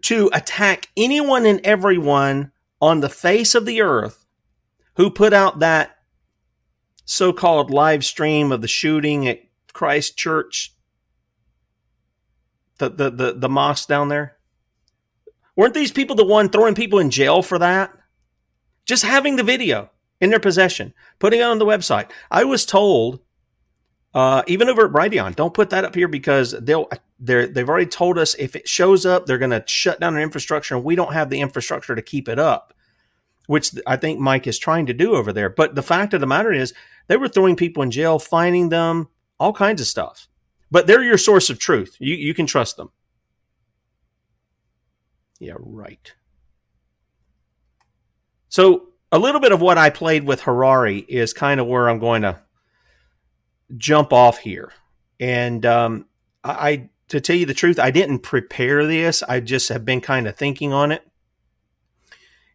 to 0.00 0.30
attack 0.32 0.88
anyone 0.96 1.44
and 1.44 1.60
everyone 1.64 2.52
on 2.80 3.00
the 3.00 3.08
face 3.08 3.54
of 3.54 3.66
the 3.66 3.82
earth 3.82 4.24
who 4.96 5.10
put 5.10 5.32
out 5.32 5.58
that 5.58 5.96
so-called 7.04 7.70
live 7.70 8.04
stream 8.04 8.52
of 8.52 8.62
the 8.62 8.68
shooting 8.68 9.26
at 9.26 9.40
Christchurch, 9.72 10.74
the 12.78 12.90
the 12.90 13.10
the, 13.10 13.32
the 13.34 13.48
mosque 13.48 13.88
down 13.88 14.08
there? 14.08 14.36
Weren't 15.56 15.74
these 15.74 15.92
people 15.92 16.14
the 16.14 16.24
one 16.24 16.48
throwing 16.48 16.76
people 16.76 17.00
in 17.00 17.10
jail 17.10 17.42
for 17.42 17.58
that? 17.58 17.92
Just 18.84 19.04
having 19.04 19.36
the 19.36 19.42
video 19.42 19.90
in 20.20 20.30
their 20.30 20.40
possession, 20.40 20.94
putting 21.18 21.40
it 21.40 21.44
on 21.44 21.58
the 21.58 21.66
website. 21.66 22.10
I 22.30 22.44
was 22.44 22.64
told 22.64 23.20
Uh, 24.18 24.42
even 24.48 24.68
over 24.68 24.84
at 24.84 24.90
Brighteon, 24.90 25.36
don't 25.36 25.54
put 25.54 25.70
that 25.70 25.84
up 25.84 25.94
here 25.94 26.08
because 26.08 26.50
they'll 26.50 26.88
they 27.20 27.46
they've 27.46 27.68
already 27.68 27.86
told 27.86 28.18
us 28.18 28.34
if 28.34 28.56
it 28.56 28.66
shows 28.68 29.06
up, 29.06 29.26
they're 29.26 29.38
going 29.38 29.52
to 29.52 29.62
shut 29.68 30.00
down 30.00 30.16
our 30.16 30.20
infrastructure, 30.20 30.74
and 30.74 30.82
we 30.82 30.96
don't 30.96 31.12
have 31.12 31.30
the 31.30 31.40
infrastructure 31.40 31.94
to 31.94 32.02
keep 32.02 32.28
it 32.28 32.36
up, 32.36 32.74
which 33.46 33.70
I 33.86 33.96
think 33.96 34.18
Mike 34.18 34.48
is 34.48 34.58
trying 34.58 34.86
to 34.86 34.92
do 34.92 35.14
over 35.14 35.32
there. 35.32 35.48
But 35.48 35.76
the 35.76 35.84
fact 35.84 36.14
of 36.14 36.20
the 36.20 36.26
matter 36.26 36.52
is, 36.52 36.74
they 37.06 37.16
were 37.16 37.28
throwing 37.28 37.54
people 37.54 37.84
in 37.84 37.92
jail, 37.92 38.18
fining 38.18 38.70
them, 38.70 39.06
all 39.38 39.52
kinds 39.52 39.80
of 39.80 39.86
stuff. 39.86 40.26
But 40.68 40.88
they're 40.88 41.04
your 41.04 41.16
source 41.16 41.48
of 41.48 41.60
truth. 41.60 41.96
You 42.00 42.16
you 42.16 42.34
can 42.34 42.46
trust 42.46 42.76
them. 42.76 42.90
Yeah, 45.38 45.54
right. 45.60 46.12
So 48.48 48.88
a 49.12 49.18
little 49.20 49.40
bit 49.40 49.52
of 49.52 49.60
what 49.60 49.78
I 49.78 49.90
played 49.90 50.24
with 50.24 50.40
Harari 50.40 50.98
is 50.98 51.32
kind 51.32 51.60
of 51.60 51.68
where 51.68 51.88
I'm 51.88 52.00
going 52.00 52.22
to 52.22 52.40
jump 53.76 54.12
off 54.12 54.38
here. 54.38 54.72
And 55.20 55.64
um, 55.66 56.06
I, 56.44 56.88
to 57.08 57.20
tell 57.20 57.36
you 57.36 57.46
the 57.46 57.54
truth, 57.54 57.78
I 57.78 57.90
didn't 57.90 58.20
prepare 58.20 58.86
this. 58.86 59.22
I 59.22 59.40
just 59.40 59.68
have 59.68 59.84
been 59.84 60.00
kind 60.00 60.26
of 60.26 60.36
thinking 60.36 60.72
on 60.72 60.92
it. 60.92 61.06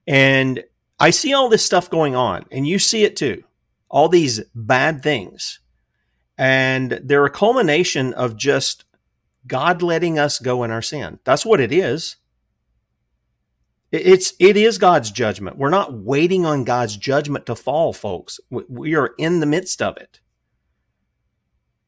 And 0.08 0.64
I 1.00 1.10
see 1.10 1.34
all 1.34 1.50
this 1.50 1.66
stuff 1.66 1.90
going 1.90 2.16
on, 2.16 2.46
and 2.52 2.68
you 2.68 2.80
see 2.80 3.04
it 3.04 3.16
too. 3.16 3.44
All 3.90 4.10
these 4.10 4.42
bad 4.54 5.02
things. 5.02 5.60
And 6.38 7.00
they're 7.04 7.26
a 7.26 7.30
culmination 7.30 8.14
of 8.14 8.38
just 8.38 8.86
God 9.46 9.82
letting 9.82 10.18
us 10.18 10.40
go 10.40 10.64
in 10.64 10.72
our 10.72 10.82
sin. 10.82 11.20
That's 11.24 11.46
what 11.46 11.60
it 11.60 11.72
is. 11.72 12.18
It's 13.92 14.34
it 14.40 14.58
is 14.58 14.80
God's 14.80 15.12
judgment. 15.12 15.58
We're 15.58 15.70
not 15.70 15.94
waiting 15.94 16.46
on 16.46 16.64
God's 16.64 16.98
judgment 16.98 17.46
to 17.46 17.56
fall, 17.56 17.94
folks. 17.94 18.40
We 18.50 18.96
are 18.96 19.14
in 19.20 19.40
the 19.40 19.46
midst 19.46 19.84
of 19.84 19.98
it. 19.98 20.20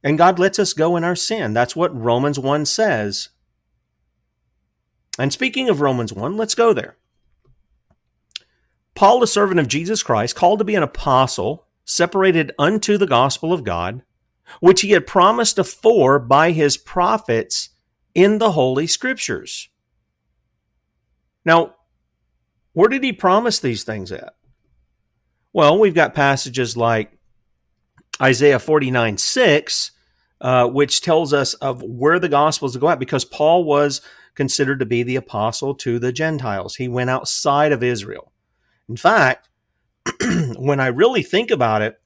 And 0.06 0.20
God 0.20 0.38
lets 0.38 0.60
us 0.60 0.74
go 0.74 0.96
in 0.96 1.04
our 1.04 1.16
sin. 1.16 1.54
That's 1.54 1.76
what 1.76 2.00
Romans 2.00 2.38
1 2.38 2.68
says. 2.68 3.30
And 5.18 5.34
speaking 5.34 5.68
of 5.68 5.82
Romans 5.82 6.14
1, 6.14 6.38
let's 6.38 6.54
go 6.54 6.74
there. 6.74 6.96
Paul, 8.94 9.20
the 9.20 9.26
servant 9.26 9.60
of 9.60 9.68
Jesus 9.68 10.04
Christ, 10.04 10.36
called 10.36 10.60
to 10.60 10.66
be 10.66 10.76
an 10.76 10.84
apostle, 10.84 11.66
separated 11.86 12.52
unto 12.60 13.00
the 13.00 13.08
gospel 13.08 13.52
of 13.52 13.64
God, 13.64 14.04
which 14.60 14.82
he 14.82 14.92
had 14.92 15.08
promised 15.08 15.58
afore 15.58 16.20
by 16.20 16.52
his 16.52 16.78
prophets 16.78 17.70
in 18.14 18.38
the 18.38 18.52
Holy 18.52 18.86
Scriptures. 18.86 19.70
Now, 21.44 21.78
where 22.74 22.90
did 22.90 23.04
he 23.04 23.12
promise 23.12 23.60
these 23.60 23.84
things 23.84 24.12
at? 24.12 24.36
Well, 25.52 25.80
we've 25.80 25.96
got 25.96 26.14
passages 26.14 26.78
like 26.78 27.18
Isaiah 28.22 28.60
49 28.60 29.18
6, 29.18 29.92
uh, 30.42 30.68
which 30.68 31.02
tells 31.02 31.34
us 31.34 31.54
of 31.56 31.82
where 31.82 32.20
the 32.20 32.30
gospel 32.30 32.68
is 32.68 32.74
to 32.74 32.80
go 32.80 32.88
out 32.88 33.00
because 33.00 33.26
Paul 33.26 33.64
was 33.64 34.02
considered 34.36 34.80
to 34.80 34.86
be 34.86 35.02
the 35.04 35.16
apostle 35.16 35.74
to 35.76 35.98
the 35.98 36.12
Gentiles. 36.12 36.76
He 36.76 36.88
went 36.88 37.10
outside 37.10 37.72
of 37.72 37.82
Israel. 37.82 38.32
In 38.90 38.98
fact, 38.98 39.50
when 40.58 40.80
I 40.80 40.88
really 40.88 41.24
think 41.24 41.52
about 41.52 41.82
it, 41.82 42.00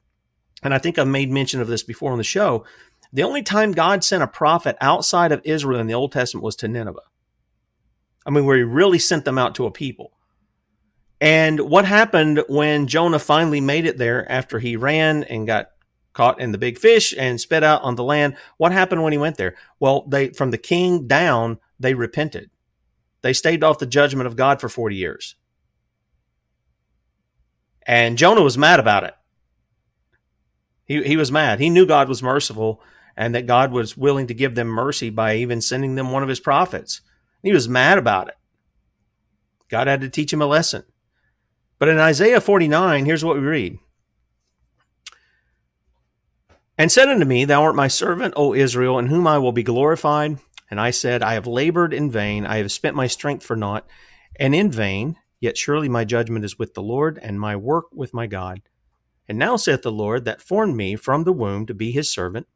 and 0.62 0.72
I 0.72 0.78
think 0.78 0.98
I've 0.98 1.08
made 1.08 1.30
mention 1.30 1.60
of 1.60 1.68
this 1.68 1.82
before 1.82 2.12
on 2.12 2.18
the 2.18 2.24
show, 2.24 2.64
the 3.12 3.22
only 3.24 3.42
time 3.42 3.72
God 3.72 4.04
sent 4.04 4.22
a 4.22 4.28
prophet 4.28 4.76
outside 4.80 5.32
of 5.32 5.40
Israel 5.44 5.80
in 5.80 5.86
the 5.86 5.94
Old 5.94 6.12
Testament 6.12 6.44
was 6.44 6.56
to 6.56 6.68
Nineveh. 6.68 7.00
I 8.24 8.30
mean, 8.30 8.44
where 8.44 8.56
he 8.56 8.62
really 8.62 8.98
sent 8.98 9.24
them 9.24 9.38
out 9.38 9.54
to 9.56 9.66
a 9.66 9.70
people. 9.70 10.12
And 11.20 11.60
what 11.60 11.84
happened 11.84 12.44
when 12.48 12.86
Jonah 12.86 13.18
finally 13.18 13.60
made 13.60 13.84
it 13.84 13.98
there 13.98 14.30
after 14.30 14.58
he 14.58 14.76
ran 14.76 15.24
and 15.24 15.46
got 15.46 15.70
caught 16.12 16.40
in 16.40 16.52
the 16.52 16.58
big 16.58 16.78
fish 16.78 17.14
and 17.16 17.40
spit 17.40 17.62
out 17.62 17.82
on 17.82 17.96
the 17.96 18.04
land? 18.04 18.36
What 18.56 18.72
happened 18.72 19.02
when 19.02 19.12
he 19.12 19.18
went 19.18 19.36
there? 19.36 19.56
Well, 19.78 20.06
they 20.08 20.30
from 20.30 20.50
the 20.50 20.58
king 20.58 21.06
down, 21.06 21.58
they 21.78 21.94
repented. 21.94 22.50
They 23.22 23.32
staved 23.32 23.62
off 23.62 23.78
the 23.78 23.86
judgment 23.86 24.26
of 24.26 24.36
God 24.36 24.60
for 24.60 24.68
40 24.68 24.96
years. 24.96 25.36
And 27.86 28.18
Jonah 28.18 28.42
was 28.42 28.56
mad 28.56 28.80
about 28.80 29.04
it. 29.04 29.14
He, 30.84 31.02
he 31.02 31.16
was 31.16 31.30
mad. 31.30 31.60
He 31.60 31.70
knew 31.70 31.86
God 31.86 32.08
was 32.08 32.22
merciful 32.22 32.82
and 33.16 33.34
that 33.34 33.46
God 33.46 33.72
was 33.72 33.96
willing 33.96 34.26
to 34.28 34.34
give 34.34 34.54
them 34.54 34.68
mercy 34.68 35.10
by 35.10 35.36
even 35.36 35.60
sending 35.60 35.94
them 35.94 36.10
one 36.10 36.22
of 36.22 36.28
his 36.28 36.40
prophets. 36.40 37.00
He 37.42 37.52
was 37.52 37.68
mad 37.68 37.98
about 37.98 38.28
it. 38.28 38.34
God 39.68 39.86
had 39.86 40.00
to 40.00 40.08
teach 40.08 40.32
him 40.32 40.42
a 40.42 40.46
lesson. 40.46 40.84
But 41.78 41.88
in 41.88 41.98
Isaiah 41.98 42.40
49, 42.40 43.04
here's 43.06 43.24
what 43.24 43.36
we 43.36 43.42
read. 43.42 43.78
And 46.80 46.90
said 46.90 47.10
unto 47.10 47.26
me, 47.26 47.44
Thou 47.44 47.64
art 47.64 47.74
my 47.74 47.88
servant, 47.88 48.32
O 48.38 48.54
Israel, 48.54 48.98
in 48.98 49.08
whom 49.08 49.26
I 49.26 49.36
will 49.36 49.52
be 49.52 49.62
glorified. 49.62 50.38
And 50.70 50.80
I 50.80 50.92
said, 50.92 51.22
I 51.22 51.34
have 51.34 51.46
labored 51.46 51.92
in 51.92 52.10
vain, 52.10 52.46
I 52.46 52.56
have 52.56 52.72
spent 52.72 52.96
my 52.96 53.06
strength 53.06 53.44
for 53.44 53.54
naught, 53.54 53.86
and 54.36 54.54
in 54.54 54.70
vain, 54.70 55.16
yet 55.40 55.58
surely 55.58 55.90
my 55.90 56.06
judgment 56.06 56.42
is 56.42 56.58
with 56.58 56.72
the 56.72 56.80
Lord, 56.80 57.18
and 57.20 57.38
my 57.38 57.54
work 57.54 57.88
with 57.92 58.14
my 58.14 58.26
God. 58.26 58.62
And 59.28 59.38
now 59.38 59.56
saith 59.56 59.82
the 59.82 59.92
Lord, 59.92 60.24
that 60.24 60.40
formed 60.40 60.74
me 60.74 60.96
from 60.96 61.24
the 61.24 61.34
womb 61.34 61.66
to 61.66 61.74
be 61.74 61.90
his 61.90 62.10
servant, 62.10 62.46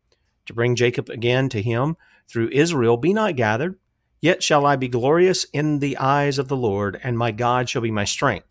to 0.46 0.54
bring 0.54 0.74
Jacob 0.74 1.10
again 1.10 1.50
to 1.50 1.60
him, 1.60 1.98
through 2.26 2.48
Israel 2.48 2.96
be 2.96 3.12
not 3.12 3.37
gathered, 3.37 3.78
yet 4.22 4.42
shall 4.42 4.64
I 4.64 4.76
be 4.76 4.88
glorious 4.88 5.44
in 5.52 5.80
the 5.80 5.98
eyes 5.98 6.38
of 6.38 6.48
the 6.48 6.56
Lord, 6.56 6.98
and 7.04 7.18
my 7.18 7.30
God 7.30 7.68
shall 7.68 7.82
be 7.82 7.90
my 7.90 8.04
strength. 8.04 8.46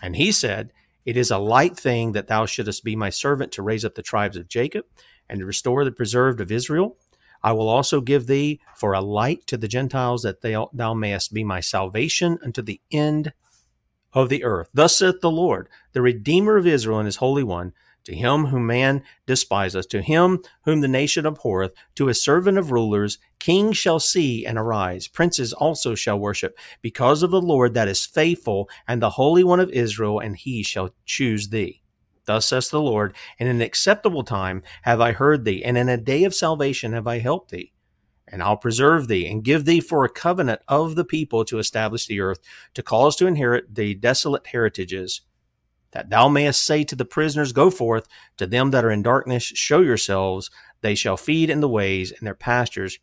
And 0.00 0.14
he 0.14 0.30
said, 0.30 0.70
It 1.06 1.16
is 1.16 1.30
a 1.30 1.38
light 1.38 1.76
thing 1.76 2.12
that 2.12 2.26
thou 2.26 2.46
shouldest 2.46 2.82
be 2.82 2.96
my 2.96 3.10
servant 3.10 3.52
to 3.52 3.62
raise 3.62 3.84
up 3.84 3.94
the 3.94 4.02
tribes 4.02 4.36
of 4.36 4.48
Jacob 4.48 4.84
and 5.28 5.38
to 5.38 5.46
restore 5.46 5.84
the 5.84 5.92
preserved 5.92 6.40
of 6.40 6.50
Israel. 6.50 6.98
I 7.42 7.52
will 7.52 7.68
also 7.68 8.00
give 8.00 8.26
thee 8.26 8.60
for 8.74 8.92
a 8.92 9.00
light 9.00 9.46
to 9.46 9.56
the 9.56 9.68
Gentiles 9.68 10.22
that 10.22 10.40
they, 10.40 10.56
thou 10.72 10.94
mayest 10.94 11.32
be 11.32 11.44
my 11.44 11.60
salvation 11.60 12.38
unto 12.42 12.60
the 12.60 12.80
end 12.90 13.32
of 14.12 14.28
the 14.28 14.42
earth. 14.42 14.68
Thus 14.74 14.96
saith 14.96 15.20
the 15.20 15.30
Lord, 15.30 15.68
the 15.92 16.02
Redeemer 16.02 16.56
of 16.56 16.66
Israel 16.66 16.98
and 16.98 17.06
his 17.06 17.16
Holy 17.16 17.44
One, 17.44 17.72
to 18.06 18.14
him 18.14 18.46
whom 18.46 18.66
man 18.66 19.02
despiseth, 19.26 19.88
to 19.88 20.00
him 20.00 20.40
whom 20.64 20.80
the 20.80 20.88
nation 20.88 21.26
abhorreth, 21.26 21.72
to 21.96 22.08
a 22.08 22.14
servant 22.14 22.56
of 22.56 22.70
rulers, 22.70 23.18
kings 23.40 23.76
shall 23.76 24.00
see 24.00 24.46
and 24.46 24.56
arise, 24.56 25.08
princes 25.08 25.52
also 25.52 25.94
shall 25.94 26.18
worship, 26.18 26.56
because 26.80 27.22
of 27.22 27.32
the 27.32 27.40
Lord 27.40 27.74
that 27.74 27.88
is 27.88 28.06
faithful, 28.06 28.70
and 28.86 29.02
the 29.02 29.10
Holy 29.10 29.42
One 29.42 29.60
of 29.60 29.70
Israel, 29.70 30.20
and 30.20 30.36
he 30.36 30.62
shall 30.62 30.94
choose 31.04 31.48
thee. 31.48 31.82
Thus 32.26 32.46
says 32.46 32.70
the 32.70 32.80
Lord, 32.80 33.14
in 33.38 33.48
an 33.48 33.60
acceptable 33.60 34.22
time 34.22 34.62
have 34.82 35.00
I 35.00 35.10
heard 35.10 35.44
thee, 35.44 35.64
and 35.64 35.76
in 35.76 35.88
a 35.88 35.96
day 35.96 36.22
of 36.22 36.34
salvation 36.34 36.92
have 36.92 37.08
I 37.08 37.18
helped 37.18 37.50
thee. 37.50 37.72
And 38.28 38.40
I'll 38.42 38.56
preserve 38.56 39.08
thee, 39.08 39.26
and 39.26 39.44
give 39.44 39.64
thee 39.64 39.80
for 39.80 40.04
a 40.04 40.08
covenant 40.08 40.60
of 40.68 40.94
the 40.94 41.04
people 41.04 41.44
to 41.44 41.58
establish 41.58 42.06
the 42.06 42.20
earth, 42.20 42.38
to 42.74 42.82
cause 42.84 43.16
to 43.16 43.26
inherit 43.26 43.74
the 43.74 43.94
desolate 43.94 44.46
heritages 44.48 45.22
that 45.92 46.10
thou 46.10 46.28
mayest 46.28 46.62
say 46.62 46.84
to 46.84 46.96
the 46.96 47.04
prisoners, 47.04 47.52
Go 47.52 47.70
forth, 47.70 48.06
to 48.36 48.46
them 48.46 48.70
that 48.70 48.84
are 48.84 48.90
in 48.90 49.02
darkness, 49.02 49.44
show 49.44 49.80
yourselves. 49.80 50.50
They 50.80 50.94
shall 50.94 51.16
feed 51.16 51.50
in 51.50 51.60
the 51.60 51.68
ways, 51.68 52.12
and 52.12 52.26
their 52.26 52.34
pastures 52.34 52.98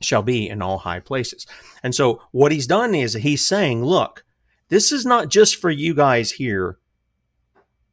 shall 0.00 0.22
be 0.22 0.48
in 0.48 0.62
all 0.62 0.78
high 0.78 1.00
places. 1.00 1.46
And 1.82 1.94
so, 1.94 2.22
what 2.30 2.52
he's 2.52 2.66
done 2.66 2.94
is 2.94 3.14
he's 3.14 3.46
saying, 3.46 3.84
Look, 3.84 4.24
this 4.68 4.92
is 4.92 5.04
not 5.04 5.28
just 5.28 5.56
for 5.56 5.70
you 5.70 5.94
guys 5.94 6.32
here, 6.32 6.78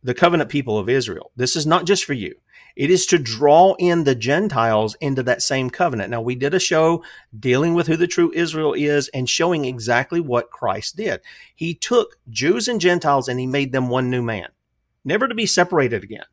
the 0.03 0.13
covenant 0.13 0.49
people 0.49 0.77
of 0.77 0.89
Israel. 0.89 1.31
This 1.35 1.55
is 1.55 1.65
not 1.65 1.85
just 1.85 2.05
for 2.05 2.13
you. 2.13 2.35
It 2.75 2.89
is 2.89 3.05
to 3.07 3.17
draw 3.17 3.75
in 3.79 4.03
the 4.03 4.15
Gentiles 4.15 4.95
into 5.01 5.23
that 5.23 5.41
same 5.41 5.69
covenant. 5.69 6.11
Now, 6.11 6.21
we 6.21 6.35
did 6.35 6.53
a 6.53 6.59
show 6.59 7.03
dealing 7.37 7.73
with 7.73 7.87
who 7.87 7.97
the 7.97 8.07
true 8.07 8.31
Israel 8.33 8.73
is 8.73 9.09
and 9.09 9.29
showing 9.29 9.65
exactly 9.65 10.19
what 10.19 10.51
Christ 10.51 10.95
did. 10.95 11.21
He 11.55 11.73
took 11.73 12.17
Jews 12.29 12.67
and 12.67 12.79
Gentiles 12.79 13.27
and 13.27 13.39
he 13.39 13.47
made 13.47 13.71
them 13.71 13.89
one 13.89 14.09
new 14.09 14.21
man, 14.21 14.49
never 15.03 15.27
to 15.27 15.35
be 15.35 15.45
separated 15.45 16.03
again. 16.03 16.25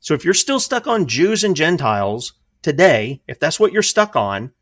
So 0.00 0.14
if 0.14 0.24
you're 0.24 0.34
still 0.34 0.60
stuck 0.60 0.86
on 0.86 1.06
Jews 1.06 1.44
and 1.44 1.54
Gentiles 1.54 2.32
today, 2.60 3.22
if 3.28 3.38
that's 3.38 3.60
what 3.60 3.72
you're 3.72 3.82
stuck 3.82 4.16
on, 4.16 4.52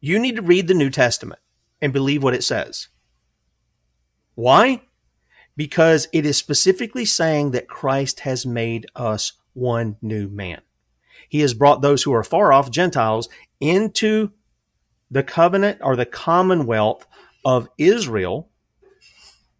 you 0.00 0.18
need 0.18 0.36
to 0.36 0.42
read 0.42 0.68
the 0.68 0.74
New 0.74 0.90
Testament 0.90 1.40
and 1.80 1.92
believe 1.92 2.22
what 2.22 2.34
it 2.34 2.44
says. 2.44 2.88
Why? 4.34 4.82
Because 5.56 6.08
it 6.12 6.26
is 6.26 6.36
specifically 6.36 7.04
saying 7.04 7.50
that 7.50 7.68
Christ 7.68 8.20
has 8.20 8.44
made 8.46 8.86
us 8.94 9.32
one 9.54 9.96
new 10.02 10.28
man. 10.28 10.60
He 11.28 11.40
has 11.40 11.54
brought 11.54 11.82
those 11.82 12.02
who 12.02 12.12
are 12.12 12.24
far 12.24 12.52
off, 12.52 12.70
Gentiles, 12.70 13.28
into 13.60 14.30
the 15.10 15.22
covenant 15.22 15.78
or 15.82 15.96
the 15.96 16.06
commonwealth 16.06 17.06
of 17.44 17.68
Israel, 17.78 18.50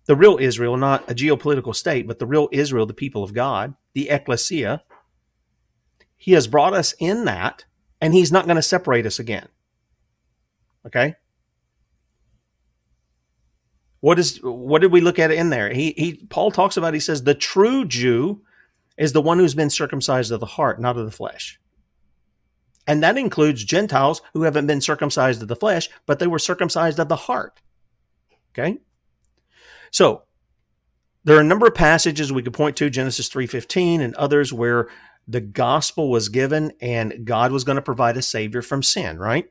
the 0.07 0.17
real 0.17 0.39
Israel, 0.41 0.77
not 0.77 1.11
a 1.11 1.15
geopolitical 1.15 1.75
state, 1.75 2.07
but 2.07 2.19
the 2.19 2.27
real 2.27 2.49
Israel, 2.53 2.87
the 2.87 2.95
people 2.95 3.23
of 3.23 3.33
God, 3.33 3.75
the 3.95 4.11
ecclesia. 4.11 4.83
He 6.17 6.33
has 6.33 6.47
brought 6.47 6.75
us 6.75 6.95
in 6.99 7.25
that, 7.25 7.65
and 8.01 8.15
he's 8.15 8.33
not 8.33 8.47
going 8.47 8.57
to 8.57 8.63
separate 8.63 9.07
us 9.07 9.19
again. 9.19 9.49
Okay? 10.87 11.17
What 14.01 14.19
is 14.19 14.39
what 14.43 14.83
did 14.83 14.93
we 14.93 15.01
look 15.01 15.19
at 15.19 15.31
in 15.31 15.49
there? 15.49 15.73
He 15.73 15.95
he 15.97 16.27
Paul 16.29 16.51
talks 16.51 16.77
about 16.77 16.93
he 16.93 17.01
says 17.01 17.23
the 17.25 17.35
true 17.35 17.87
Jew 17.87 18.43
is 18.97 19.13
the 19.13 19.23
one 19.23 19.39
who's 19.39 19.55
been 19.55 19.71
circumcised 19.71 20.31
of 20.31 20.41
the 20.41 20.47
heart, 20.47 20.81
not 20.81 20.97
of 20.97 21.05
the 21.05 21.11
flesh. 21.11 21.59
And 22.87 23.03
that 23.03 23.17
includes 23.17 23.65
Gentiles 23.65 24.23
who 24.35 24.43
haven't 24.43 24.67
been 24.67 24.81
circumcised 24.81 25.41
of 25.43 25.49
the 25.49 25.57
flesh, 25.57 25.89
but 26.07 26.19
they 26.19 26.27
were 26.27 26.39
circumcised 26.39 26.99
of 26.99 27.09
the 27.09 27.17
heart. 27.17 27.61
Okay? 28.53 28.79
So, 29.91 30.23
there 31.25 31.37
are 31.37 31.41
a 31.41 31.45
number 31.45 31.67
of 31.67 31.75
passages 31.75 32.31
we 32.33 32.43
could 32.43 32.53
point 32.53 32.77
to 32.77 32.91
Genesis 32.91 33.29
3:15 33.31 34.01
and 34.03 34.15
others 34.15 34.53
where 34.53 34.89
the 35.27 35.41
gospel 35.41 36.11
was 36.11 36.29
given 36.29 36.73
and 36.81 37.25
God 37.25 37.51
was 37.51 37.65
going 37.65 37.77
to 37.77 37.83
provide 37.83 38.19
a 38.19 38.23
savior 38.23 38.61
from 38.61 38.83
sin, 38.83 39.19
right? 39.19 39.51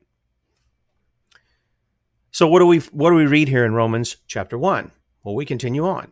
So 2.31 2.47
what 2.47 2.59
do 2.59 2.67
we 2.67 2.79
what 2.79 3.09
do 3.09 3.15
we 3.15 3.25
read 3.25 3.47
here 3.47 3.65
in 3.65 3.73
Romans 3.73 4.17
chapter 4.27 4.57
1? 4.57 4.91
Well, 5.23 5.35
we 5.35 5.45
continue 5.45 5.85
on. 5.85 6.11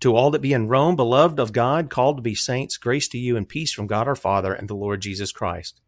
to 0.00 0.14
all 0.14 0.30
that 0.30 0.42
be 0.42 0.52
in 0.52 0.68
Rome, 0.68 0.96
beloved 0.96 1.38
of 1.38 1.52
God, 1.52 1.90
called 1.90 2.18
to 2.18 2.22
be 2.22 2.34
saints, 2.34 2.76
grace 2.76 3.08
to 3.08 3.18
you 3.18 3.36
and 3.36 3.48
peace 3.48 3.72
from 3.72 3.86
God 3.86 4.06
our 4.06 4.14
Father 4.14 4.52
and 4.52 4.68
the 4.68 4.74
Lord 4.74 5.00
Jesus 5.00 5.32
Christ. 5.32 5.80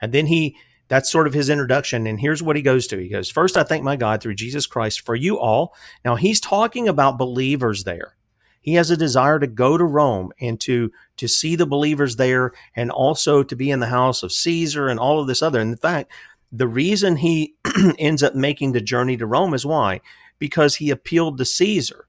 And 0.00 0.12
then 0.12 0.26
he, 0.26 0.56
that's 0.88 1.10
sort 1.10 1.26
of 1.26 1.34
his 1.34 1.48
introduction. 1.48 2.06
And 2.06 2.20
here's 2.20 2.42
what 2.42 2.56
he 2.56 2.62
goes 2.62 2.86
to. 2.88 2.98
He 2.98 3.08
goes, 3.08 3.30
First, 3.30 3.56
I 3.56 3.62
thank 3.62 3.84
my 3.84 3.96
God 3.96 4.20
through 4.20 4.34
Jesus 4.34 4.66
Christ 4.66 5.00
for 5.00 5.14
you 5.14 5.38
all. 5.38 5.74
Now, 6.04 6.16
he's 6.16 6.40
talking 6.40 6.88
about 6.88 7.18
believers 7.18 7.84
there. 7.84 8.16
He 8.60 8.74
has 8.74 8.90
a 8.90 8.96
desire 8.96 9.38
to 9.38 9.46
go 9.46 9.76
to 9.76 9.84
Rome 9.84 10.32
and 10.40 10.58
to, 10.62 10.90
to 11.18 11.28
see 11.28 11.54
the 11.54 11.66
believers 11.66 12.16
there 12.16 12.52
and 12.74 12.90
also 12.90 13.42
to 13.42 13.54
be 13.54 13.70
in 13.70 13.80
the 13.80 13.88
house 13.88 14.22
of 14.22 14.32
Caesar 14.32 14.88
and 14.88 14.98
all 14.98 15.20
of 15.20 15.26
this 15.26 15.42
other. 15.42 15.60
And 15.60 15.72
In 15.72 15.76
fact, 15.76 16.10
the 16.50 16.66
reason 16.66 17.16
he 17.16 17.56
ends 17.98 18.22
up 18.22 18.34
making 18.34 18.72
the 18.72 18.80
journey 18.80 19.18
to 19.18 19.26
Rome 19.26 19.52
is 19.52 19.66
why? 19.66 20.00
Because 20.38 20.76
he 20.76 20.90
appealed 20.90 21.36
to 21.38 21.44
Caesar. 21.44 22.06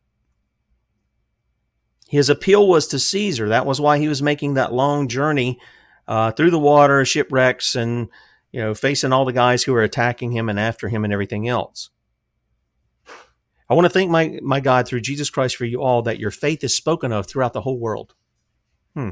His 2.08 2.30
appeal 2.30 2.68
was 2.68 2.88
to 2.88 3.00
Caesar. 3.00 3.50
That 3.50 3.66
was 3.66 3.82
why 3.82 3.98
he 3.98 4.08
was 4.08 4.22
making 4.22 4.54
that 4.54 4.74
long 4.74 5.08
journey 5.08 5.60
uh, 6.08 6.32
through 6.32 6.52
the 6.52 6.60
water, 6.60 7.04
shipwrecks, 7.04 7.76
and 7.76 8.10
you 8.52 8.62
know, 8.62 8.74
facing 8.74 9.12
all 9.12 9.26
the 9.26 9.34
guys 9.34 9.64
who 9.64 9.74
were 9.74 9.84
attacking 9.84 10.32
him 10.32 10.48
and 10.48 10.60
after 10.60 10.88
him 10.88 11.04
and 11.04 11.12
everything 11.12 11.48
else. 11.48 11.90
I 13.70 13.74
want 13.74 13.86
to 13.86 13.90
thank 13.90 14.12
my, 14.12 14.40
my 14.44 14.60
God 14.60 14.88
through 14.88 15.02
Jesus 15.02 15.30
Christ 15.30 15.56
for 15.56 15.66
you 15.66 15.82
all 15.82 16.04
that 16.04 16.20
your 16.20 16.32
faith 16.32 16.64
is 16.64 16.76
spoken 16.76 17.12
of 17.12 17.26
throughout 17.26 17.54
the 17.54 17.62
whole 17.62 17.80
world. 17.80 18.14
Hmm. 18.94 19.10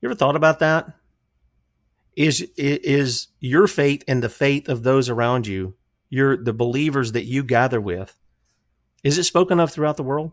You 0.00 0.08
ever 0.08 0.14
thought 0.14 0.36
about 0.36 0.58
that? 0.60 0.88
Is 2.16 2.40
is 2.56 3.28
your 3.40 3.66
faith 3.66 4.04
and 4.06 4.22
the 4.22 4.28
faith 4.28 4.68
of 4.68 4.82
those 4.82 5.08
around 5.08 5.46
you, 5.46 5.74
your 6.08 6.36
the 6.36 6.52
believers 6.52 7.12
that 7.12 7.24
you 7.24 7.42
gather 7.42 7.80
with, 7.80 8.18
is 9.02 9.18
it 9.18 9.24
spoken 9.24 9.58
of 9.58 9.70
throughout 9.70 9.96
the 9.96 10.02
world? 10.02 10.32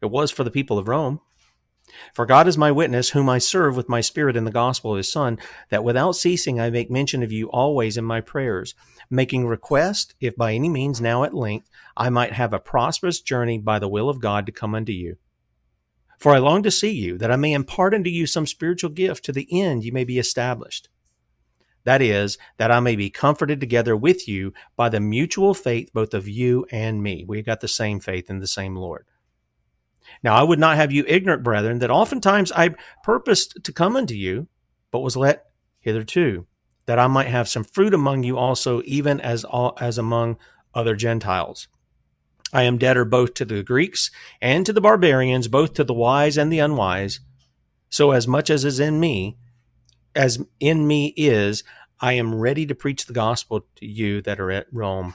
It 0.00 0.10
was 0.10 0.30
for 0.30 0.44
the 0.44 0.50
people 0.50 0.78
of 0.78 0.88
Rome. 0.88 1.20
For 2.12 2.26
God 2.26 2.46
is 2.46 2.58
my 2.58 2.70
witness, 2.70 3.10
whom 3.10 3.28
I 3.28 3.38
serve 3.38 3.76
with 3.76 3.88
my 3.88 4.00
spirit 4.00 4.36
in 4.36 4.44
the 4.44 4.50
gospel 4.50 4.92
of 4.92 4.98
his 4.98 5.10
Son, 5.10 5.38
that 5.70 5.82
without 5.82 6.12
ceasing 6.12 6.60
I 6.60 6.68
make 6.70 6.90
mention 6.90 7.22
of 7.22 7.32
you 7.32 7.48
always 7.50 7.96
in 7.96 8.04
my 8.04 8.20
prayers, 8.20 8.74
making 9.10 9.46
request, 9.46 10.14
if 10.20 10.36
by 10.36 10.52
any 10.52 10.68
means 10.68 11.00
now 11.00 11.24
at 11.24 11.34
length 11.34 11.70
I 11.96 12.10
might 12.10 12.34
have 12.34 12.52
a 12.52 12.58
prosperous 12.58 13.20
journey 13.20 13.58
by 13.58 13.78
the 13.78 13.88
will 13.88 14.10
of 14.10 14.20
God 14.20 14.44
to 14.46 14.52
come 14.52 14.74
unto 14.74 14.92
you. 14.92 15.16
For 16.18 16.34
I 16.34 16.38
long 16.38 16.62
to 16.64 16.70
see 16.70 16.92
you, 16.92 17.16
that 17.18 17.30
I 17.30 17.36
may 17.36 17.52
impart 17.52 17.94
unto 17.94 18.10
you 18.10 18.26
some 18.26 18.46
spiritual 18.46 18.90
gift 18.90 19.24
to 19.24 19.32
the 19.32 19.48
end 19.50 19.84
you 19.84 19.92
may 19.92 20.04
be 20.04 20.18
established. 20.18 20.88
That 21.84 22.02
is, 22.02 22.36
that 22.58 22.70
I 22.70 22.80
may 22.80 22.96
be 22.96 23.08
comforted 23.08 23.60
together 23.60 23.96
with 23.96 24.28
you 24.28 24.52
by 24.76 24.90
the 24.90 25.00
mutual 25.00 25.54
faith 25.54 25.90
both 25.94 26.12
of 26.12 26.28
you 26.28 26.66
and 26.70 27.02
me. 27.02 27.24
We 27.26 27.38
have 27.38 27.46
got 27.46 27.60
the 27.60 27.68
same 27.68 28.00
faith 28.00 28.28
in 28.28 28.40
the 28.40 28.46
same 28.46 28.76
Lord. 28.76 29.06
Now 30.22 30.34
I 30.34 30.42
would 30.42 30.58
not 30.58 30.76
have 30.76 30.92
you 30.92 31.04
ignorant, 31.06 31.42
brethren, 31.42 31.78
that 31.80 31.90
oftentimes 31.90 32.52
I 32.52 32.74
purposed 33.02 33.64
to 33.64 33.72
come 33.72 33.96
unto 33.96 34.14
you, 34.14 34.48
but 34.90 35.00
was 35.00 35.16
let 35.16 35.44
hitherto, 35.80 36.46
that 36.86 36.98
I 36.98 37.06
might 37.06 37.28
have 37.28 37.48
some 37.48 37.64
fruit 37.64 37.94
among 37.94 38.24
you 38.24 38.36
also, 38.36 38.82
even 38.84 39.20
as 39.20 39.44
all, 39.44 39.76
as 39.80 39.98
among 39.98 40.38
other 40.74 40.94
Gentiles. 40.96 41.68
I 42.52 42.62
am 42.62 42.78
debtor 42.78 43.04
both 43.04 43.34
to 43.34 43.44
the 43.44 43.62
Greeks 43.62 44.10
and 44.40 44.64
to 44.64 44.72
the 44.72 44.80
barbarians, 44.80 45.48
both 45.48 45.74
to 45.74 45.84
the 45.84 45.94
wise 45.94 46.38
and 46.38 46.52
the 46.52 46.60
unwise. 46.60 47.20
So 47.90 48.12
as 48.12 48.26
much 48.26 48.50
as 48.50 48.64
is 48.64 48.80
in 48.80 48.98
me, 49.00 49.36
as 50.14 50.42
in 50.58 50.86
me 50.86 51.12
is, 51.16 51.62
I 52.00 52.14
am 52.14 52.34
ready 52.34 52.64
to 52.66 52.74
preach 52.74 53.06
the 53.06 53.12
gospel 53.12 53.66
to 53.76 53.86
you 53.86 54.22
that 54.22 54.40
are 54.40 54.50
at 54.50 54.66
Rome 54.72 55.14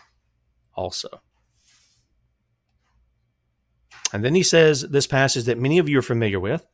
also. 0.75 1.21
And 4.13 4.23
then 4.23 4.35
he 4.35 4.43
says 4.43 4.81
this 4.81 5.07
passage 5.07 5.45
that 5.45 5.57
many 5.57 5.79
of 5.79 5.89
you 5.89 5.99
are 5.99 6.03
familiar 6.03 6.39
with. 6.39 6.65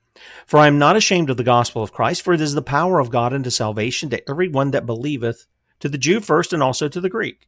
For 0.46 0.60
I 0.60 0.68
am 0.68 0.78
not 0.78 0.98
ashamed 0.98 1.30
of 1.30 1.38
the 1.38 1.44
gospel 1.44 1.82
of 1.82 1.94
Christ, 1.94 2.22
for 2.22 2.34
it 2.34 2.42
is 2.42 2.54
the 2.54 2.62
power 2.62 3.00
of 3.00 3.10
God 3.10 3.34
unto 3.34 3.50
salvation 3.50 4.10
to 4.10 4.30
every 4.30 4.50
one 4.50 4.72
that 4.72 4.86
believeth, 4.86 5.48
to 5.80 5.88
the 5.88 5.98
Jew 5.98 6.20
first 6.20 6.52
and 6.52 6.62
also 6.62 6.90
to 6.90 7.00
the 7.00 7.10
Greek. 7.10 7.48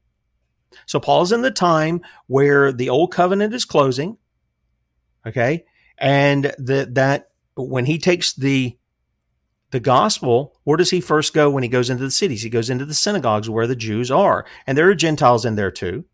So 0.86 1.02
Paul 1.02 1.24
is 1.24 1.34
in 1.34 1.42
the 1.42 1.52
time 1.52 2.02
where 2.28 2.72
the 2.72 2.90
old 2.90 3.12
covenant 3.12 3.54
is 3.54 3.66
closing. 3.66 4.18
Okay. 5.28 5.66
And 5.98 6.56
that 6.58 6.96
that 6.96 7.32
when 7.56 7.86
he 7.86 7.98
takes 7.98 8.34
the 8.34 8.78
the 9.72 9.80
gospel, 9.80 10.58
where 10.64 10.78
does 10.78 10.92
he 10.92 11.02
first 11.02 11.34
go 11.34 11.50
when 11.50 11.64
he 11.64 11.70
goes 11.70 11.90
into 11.90 12.04
the 12.04 12.12
cities? 12.12 12.44
He 12.44 12.50
goes 12.50 12.70
into 12.70 12.86
the 12.86 12.94
synagogues 12.94 13.50
where 13.50 13.68
the 13.68 13.76
Jews 13.76 14.12
are. 14.12 14.46
And 14.66 14.78
there 14.78 14.90
are 14.90 14.96
Gentiles 14.96 15.46
in 15.46 15.56
there 15.56 15.72
too. 15.72 16.06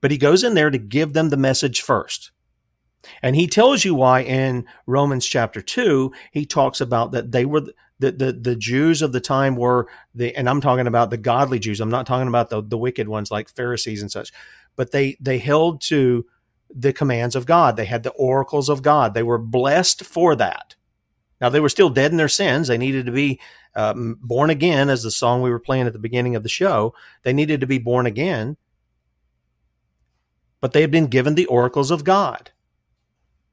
But 0.00 0.10
he 0.10 0.18
goes 0.18 0.44
in 0.44 0.54
there 0.54 0.70
to 0.70 0.78
give 0.78 1.12
them 1.12 1.28
the 1.28 1.36
message 1.36 1.80
first. 1.80 2.30
And 3.22 3.36
he 3.36 3.46
tells 3.46 3.84
you 3.84 3.94
why 3.94 4.20
in 4.20 4.66
Romans 4.86 5.26
chapter 5.26 5.60
2, 5.62 6.12
he 6.32 6.44
talks 6.44 6.80
about 6.80 7.12
that 7.12 7.32
they 7.32 7.44
were 7.44 7.62
the, 7.98 8.12
the, 8.12 8.32
the 8.32 8.56
Jews 8.56 9.02
of 9.02 9.12
the 9.12 9.20
time 9.20 9.56
were 9.56 9.86
the, 10.14 10.34
and 10.34 10.48
I'm 10.48 10.60
talking 10.60 10.86
about 10.86 11.10
the 11.10 11.18
godly 11.18 11.58
Jews. 11.58 11.80
I'm 11.80 11.90
not 11.90 12.06
talking 12.06 12.28
about 12.28 12.48
the, 12.48 12.62
the 12.62 12.78
wicked 12.78 13.08
ones 13.08 13.30
like 13.30 13.48
Pharisees 13.50 14.00
and 14.00 14.10
such, 14.10 14.32
but 14.74 14.90
they, 14.90 15.16
they 15.20 15.38
held 15.38 15.82
to 15.82 16.24
the 16.74 16.92
commands 16.94 17.36
of 17.36 17.46
God. 17.46 17.76
They 17.76 17.84
had 17.84 18.02
the 18.02 18.10
oracles 18.12 18.68
of 18.68 18.82
God. 18.82 19.12
They 19.12 19.22
were 19.22 19.38
blessed 19.38 20.04
for 20.04 20.34
that. 20.36 20.76
Now 21.40 21.50
they 21.50 21.60
were 21.60 21.68
still 21.68 21.90
dead 21.90 22.10
in 22.10 22.16
their 22.16 22.28
sins. 22.28 22.68
They 22.68 22.78
needed 22.78 23.06
to 23.06 23.12
be 23.12 23.40
um, 23.74 24.18
born 24.22 24.50
again, 24.50 24.88
as 24.88 25.02
the 25.02 25.10
song 25.10 25.42
we 25.42 25.50
were 25.50 25.60
playing 25.60 25.86
at 25.86 25.92
the 25.92 25.98
beginning 25.98 26.36
of 26.36 26.42
the 26.42 26.48
show. 26.48 26.94
They 27.22 27.32
needed 27.32 27.60
to 27.60 27.66
be 27.66 27.78
born 27.78 28.06
again, 28.06 28.56
but 30.60 30.72
they 30.72 30.80
had 30.80 30.90
been 30.90 31.06
given 31.06 31.34
the 31.34 31.46
oracles 31.46 31.90
of 31.90 32.04
God 32.04 32.50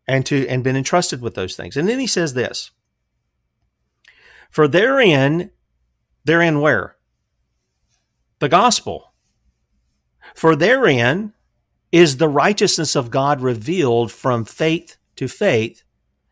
and 0.08 0.26
to 0.26 0.48
and 0.48 0.64
been 0.64 0.78
entrusted 0.78 1.22
with 1.22 1.36
those 1.36 1.56
things. 1.56 1.76
And 1.76 1.88
then 1.88 2.00
he 2.00 2.08
says 2.08 2.34
this. 2.34 2.72
For 4.50 4.68
therein, 4.68 5.52
therein 6.24 6.62
where? 6.62 6.96
The 8.40 8.50
gospel. 8.50 9.14
For 10.36 10.56
therein 10.56 11.34
is 11.92 12.18
the 12.18 12.30
righteousness 12.30 12.96
of 12.96 13.12
God 13.12 13.42
revealed 13.42 14.12
from 14.12 14.46
faith 14.46 14.98
to 15.16 15.28
faith, 15.28 15.84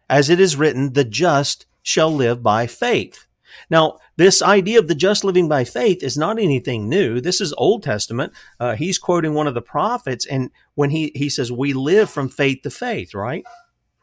as 0.09 0.29
it 0.29 0.39
is 0.39 0.55
written, 0.55 0.93
the 0.93 1.03
just 1.03 1.65
shall 1.81 2.13
live 2.13 2.43
by 2.43 2.67
faith. 2.67 3.25
Now, 3.69 3.99
this 4.17 4.41
idea 4.41 4.79
of 4.79 4.87
the 4.87 4.95
just 4.95 5.23
living 5.23 5.47
by 5.47 5.63
faith 5.63 6.03
is 6.03 6.17
not 6.17 6.39
anything 6.39 6.89
new. 6.89 7.19
This 7.19 7.41
is 7.41 7.53
Old 7.57 7.83
Testament. 7.83 8.33
Uh, 8.59 8.75
he's 8.75 8.99
quoting 8.99 9.33
one 9.33 9.47
of 9.47 9.53
the 9.53 9.61
prophets, 9.61 10.25
and 10.25 10.51
when 10.75 10.89
he, 10.89 11.11
he 11.15 11.29
says, 11.29 11.51
We 11.51 11.73
live 11.73 12.09
from 12.09 12.29
faith 12.29 12.61
to 12.63 12.69
faith, 12.69 13.13
right? 13.13 13.45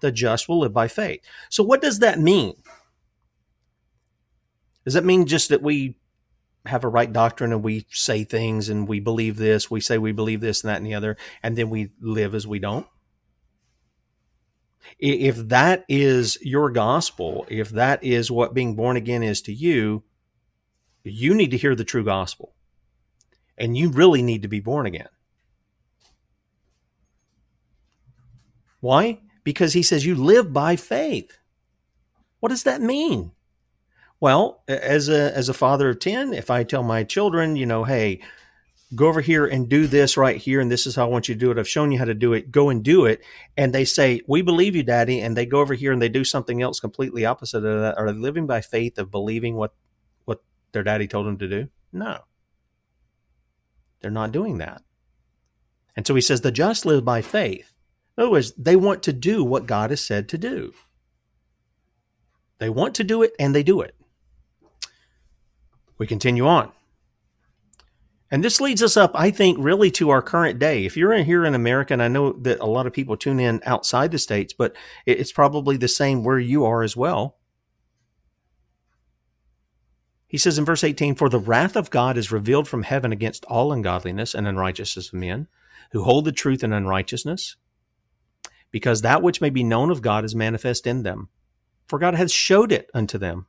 The 0.02 0.12
just 0.12 0.48
will 0.48 0.60
live 0.60 0.74
by 0.74 0.88
faith. 0.88 1.22
So, 1.48 1.62
what 1.62 1.80
does 1.80 2.00
that 2.00 2.18
mean? 2.20 2.54
Does 4.84 4.94
that 4.94 5.04
mean 5.04 5.26
just 5.26 5.48
that 5.48 5.62
we 5.62 5.96
have 6.66 6.84
a 6.84 6.88
right 6.88 7.12
doctrine 7.12 7.52
and 7.52 7.62
we 7.62 7.86
say 7.90 8.24
things 8.24 8.68
and 8.68 8.86
we 8.86 9.00
believe 9.00 9.36
this, 9.36 9.70
we 9.70 9.80
say 9.80 9.98
we 9.98 10.12
believe 10.12 10.40
this 10.40 10.62
and 10.62 10.68
that 10.68 10.76
and 10.76 10.86
the 10.86 10.94
other, 10.94 11.16
and 11.42 11.56
then 11.56 11.70
we 11.70 11.90
live 12.00 12.34
as 12.34 12.46
we 12.46 12.58
don't? 12.58 12.86
If 14.98 15.36
that 15.48 15.84
is 15.88 16.38
your 16.42 16.70
gospel, 16.70 17.46
if 17.48 17.70
that 17.70 18.02
is 18.04 18.30
what 18.30 18.54
being 18.54 18.74
born 18.74 18.96
again 18.96 19.22
is 19.22 19.40
to 19.42 19.52
you, 19.52 20.02
you 21.04 21.34
need 21.34 21.50
to 21.52 21.56
hear 21.56 21.74
the 21.74 21.84
true 21.84 22.04
gospel. 22.04 22.52
And 23.56 23.76
you 23.76 23.90
really 23.90 24.22
need 24.22 24.42
to 24.42 24.48
be 24.48 24.60
born 24.60 24.86
again. 24.86 25.08
Why? 28.80 29.20
Because 29.44 29.72
he 29.72 29.82
says 29.82 30.06
you 30.06 30.14
live 30.14 30.52
by 30.52 30.76
faith. 30.76 31.38
What 32.40 32.50
does 32.50 32.64
that 32.64 32.80
mean? 32.80 33.32
Well, 34.20 34.62
as 34.68 35.08
a 35.08 35.36
as 35.36 35.48
a 35.48 35.54
father 35.54 35.90
of 35.90 35.98
10, 35.98 36.32
if 36.32 36.50
I 36.50 36.62
tell 36.62 36.82
my 36.82 37.02
children, 37.02 37.56
you 37.56 37.66
know, 37.66 37.84
hey, 37.84 38.20
go 38.94 39.08
over 39.08 39.20
here 39.20 39.46
and 39.46 39.68
do 39.68 39.86
this 39.86 40.16
right 40.16 40.36
here, 40.36 40.60
and 40.60 40.70
this 40.70 40.86
is 40.86 40.94
how 40.94 41.06
I 41.06 41.08
want 41.08 41.28
you 41.28 41.34
to 41.34 41.40
do 41.40 41.50
it. 41.50 41.58
I've 41.58 41.68
shown 41.68 41.90
you 41.92 41.98
how 41.98 42.04
to 42.04 42.14
do 42.14 42.32
it. 42.32 42.50
Go 42.50 42.68
and 42.68 42.82
do 42.82 43.06
it. 43.06 43.22
And 43.56 43.72
they 43.72 43.84
say, 43.84 44.20
We 44.26 44.42
believe 44.42 44.76
you, 44.76 44.82
Daddy. 44.82 45.20
And 45.20 45.36
they 45.36 45.46
go 45.46 45.60
over 45.60 45.74
here 45.74 45.92
and 45.92 46.00
they 46.00 46.08
do 46.08 46.24
something 46.24 46.62
else 46.62 46.80
completely 46.80 47.24
opposite 47.24 47.64
of 47.64 47.80
that. 47.80 47.98
Are 47.98 48.12
they 48.12 48.18
living 48.18 48.46
by 48.46 48.60
faith 48.60 48.98
of 48.98 49.10
believing 49.10 49.56
what, 49.56 49.74
what 50.24 50.42
their 50.72 50.82
daddy 50.82 51.08
told 51.08 51.26
them 51.26 51.38
to 51.38 51.48
do? 51.48 51.68
No. 51.92 52.20
They're 54.00 54.10
not 54.10 54.32
doing 54.32 54.58
that. 54.58 54.82
And 55.96 56.06
so 56.06 56.14
he 56.14 56.20
says, 56.20 56.40
The 56.40 56.52
just 56.52 56.84
live 56.86 57.04
by 57.04 57.22
faith. 57.22 57.71
Other 58.22 58.30
words, 58.30 58.52
they 58.52 58.76
want 58.76 59.02
to 59.02 59.12
do 59.12 59.42
what 59.42 59.66
God 59.66 59.90
has 59.90 60.00
said 60.00 60.28
to 60.28 60.38
do. 60.38 60.74
They 62.58 62.70
want 62.70 62.94
to 62.94 63.02
do 63.02 63.20
it 63.24 63.32
and 63.36 63.52
they 63.52 63.64
do 63.64 63.80
it. 63.80 63.96
We 65.98 66.06
continue 66.06 66.46
on. 66.46 66.70
And 68.30 68.44
this 68.44 68.60
leads 68.60 68.80
us 68.80 68.96
up, 68.96 69.10
I 69.16 69.32
think, 69.32 69.58
really 69.58 69.90
to 69.90 70.10
our 70.10 70.22
current 70.22 70.60
day. 70.60 70.84
If 70.84 70.96
you're 70.96 71.12
in 71.12 71.24
here 71.24 71.44
in 71.44 71.56
America, 71.56 71.94
and 71.94 72.00
I 72.02 72.06
know 72.06 72.30
that 72.34 72.60
a 72.60 72.66
lot 72.66 72.86
of 72.86 72.92
people 72.92 73.16
tune 73.16 73.40
in 73.40 73.60
outside 73.66 74.12
the 74.12 74.20
States, 74.20 74.52
but 74.52 74.76
it's 75.04 75.32
probably 75.32 75.76
the 75.76 75.88
same 75.88 76.22
where 76.22 76.38
you 76.38 76.64
are 76.64 76.84
as 76.84 76.96
well. 76.96 77.38
He 80.28 80.38
says 80.38 80.58
in 80.58 80.64
verse 80.64 80.84
18, 80.84 81.16
For 81.16 81.28
the 81.28 81.40
wrath 81.40 81.74
of 81.74 81.90
God 81.90 82.16
is 82.16 82.30
revealed 82.30 82.68
from 82.68 82.84
heaven 82.84 83.10
against 83.10 83.44
all 83.46 83.72
ungodliness 83.72 84.32
and 84.32 84.46
unrighteousness 84.46 85.08
of 85.08 85.14
men, 85.14 85.48
who 85.90 86.04
hold 86.04 86.24
the 86.24 86.30
truth 86.30 86.62
in 86.62 86.72
unrighteousness, 86.72 87.56
because 88.72 89.02
that 89.02 89.22
which 89.22 89.40
may 89.40 89.50
be 89.50 89.62
known 89.62 89.90
of 89.90 90.02
God 90.02 90.24
is 90.24 90.34
manifest 90.34 90.86
in 90.86 91.04
them. 91.04 91.28
For 91.86 92.00
God 92.00 92.14
hath 92.14 92.32
showed 92.32 92.72
it 92.72 92.90
unto 92.92 93.18
them. 93.18 93.46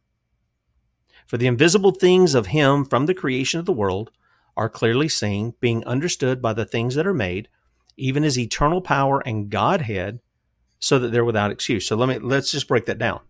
For 1.26 1.38
the 1.38 1.48
invisible 1.48 1.92
things 1.92 2.36
of 2.36 2.48
him 2.48 2.86
from 2.86 3.08
the 3.08 3.16
creation 3.16 3.60
of 3.60 3.66
the 3.66 3.74
world, 3.74 4.12
are 4.56 4.70
clearly 4.70 5.10
seen, 5.10 5.54
being 5.60 5.84
understood 5.86 6.42
by 6.42 6.54
the 6.54 6.66
things 6.66 6.96
that 6.96 7.08
are 7.08 7.14
made, 7.14 7.50
even 7.98 8.24
his 8.24 8.38
eternal 8.38 8.82
power 8.82 9.22
and 9.26 9.50
Godhead, 9.50 10.20
so 10.80 11.00
that 11.00 11.12
they're 11.12 11.26
without 11.26 11.52
excuse. 11.52 11.88
So 11.88 11.96
let 11.96 12.10
me 12.10 12.20
let's 12.20 12.52
just 12.52 12.68
break 12.68 12.86
that 12.86 13.00
down. 13.00 13.22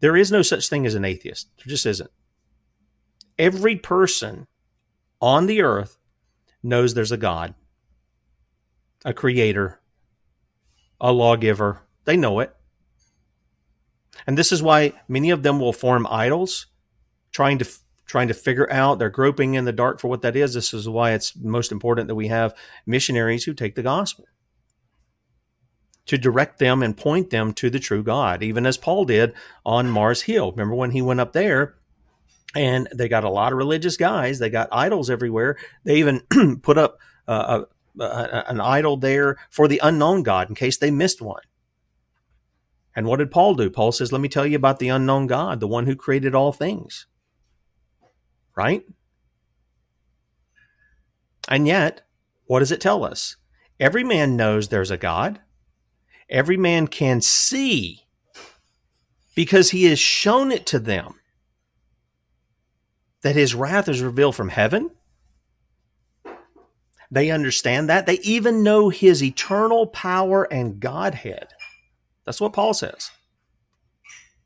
There 0.00 0.16
is 0.16 0.32
no 0.32 0.42
such 0.42 0.68
thing 0.68 0.86
as 0.86 0.94
an 0.94 1.04
atheist. 1.04 1.48
There 1.58 1.70
just 1.70 1.86
isn't. 1.86 2.10
Every 3.38 3.76
person 3.76 4.46
on 5.20 5.46
the 5.46 5.62
earth 5.62 5.98
knows 6.62 6.94
there's 6.94 7.12
a 7.12 7.16
God, 7.16 7.54
a 9.04 9.12
creator, 9.12 9.80
a 11.02 11.12
lawgiver. 11.12 11.80
They 12.04 12.16
know 12.16 12.40
it. 12.40 12.54
And 14.26 14.38
this 14.38 14.52
is 14.52 14.62
why 14.62 14.92
many 15.08 15.30
of 15.30 15.42
them 15.42 15.58
will 15.58 15.72
form 15.72 16.06
idols, 16.08 16.68
trying 17.32 17.58
to 17.58 17.68
trying 18.06 18.28
to 18.28 18.34
figure 18.34 18.70
out, 18.70 18.98
they're 18.98 19.08
groping 19.08 19.54
in 19.54 19.64
the 19.64 19.72
dark 19.72 19.98
for 19.98 20.08
what 20.08 20.20
that 20.20 20.36
is. 20.36 20.52
This 20.52 20.74
is 20.74 20.86
why 20.86 21.12
it's 21.12 21.34
most 21.36 21.72
important 21.72 22.08
that 22.08 22.14
we 22.14 22.28
have 22.28 22.54
missionaries 22.84 23.44
who 23.44 23.54
take 23.54 23.74
the 23.74 23.82
gospel 23.82 24.26
to 26.04 26.18
direct 26.18 26.58
them 26.58 26.82
and 26.82 26.96
point 26.96 27.30
them 27.30 27.54
to 27.54 27.70
the 27.70 27.78
true 27.78 28.02
God, 28.02 28.42
even 28.42 28.66
as 28.66 28.76
Paul 28.76 29.06
did 29.06 29.32
on 29.64 29.88
Mars 29.88 30.22
Hill. 30.22 30.50
Remember 30.50 30.74
when 30.74 30.90
he 30.90 31.00
went 31.00 31.20
up 31.20 31.32
there 31.32 31.76
and 32.54 32.86
they 32.94 33.08
got 33.08 33.24
a 33.24 33.30
lot 33.30 33.52
of 33.52 33.58
religious 33.58 33.96
guys, 33.96 34.38
they 34.38 34.50
got 34.50 34.68
idols 34.72 35.08
everywhere. 35.08 35.56
They 35.84 35.96
even 35.96 36.20
put 36.62 36.76
up 36.76 36.98
uh, 37.26 37.62
an 37.98 38.60
idol 38.60 38.96
there 38.96 39.36
for 39.50 39.68
the 39.68 39.80
unknown 39.82 40.22
God 40.22 40.48
in 40.48 40.54
case 40.54 40.78
they 40.78 40.90
missed 40.90 41.20
one. 41.20 41.42
And 42.94 43.06
what 43.06 43.18
did 43.18 43.30
Paul 43.30 43.54
do? 43.54 43.70
Paul 43.70 43.92
says, 43.92 44.12
Let 44.12 44.20
me 44.20 44.28
tell 44.28 44.46
you 44.46 44.56
about 44.56 44.78
the 44.78 44.88
unknown 44.88 45.26
God, 45.26 45.60
the 45.60 45.68
one 45.68 45.86
who 45.86 45.96
created 45.96 46.34
all 46.34 46.52
things 46.52 47.06
right? 48.54 48.84
And 51.48 51.66
yet, 51.66 52.02
what 52.46 52.60
does 52.60 52.72
it 52.72 52.80
tell 52.80 53.04
us? 53.04 53.36
Every 53.80 54.04
man 54.04 54.36
knows 54.36 54.68
there's 54.68 54.90
a 54.90 54.96
God. 54.96 55.40
Every 56.28 56.56
man 56.56 56.86
can 56.86 57.20
see 57.20 58.06
because 59.34 59.70
he 59.70 59.84
has 59.84 59.98
shown 59.98 60.52
it 60.52 60.66
to 60.66 60.78
them 60.78 61.14
that 63.22 63.36
his 63.36 63.54
wrath 63.54 63.88
is 63.88 64.02
revealed 64.02 64.36
from 64.36 64.50
heaven. 64.50 64.90
They 67.12 67.30
understand 67.30 67.90
that. 67.90 68.06
They 68.06 68.18
even 68.20 68.62
know 68.62 68.88
his 68.88 69.22
eternal 69.22 69.86
power 69.86 70.44
and 70.50 70.80
Godhead. 70.80 71.48
That's 72.24 72.40
what 72.40 72.54
Paul 72.54 72.72
says. 72.72 73.10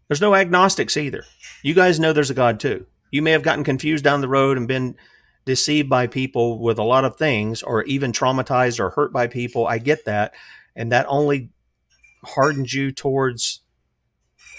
There's 0.09 0.21
no 0.21 0.35
agnostics 0.35 0.97
either. 0.97 1.25
You 1.63 1.75
guys 1.75 2.01
know 2.01 2.13
there's 2.13 2.31
a 2.31 2.35
God 2.35 2.59
too. 2.59 2.85
You 3.13 3.23
may 3.23 3.31
have 3.31 3.45
gotten 3.45 3.63
confused 3.63 4.03
down 4.03 4.21
the 4.21 4.29
road 4.29 4.57
and 4.57 4.67
been 4.67 4.97
deceived 5.45 5.89
by 5.89 6.09
people 6.09 6.59
with 6.59 6.79
a 6.79 6.83
lot 6.83 7.05
of 7.05 7.17
things 7.17 7.63
or 7.63 7.85
even 7.85 8.11
traumatized 8.11 8.81
or 8.81 8.91
hurt 8.91 9.13
by 9.13 9.29
people. 9.29 9.69
I 9.69 9.79
get 9.79 10.05
that. 10.07 10.35
And 10.75 10.91
that 10.91 11.07
only 11.09 11.51
hardens 12.25 12.75
you 12.75 12.91
towards 12.91 13.61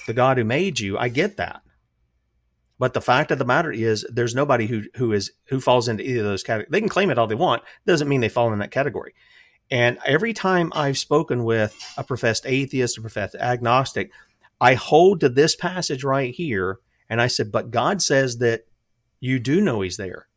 the 0.05 0.13
God 0.13 0.37
who 0.37 0.45
made 0.45 0.79
you. 0.79 0.97
I 0.97 1.09
get 1.09 1.35
that. 1.37 1.61
But 2.79 2.93
the 2.93 3.01
fact 3.01 3.31
of 3.31 3.39
the 3.39 3.45
matter 3.45 3.71
is 3.71 4.05
there's 4.09 4.35
nobody 4.35 4.67
who 4.67 4.83
who 4.95 5.11
is 5.11 5.31
who 5.45 5.59
falls 5.59 5.87
into 5.87 6.03
either 6.03 6.19
of 6.19 6.25
those 6.25 6.43
categories. 6.43 6.71
They 6.71 6.79
can 6.79 6.89
claim 6.89 7.09
it 7.09 7.17
all 7.17 7.27
they 7.27 7.35
want. 7.35 7.63
Doesn't 7.85 8.07
mean 8.07 8.21
they 8.21 8.29
fall 8.29 8.53
in 8.53 8.59
that 8.59 8.71
category. 8.71 9.13
And 9.69 9.97
every 10.05 10.33
time 10.33 10.71
I've 10.75 10.97
spoken 10.97 11.43
with 11.43 11.75
a 11.97 12.03
professed 12.03 12.45
atheist, 12.45 12.97
a 12.97 13.01
professed 13.01 13.35
agnostic, 13.35 14.11
I 14.61 14.75
hold 14.75 15.19
to 15.19 15.29
this 15.29 15.55
passage 15.55 16.03
right 16.03 16.33
here 16.33 16.79
and 17.09 17.21
I 17.21 17.27
said, 17.27 17.51
But 17.51 17.71
God 17.71 18.01
says 18.01 18.37
that 18.37 18.65
you 19.19 19.39
do 19.39 19.61
know 19.61 19.81
He's 19.81 19.97
there. 19.97 20.27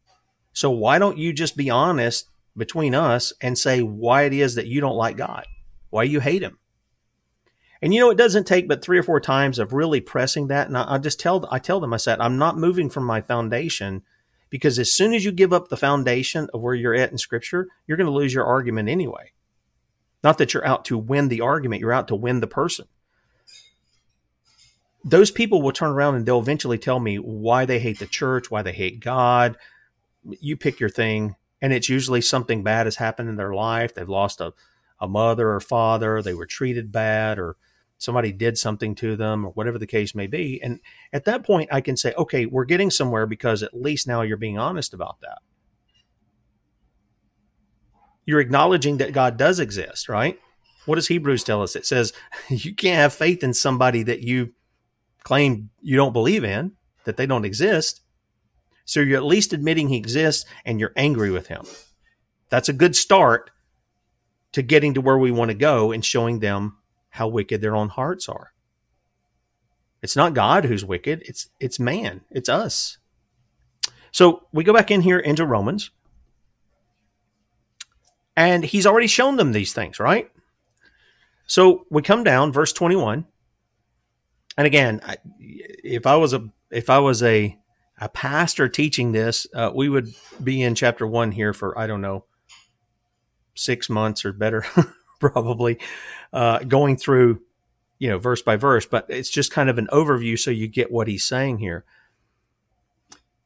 So 0.52 0.70
why 0.70 0.98
don't 0.98 1.18
you 1.18 1.32
just 1.32 1.56
be 1.56 1.70
honest 1.70 2.28
between 2.56 2.94
us 2.94 3.32
and 3.40 3.56
say 3.56 3.82
why 3.82 4.22
it 4.22 4.32
is 4.32 4.56
that 4.56 4.66
you 4.66 4.80
don't 4.80 4.96
like 4.96 5.16
God, 5.16 5.46
why 5.90 6.02
you 6.02 6.20
hate 6.20 6.42
Him? 6.42 6.58
And 7.82 7.94
you 7.94 8.00
know, 8.00 8.10
it 8.10 8.18
doesn't 8.18 8.46
take 8.46 8.68
but 8.68 8.82
three 8.82 8.98
or 8.98 9.02
four 9.02 9.20
times 9.20 9.58
of 9.58 9.72
really 9.72 10.00
pressing 10.00 10.48
that. 10.48 10.66
And 10.66 10.76
I, 10.76 10.94
I 10.94 10.98
just 10.98 11.18
tell, 11.18 11.46
I 11.50 11.58
tell 11.58 11.80
them, 11.80 11.94
I 11.94 11.98
said, 11.98 12.20
I'm 12.20 12.38
not 12.38 12.58
moving 12.58 12.90
from 12.90 13.04
my 13.04 13.20
foundation 13.20 14.02
because 14.50 14.78
as 14.78 14.92
soon 14.92 15.14
as 15.14 15.24
you 15.24 15.32
give 15.32 15.52
up 15.52 15.68
the 15.68 15.76
foundation 15.76 16.48
of 16.52 16.60
where 16.60 16.74
you're 16.74 16.94
at 16.94 17.10
in 17.10 17.18
scripture, 17.18 17.68
you're 17.86 17.96
going 17.96 18.06
to 18.06 18.12
lose 18.12 18.34
your 18.34 18.44
argument 18.44 18.88
anyway. 18.88 19.32
Not 20.22 20.38
that 20.38 20.52
you're 20.52 20.66
out 20.66 20.84
to 20.86 20.98
win 20.98 21.28
the 21.28 21.40
argument, 21.40 21.80
you're 21.80 21.92
out 21.92 22.08
to 22.08 22.16
win 22.16 22.40
the 22.40 22.46
person 22.46 22.86
those 25.04 25.30
people 25.30 25.62
will 25.62 25.72
turn 25.72 25.90
around 25.90 26.16
and 26.16 26.26
they'll 26.26 26.40
eventually 26.40 26.78
tell 26.78 27.00
me 27.00 27.16
why 27.16 27.64
they 27.64 27.78
hate 27.78 27.98
the 27.98 28.06
church, 28.06 28.50
why 28.50 28.62
they 28.62 28.72
hate 28.72 29.00
God. 29.00 29.56
You 30.24 30.56
pick 30.56 30.80
your 30.80 30.90
thing. 30.90 31.36
And 31.62 31.72
it's 31.72 31.88
usually 31.88 32.20
something 32.20 32.62
bad 32.62 32.86
has 32.86 32.96
happened 32.96 33.28
in 33.28 33.36
their 33.36 33.54
life. 33.54 33.94
They've 33.94 34.08
lost 34.08 34.40
a, 34.40 34.52
a 34.98 35.08
mother 35.08 35.50
or 35.50 35.60
father, 35.60 36.22
they 36.22 36.34
were 36.34 36.46
treated 36.46 36.90
bad, 36.90 37.38
or 37.38 37.56
somebody 38.00 38.32
did 38.32 38.58
something 38.58 38.94
to 38.96 39.14
them, 39.14 39.44
or 39.44 39.52
whatever 39.52 39.78
the 39.78 39.86
case 39.86 40.14
may 40.14 40.26
be. 40.26 40.60
And 40.62 40.80
at 41.12 41.26
that 41.26 41.44
point, 41.44 41.68
I 41.70 41.82
can 41.82 41.96
say, 41.96 42.14
okay, 42.14 42.46
we're 42.46 42.64
getting 42.64 42.90
somewhere 42.90 43.26
because 43.26 43.62
at 43.62 43.74
least 43.74 44.08
now 44.08 44.22
you're 44.22 44.38
being 44.38 44.58
honest 44.58 44.94
about 44.94 45.20
that. 45.20 45.38
You're 48.24 48.40
acknowledging 48.40 48.96
that 48.96 49.12
God 49.12 49.36
does 49.36 49.60
exist, 49.60 50.08
right? 50.08 50.38
What 50.86 50.94
does 50.94 51.08
Hebrews 51.08 51.44
tell 51.44 51.62
us? 51.62 51.76
It 51.76 51.84
says 51.84 52.14
you 52.48 52.74
can't 52.74 52.96
have 52.96 53.12
faith 53.12 53.44
in 53.44 53.52
somebody 53.52 54.02
that 54.04 54.22
you 54.22 54.54
claim 55.22 55.68
you 55.82 55.96
don't 55.96 56.14
believe 56.14 56.42
in, 56.42 56.72
that 57.04 57.18
they 57.18 57.26
don't 57.26 57.44
exist. 57.44 58.00
So 58.86 59.00
you're 59.00 59.18
at 59.18 59.24
least 59.24 59.52
admitting 59.52 59.88
he 59.88 59.98
exists 59.98 60.48
and 60.64 60.80
you're 60.80 60.94
angry 60.96 61.30
with 61.30 61.48
him. 61.48 61.66
That's 62.48 62.70
a 62.70 62.72
good 62.72 62.96
start 62.96 63.50
to 64.52 64.62
getting 64.62 64.94
to 64.94 65.02
where 65.02 65.18
we 65.18 65.30
want 65.30 65.50
to 65.50 65.54
go 65.54 65.92
and 65.92 66.02
showing 66.04 66.40
them 66.40 66.78
how 67.10 67.28
wicked 67.28 67.60
their 67.60 67.76
own 67.76 67.88
hearts 67.88 68.28
are. 68.28 68.52
It's 70.02 70.16
not 70.16 70.34
God 70.34 70.64
who's 70.64 70.84
wicked, 70.84 71.22
it's 71.26 71.48
it's 71.58 71.78
man, 71.78 72.22
it's 72.30 72.48
us. 72.48 72.98
So 74.12 74.46
we 74.52 74.64
go 74.64 74.72
back 74.72 74.90
in 74.90 75.02
here 75.02 75.18
into 75.18 75.46
Romans. 75.46 75.90
And 78.36 78.64
he's 78.64 78.86
already 78.86 79.06
shown 79.06 79.36
them 79.36 79.52
these 79.52 79.74
things, 79.74 80.00
right? 80.00 80.30
So 81.46 81.84
we 81.90 82.00
come 82.00 82.24
down 82.24 82.52
verse 82.52 82.72
21 82.72 83.26
and 84.60 84.66
again, 84.66 85.00
I, 85.04 85.16
if 85.38 86.06
I 86.06 86.16
was 86.16 86.34
a 86.34 86.48
if 86.70 86.90
I 86.90 86.98
was 86.98 87.22
a 87.22 87.56
a 87.98 88.10
pastor 88.10 88.68
teaching 88.68 89.12
this, 89.12 89.46
uh, 89.54 89.70
we 89.74 89.88
would 89.88 90.08
be 90.44 90.62
in 90.62 90.74
chapter 90.74 91.06
one 91.06 91.32
here 91.32 91.54
for 91.54 91.78
I 91.78 91.86
don't 91.86 92.02
know 92.02 92.24
six 93.54 93.88
months 93.88 94.24
or 94.24 94.34
better, 94.34 94.66
probably 95.20 95.78
uh, 96.32 96.60
going 96.60 96.96
through 96.96 97.40
you 97.98 98.08
know 98.08 98.18
verse 98.18 98.42
by 98.42 98.56
verse. 98.56 98.86
But 98.86 99.06
it's 99.08 99.30
just 99.30 99.52
kind 99.52 99.70
of 99.70 99.78
an 99.78 99.88
overview 99.92 100.38
so 100.38 100.50
you 100.50 100.66
get 100.66 100.90
what 100.90 101.08
he's 101.08 101.24
saying 101.24 101.58
here. 101.58 101.84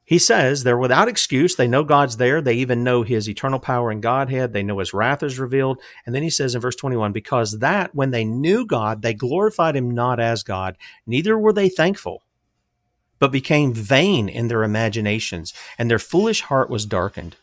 He 0.07 0.19
says 0.19 0.63
they're 0.63 0.77
without 0.77 1.09
excuse. 1.09 1.57
They 1.57 1.67
know 1.67 1.83
God's 1.83 2.19
there. 2.19 2.43
They 2.43 2.55
even 2.55 2.85
know 2.85 3.03
his 3.03 3.29
eternal 3.29 3.59
power 3.59 3.91
and 3.91 4.03
Godhead. 4.03 4.53
They 4.53 4.63
know 4.63 4.79
his 4.79 4.93
wrath 4.93 5.23
is 5.23 5.39
revealed. 5.39 5.81
And 6.05 6.15
then 6.15 6.23
he 6.23 6.29
says 6.29 6.55
in 6.55 6.61
verse 6.61 6.77
21 6.77 7.13
because 7.13 7.61
that 7.61 7.95
when 7.95 8.11
they 8.11 8.25
knew 8.25 8.67
God, 8.67 9.01
they 9.01 9.15
glorified 9.15 9.77
him 9.77 9.91
not 9.91 10.21
as 10.21 10.43
God, 10.43 10.77
neither 11.07 11.39
were 11.39 11.55
they 11.55 11.71
thankful, 11.71 12.23
but 13.19 13.33
became 13.33 13.73
vain 13.73 14.29
in 14.29 14.49
their 14.49 14.63
imaginations, 14.63 15.55
and 15.79 15.91
their 15.91 15.99
foolish 15.99 16.43
heart 16.43 16.69
was 16.69 16.85
darkened. 16.85 17.37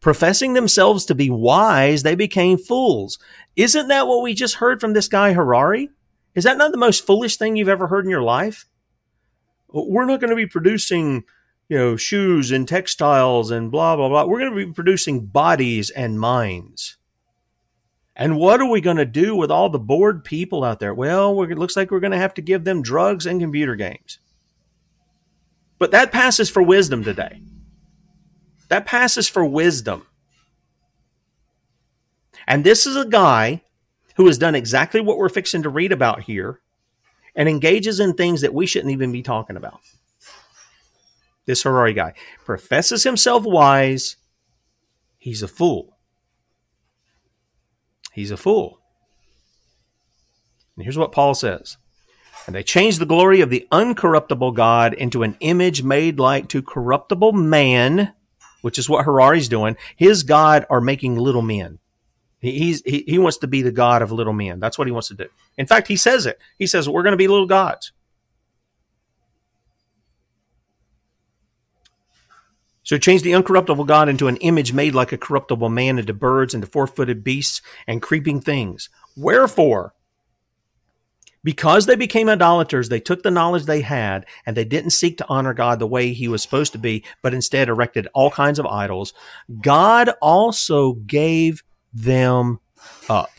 Professing 0.00 0.52
themselves 0.52 1.04
to 1.06 1.14
be 1.14 1.30
wise, 1.30 2.02
they 2.02 2.14
became 2.14 2.58
fools. 2.58 3.18
Isn't 3.56 3.88
that 3.88 4.06
what 4.06 4.22
we 4.22 4.34
just 4.34 4.56
heard 4.56 4.80
from 4.80 4.92
this 4.92 5.08
guy 5.08 5.32
Harari? 5.32 5.90
Is 6.34 6.44
that 6.44 6.58
not 6.58 6.72
the 6.72 6.78
most 6.78 7.06
foolish 7.06 7.36
thing 7.36 7.56
you've 7.56 7.68
ever 7.68 7.88
heard 7.88 8.04
in 8.04 8.10
your 8.10 8.22
life? 8.22 8.66
We're 9.68 10.04
not 10.04 10.20
going 10.20 10.30
to 10.30 10.36
be 10.36 10.46
producing, 10.46 11.24
you 11.68 11.78
know, 11.78 11.96
shoes 11.96 12.50
and 12.50 12.66
textiles 12.66 13.50
and 13.50 13.70
blah 13.70 13.96
blah 13.96 14.08
blah. 14.08 14.24
We're 14.24 14.40
going 14.40 14.54
to 14.54 14.66
be 14.66 14.72
producing 14.72 15.26
bodies 15.26 15.90
and 15.90 16.20
minds. 16.20 16.96
And 18.16 18.36
what 18.36 18.60
are 18.60 18.68
we 18.68 18.80
going 18.80 18.98
to 18.98 19.06
do 19.06 19.34
with 19.34 19.50
all 19.50 19.70
the 19.70 19.78
bored 19.78 20.24
people 20.24 20.62
out 20.62 20.78
there? 20.78 20.92
Well, 20.92 21.42
it 21.42 21.58
looks 21.58 21.76
like 21.76 21.90
we're 21.90 22.00
going 22.00 22.10
to 22.10 22.18
have 22.18 22.34
to 22.34 22.42
give 22.42 22.64
them 22.64 22.82
drugs 22.82 23.24
and 23.24 23.40
computer 23.40 23.76
games. 23.76 24.18
But 25.78 25.92
that 25.92 26.12
passes 26.12 26.50
for 26.50 26.62
wisdom 26.62 27.02
today. 27.02 27.40
That 28.70 28.86
passes 28.86 29.28
for 29.28 29.44
wisdom. 29.44 30.06
And 32.46 32.64
this 32.64 32.86
is 32.86 32.96
a 32.96 33.06
guy 33.06 33.62
who 34.16 34.26
has 34.26 34.38
done 34.38 34.54
exactly 34.54 35.00
what 35.00 35.18
we're 35.18 35.28
fixing 35.28 35.62
to 35.64 35.68
read 35.68 35.92
about 35.92 36.22
here 36.22 36.60
and 37.34 37.48
engages 37.48 38.00
in 38.00 38.14
things 38.14 38.40
that 38.40 38.54
we 38.54 38.66
shouldn't 38.66 38.92
even 38.92 39.12
be 39.12 39.22
talking 39.22 39.56
about. 39.56 39.80
This 41.46 41.64
Harari 41.64 41.94
guy 41.94 42.14
professes 42.44 43.02
himself 43.02 43.44
wise. 43.44 44.16
He's 45.18 45.42
a 45.42 45.48
fool. 45.48 45.96
He's 48.12 48.30
a 48.30 48.36
fool. 48.36 48.80
And 50.76 50.84
here's 50.84 50.98
what 50.98 51.12
Paul 51.12 51.34
says. 51.34 51.76
And 52.46 52.54
they 52.54 52.62
changed 52.62 53.00
the 53.00 53.06
glory 53.06 53.40
of 53.40 53.50
the 53.50 53.66
uncorruptible 53.72 54.54
God 54.54 54.94
into 54.94 55.22
an 55.22 55.36
image 55.40 55.82
made 55.82 56.18
like 56.18 56.48
to 56.48 56.62
corruptible 56.62 57.32
man, 57.32 58.14
which 58.62 58.78
is 58.78 58.88
what 58.88 59.04
Harari's 59.04 59.48
doing. 59.48 59.76
His 59.96 60.22
God 60.22 60.66
are 60.70 60.80
making 60.80 61.16
little 61.16 61.42
men. 61.42 61.78
He's, 62.40 62.82
he, 62.82 63.04
he 63.06 63.18
wants 63.18 63.38
to 63.38 63.46
be 63.46 63.60
the 63.60 63.70
God 63.70 64.00
of 64.00 64.12
little 64.12 64.32
men. 64.32 64.60
That's 64.60 64.78
what 64.78 64.86
he 64.86 64.92
wants 64.92 65.08
to 65.08 65.14
do. 65.14 65.26
In 65.58 65.66
fact, 65.66 65.88
he 65.88 65.96
says 65.96 66.24
it. 66.24 66.38
He 66.58 66.66
says, 66.66 66.88
We're 66.88 67.02
going 67.02 67.12
to 67.12 67.18
be 67.18 67.28
little 67.28 67.46
gods. 67.46 67.92
So 72.82 72.98
change 72.98 73.22
the 73.22 73.32
uncorruptible 73.32 73.86
God 73.86 74.08
into 74.08 74.26
an 74.26 74.36
image 74.38 74.72
made 74.72 74.94
like 74.94 75.12
a 75.12 75.18
corruptible 75.18 75.68
man, 75.68 75.98
into 75.98 76.14
birds, 76.14 76.54
into 76.54 76.66
four 76.66 76.86
footed 76.86 77.22
beasts, 77.22 77.60
and 77.86 78.02
creeping 78.02 78.40
things. 78.40 78.88
Wherefore, 79.16 79.94
because 81.42 81.86
they 81.86 81.96
became 81.96 82.28
idolaters, 82.28 82.88
they 82.88 83.00
took 83.00 83.22
the 83.22 83.30
knowledge 83.30 83.64
they 83.64 83.80
had 83.80 84.26
and 84.46 84.56
they 84.56 84.64
didn't 84.64 84.90
seek 84.90 85.18
to 85.18 85.26
honor 85.28 85.54
God 85.54 85.78
the 85.78 85.86
way 85.86 86.12
he 86.12 86.28
was 86.28 86.42
supposed 86.42 86.72
to 86.72 86.78
be, 86.78 87.04
but 87.22 87.34
instead 87.34 87.68
erected 87.68 88.08
all 88.14 88.30
kinds 88.30 88.58
of 88.58 88.66
idols. 88.66 89.12
God 89.62 90.10
also 90.20 90.94
gave 90.94 91.62
them 91.92 92.60
up. 93.08 93.30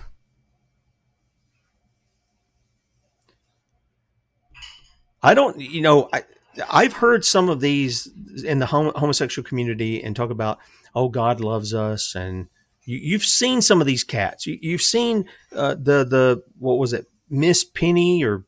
I 5.23 5.33
don't, 5.33 5.59
you 5.59 5.81
know, 5.81 6.09
I, 6.11 6.23
I've 6.69 6.93
heard 6.93 7.23
some 7.23 7.49
of 7.49 7.61
these 7.61 8.09
in 8.43 8.59
the 8.59 8.65
homosexual 8.65 9.47
community 9.47 10.03
and 10.03 10.15
talk 10.15 10.31
about, 10.31 10.59
oh, 10.95 11.09
God 11.09 11.39
loves 11.39 11.73
us, 11.73 12.15
and 12.15 12.47
you, 12.85 13.13
have 13.13 13.23
seen 13.23 13.61
some 13.61 13.79
of 13.79 13.87
these 13.87 14.03
cats. 14.03 14.47
You, 14.47 14.71
have 14.71 14.81
seen 14.81 15.25
uh, 15.55 15.75
the 15.75 16.03
the 16.03 16.43
what 16.57 16.79
was 16.79 16.93
it, 16.93 17.05
Miss 17.31 17.63
Penny 17.63 18.23
or 18.23 18.45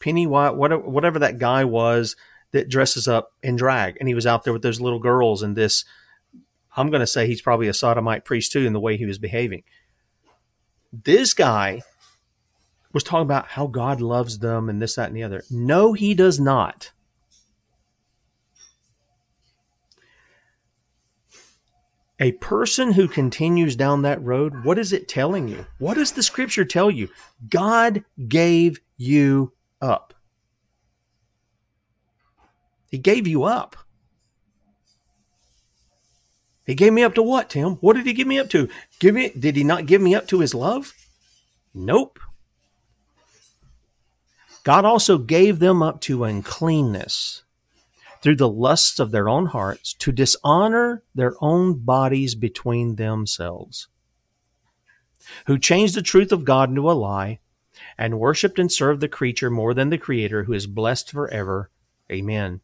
Penny 0.00 0.26
whatever 0.26 0.78
whatever 0.82 1.18
that 1.18 1.38
guy 1.38 1.64
was 1.64 2.16
that 2.52 2.68
dresses 2.68 3.08
up 3.08 3.32
in 3.42 3.56
drag, 3.56 3.96
and 3.98 4.08
he 4.08 4.14
was 4.14 4.26
out 4.26 4.44
there 4.44 4.52
with 4.52 4.62
those 4.62 4.80
little 4.80 5.00
girls 5.00 5.42
and 5.42 5.56
this. 5.56 5.84
I'm 6.74 6.90
going 6.90 7.00
to 7.00 7.06
say 7.06 7.26
he's 7.26 7.42
probably 7.42 7.68
a 7.68 7.74
sodomite 7.74 8.24
priest 8.24 8.52
too 8.52 8.64
in 8.64 8.72
the 8.72 8.80
way 8.80 8.96
he 8.96 9.04
was 9.04 9.18
behaving. 9.18 9.62
This 10.90 11.34
guy 11.34 11.82
was 12.92 13.02
talking 13.02 13.22
about 13.22 13.48
how 13.48 13.66
God 13.66 14.00
loves 14.00 14.38
them 14.38 14.68
and 14.68 14.80
this, 14.80 14.94
that, 14.94 15.08
and 15.08 15.16
the 15.16 15.22
other. 15.22 15.42
No, 15.50 15.92
he 15.92 16.14
does 16.14 16.38
not. 16.40 16.92
A 22.22 22.30
person 22.30 22.92
who 22.92 23.08
continues 23.08 23.74
down 23.74 24.02
that 24.02 24.22
road, 24.22 24.62
what 24.64 24.78
is 24.78 24.92
it 24.92 25.08
telling 25.08 25.48
you? 25.48 25.66
What 25.80 25.94
does 25.94 26.12
the 26.12 26.22
scripture 26.22 26.64
tell 26.64 26.88
you? 26.88 27.08
God 27.50 28.04
gave 28.28 28.78
you 28.96 29.54
up. 29.80 30.14
He 32.92 32.98
gave 32.98 33.26
you 33.26 33.42
up. 33.42 33.74
He 36.64 36.76
gave 36.76 36.92
me 36.92 37.02
up 37.02 37.16
to 37.16 37.24
what, 37.24 37.50
Tim? 37.50 37.72
What 37.80 37.96
did 37.96 38.06
he 38.06 38.12
give 38.12 38.28
me 38.28 38.38
up 38.38 38.50
to? 38.50 38.68
Give 39.00 39.16
me 39.16 39.30
did 39.36 39.56
he 39.56 39.64
not 39.64 39.86
give 39.86 40.00
me 40.00 40.14
up 40.14 40.28
to 40.28 40.38
his 40.38 40.54
love? 40.54 40.92
Nope. 41.74 42.20
God 44.62 44.84
also 44.84 45.18
gave 45.18 45.58
them 45.58 45.82
up 45.82 46.00
to 46.02 46.22
uncleanness 46.22 47.42
through 48.22 48.36
the 48.36 48.48
lusts 48.48 49.00
of 49.00 49.10
their 49.10 49.28
own 49.28 49.46
hearts 49.46 49.92
to 49.94 50.12
dishonor 50.12 51.02
their 51.14 51.34
own 51.40 51.74
bodies 51.74 52.34
between 52.36 52.94
themselves, 52.94 53.88
who 55.46 55.58
changed 55.58 55.94
the 55.96 56.02
truth 56.02 56.30
of 56.32 56.44
God 56.44 56.70
into 56.70 56.90
a 56.90 56.92
lie 56.92 57.40
and 57.98 58.20
worshiped 58.20 58.58
and 58.58 58.70
served 58.70 59.00
the 59.00 59.08
creature 59.08 59.50
more 59.50 59.74
than 59.74 59.90
the 59.90 59.98
creator 59.98 60.44
who 60.44 60.52
is 60.52 60.66
blessed 60.66 61.10
forever. 61.10 61.68
Amen. 62.10 62.60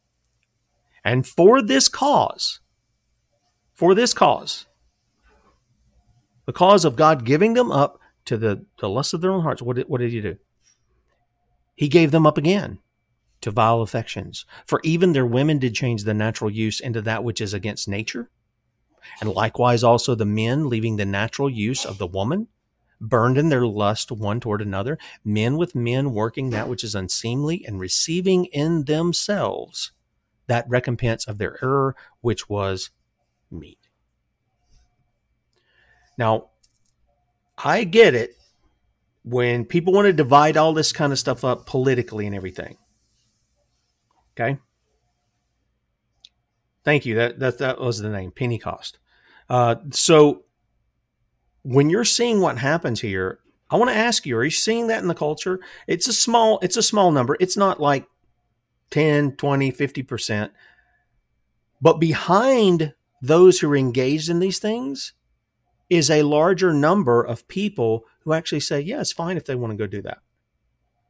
And 1.05 1.27
for 1.27 1.61
this 1.61 1.89
cause, 1.89 2.61
for 3.75 3.95
this 3.95 4.15
cause, 4.15 4.67
the 6.47 6.53
cause 6.53 6.85
of 6.85 6.97
God 6.97 7.25
giving 7.25 7.55
them 7.55 7.73
up 7.73 7.99
to 8.27 8.37
the, 8.37 8.65
the 8.79 8.89
lust 8.89 9.13
of 9.13 9.21
their 9.21 9.33
own 9.33 9.43
hearts, 9.43 9.61
what 9.61 9.77
did, 9.77 9.89
what 9.89 10.01
did 10.01 10.13
he 10.13 10.21
do? 10.21 10.37
He 11.75 11.89
gave 11.89 12.11
them 12.11 12.27
up 12.27 12.39
again 12.39 12.79
to 13.41 13.51
vile 13.51 13.82
affections. 13.82 14.45
For 14.66 14.80
even 14.84 15.12
their 15.12 15.26
women 15.26 15.59
did 15.59 15.74
change 15.74 16.05
the 16.05 16.14
natural 16.14 16.51
use 16.51 16.80
into 16.80 17.03
that 17.03 17.24
which 17.24 17.41
is 17.41 17.55
against 17.55 17.89
nature. 17.89 18.30
And 19.20 19.30
likewise 19.30 19.82
also 19.84 20.14
the 20.14 20.26
men, 20.26 20.68
leaving 20.68 20.97
the 20.97 21.07
natural 21.07 21.49
use 21.49 21.84
of 21.84 21.99
the 21.99 22.07
woman, 22.07 22.49
burned 23.01 23.39
in 23.39 23.49
their 23.49 23.66
lust 23.66 24.11
one 24.11 24.41
toward 24.41 24.61
another, 24.61 24.99
men 25.24 25.57
with 25.57 25.74
men 25.74 26.12
working 26.12 26.51
that 26.51 26.68
which 26.68 26.82
is 26.82 26.95
unseemly, 26.95 27.64
and 27.66 27.80
receiving 27.80 28.47
in 28.47 28.84
themselves 28.84 29.93
that 30.47 30.68
recompense 30.68 31.26
of 31.26 31.39
their 31.39 31.62
error, 31.62 31.95
which 32.20 32.49
was 32.49 32.91
meet. 33.51 33.78
Now, 36.16 36.49
I 37.57 37.84
get 37.84 38.14
it 38.14 38.36
when 39.24 39.64
people 39.64 39.93
want 39.93 40.07
to 40.07 40.12
divide 40.12 40.57
all 40.57 40.72
this 40.72 40.93
kind 40.93 41.12
of 41.12 41.18
stuff 41.18 41.45
up 41.45 41.66
politically 41.66 42.26
and 42.26 42.34
everything. 42.34 42.78
Okay. 44.39 44.59
Thank 46.84 47.07
you. 47.07 47.14
That 47.16 47.39
that 47.41 47.59
that 47.59 47.80
was 47.80 47.99
the 47.99 48.09
name, 48.09 48.30
Pentecost. 48.30 48.99
Uh, 49.49 49.76
so 49.91 50.45
when 51.62 51.91
you're 51.91 52.05
seeing 52.05 52.41
what 52.41 52.59
happens 52.59 53.01
here, 53.01 53.41
I 53.70 53.76
want 53.76 53.91
to 53.91 53.97
ask 53.97 54.24
you: 54.24 54.36
Are 54.36 54.45
you 54.45 54.51
seeing 54.51 54.86
that 54.86 55.03
in 55.03 55.09
the 55.09 55.14
culture? 55.14 55.61
It's 55.86 56.07
a 56.07 56.12
small. 56.12 56.59
It's 56.62 56.76
a 56.76 56.82
small 56.82 57.11
number. 57.11 57.36
It's 57.41 57.57
not 57.57 57.80
like 57.80 58.07
10, 58.91 59.36
20, 59.36 59.70
50 59.70 60.03
percent. 60.03 60.53
But 61.80 61.99
behind 61.99 62.95
those 63.20 63.59
who 63.59 63.70
are 63.70 63.76
engaged 63.76 64.28
in 64.28 64.39
these 64.39 64.59
things 64.59 65.14
is 65.91 66.11
a 66.11 66.22
larger 66.22 66.72
number 66.72 67.22
of 67.22 67.49
people 67.49 68.05
who 68.20 68.32
actually 68.32 68.61
say, 68.61 68.80
"Yeah, 68.80 69.01
it's 69.01 69.12
fine 69.12 69.36
if 69.36 69.47
they 69.47 69.57
want 69.57 69.72
to 69.72 69.76
go 69.76 69.86
do 69.86 70.03
that." 70.03 70.18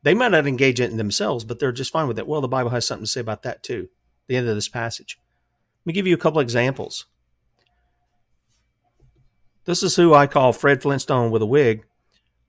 They 0.09 0.15
might 0.15 0.31
not 0.31 0.47
engage 0.47 0.81
it 0.81 0.91
in 0.91 0.97
themselves, 0.97 1.45
but 1.45 1.59
they're 1.59 1.71
just 1.71 1.93
fine 1.93 2.09
with 2.09 2.19
it. 2.19 2.27
Well, 2.27 2.41
the 2.41 2.49
Bible 2.49 2.71
has 2.71 2.87
something 2.87 3.05
to 3.05 3.11
say 3.11 3.21
about 3.21 3.43
that 3.43 3.63
too. 3.63 3.91
The 4.27 4.37
end 4.37 4.49
of 4.49 4.55
this 4.55 4.67
passage. 4.67 5.19
Let 5.83 5.87
me 5.87 5.93
give 5.93 6.07
you 6.07 6.15
a 6.15 6.19
couple 6.19 6.41
examples. 6.41 7.05
This 9.67 9.83
is 9.83 9.97
who 9.97 10.15
I 10.15 10.27
call 10.27 10.55
Fred 10.55 10.81
Flintstone 10.81 11.31
with 11.31 11.43
a 11.43 11.47
wig. 11.47 11.85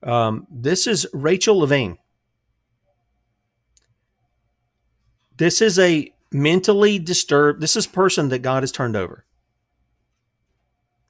Um, 0.02 0.46
this 0.50 0.86
is 0.86 1.06
Rachel 1.12 1.58
Levine. 1.58 1.98
This 5.36 5.60
is 5.60 5.78
a 5.78 6.14
mentally 6.32 6.98
disturbed. 6.98 7.60
This 7.60 7.76
is 7.76 7.86
person 7.86 8.30
that 8.30 8.38
God 8.38 8.62
has 8.62 8.72
turned 8.72 8.96
over. 8.96 9.26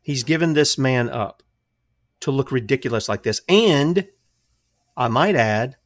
He's 0.03 0.25
given 0.25 0.55
this 0.55 0.77
man 0.77 1.09
up 1.09 1.45
to 2.19 2.33
look 2.33 2.51
ridiculous 2.51 3.09
like 3.09 3.23
this. 3.23 3.41
And 3.49 4.09
I 4.97 5.07
might 5.07 5.37
add, 5.37 5.77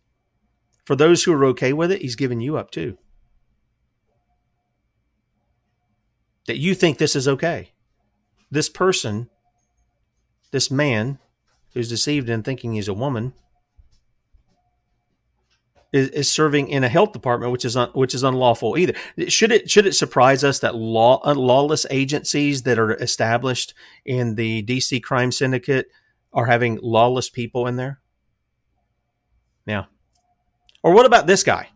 for 0.84 0.96
those 0.96 1.24
who 1.24 1.32
are 1.32 1.44
okay 1.46 1.72
with 1.72 1.90
it, 1.90 2.02
he's 2.02 2.16
giving 2.16 2.40
you 2.40 2.56
up 2.56 2.70
too. 2.70 2.98
That 6.46 6.58
you 6.58 6.74
think 6.74 6.98
this 6.98 7.16
is 7.16 7.26
okay. 7.26 7.72
This 8.50 8.68
person, 8.68 9.30
this 10.50 10.70
man 10.70 11.18
who's 11.72 11.88
deceived 11.88 12.28
in 12.28 12.42
thinking 12.42 12.74
he's 12.74 12.88
a 12.88 12.94
woman, 12.94 13.32
is, 15.94 16.08
is 16.08 16.30
serving 16.30 16.68
in 16.68 16.84
a 16.84 16.88
health 16.88 17.12
department, 17.12 17.52
which 17.52 17.64
is 17.64 17.76
un, 17.76 17.88
which 17.94 18.14
is 18.14 18.24
unlawful 18.24 18.76
either. 18.76 18.94
Should 19.28 19.52
it 19.52 19.70
should 19.70 19.86
it 19.86 19.94
surprise 19.94 20.42
us 20.42 20.58
that 20.58 20.74
law 20.74 21.20
uh, 21.24 21.34
lawless 21.34 21.86
agencies 21.88 22.64
that 22.64 22.78
are 22.78 22.94
established 22.94 23.74
in 24.04 24.34
the 24.34 24.62
DC 24.64 25.02
crime 25.02 25.30
syndicate 25.30 25.86
are 26.32 26.46
having 26.46 26.80
lawless 26.82 27.30
people 27.30 27.68
in 27.68 27.76
there? 27.76 28.00
Yeah. 29.66 29.84
Or 30.84 30.92
what 30.92 31.06
about 31.06 31.26
this 31.26 31.42
guy, 31.42 31.70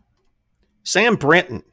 Sam 0.83 1.17
Brinton. 1.17 1.63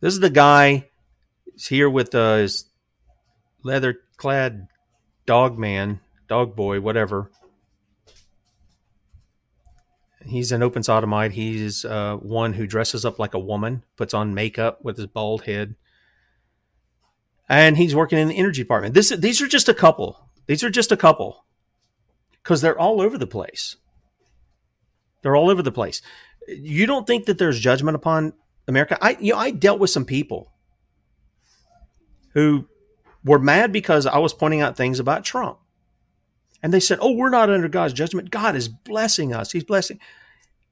This 0.00 0.14
is 0.14 0.20
the 0.20 0.30
guy. 0.30 0.88
He's 1.52 1.66
here 1.66 1.90
with 1.90 2.14
uh, 2.14 2.36
his 2.36 2.64
leather 3.62 3.98
clad 4.16 4.68
dog 5.26 5.58
man, 5.58 6.00
dog 6.28 6.56
boy, 6.56 6.80
whatever 6.80 7.30
He's 10.28 10.52
an 10.52 10.62
open 10.62 10.82
sodomite. 10.82 11.32
He's 11.32 11.84
uh, 11.84 12.16
one 12.16 12.52
who 12.52 12.66
dresses 12.66 13.04
up 13.04 13.18
like 13.18 13.34
a 13.34 13.38
woman, 13.38 13.82
puts 13.96 14.12
on 14.12 14.34
makeup 14.34 14.84
with 14.84 14.96
his 14.96 15.06
bald 15.06 15.44
head, 15.44 15.74
and 17.48 17.76
he's 17.76 17.94
working 17.94 18.18
in 18.18 18.28
the 18.28 18.36
energy 18.36 18.62
department. 18.62 18.94
This 18.94 19.08
these 19.08 19.40
are 19.40 19.46
just 19.46 19.68
a 19.68 19.74
couple. 19.74 20.28
These 20.46 20.62
are 20.62 20.70
just 20.70 20.92
a 20.92 20.96
couple 20.96 21.44
because 22.42 22.60
they're 22.60 22.78
all 22.78 23.00
over 23.00 23.16
the 23.16 23.26
place. 23.26 23.76
They're 25.22 25.36
all 25.36 25.50
over 25.50 25.62
the 25.62 25.72
place. 25.72 26.02
You 26.46 26.86
don't 26.86 27.06
think 27.06 27.26
that 27.26 27.38
there's 27.38 27.60
judgment 27.60 27.96
upon 27.96 28.32
America? 28.66 28.98
I 29.00 29.16
you 29.20 29.32
know 29.32 29.38
I 29.38 29.50
dealt 29.50 29.80
with 29.80 29.90
some 29.90 30.04
people 30.04 30.52
who 32.34 32.66
were 33.24 33.38
mad 33.38 33.72
because 33.72 34.06
I 34.06 34.18
was 34.18 34.32
pointing 34.32 34.60
out 34.60 34.76
things 34.76 35.00
about 35.00 35.24
Trump. 35.24 35.58
And 36.62 36.72
they 36.72 36.80
said, 36.80 36.98
Oh, 37.00 37.12
we're 37.12 37.30
not 37.30 37.50
under 37.50 37.68
God's 37.68 37.94
judgment. 37.94 38.30
God 38.30 38.56
is 38.56 38.68
blessing 38.68 39.32
us. 39.32 39.52
He's 39.52 39.64
blessing. 39.64 40.00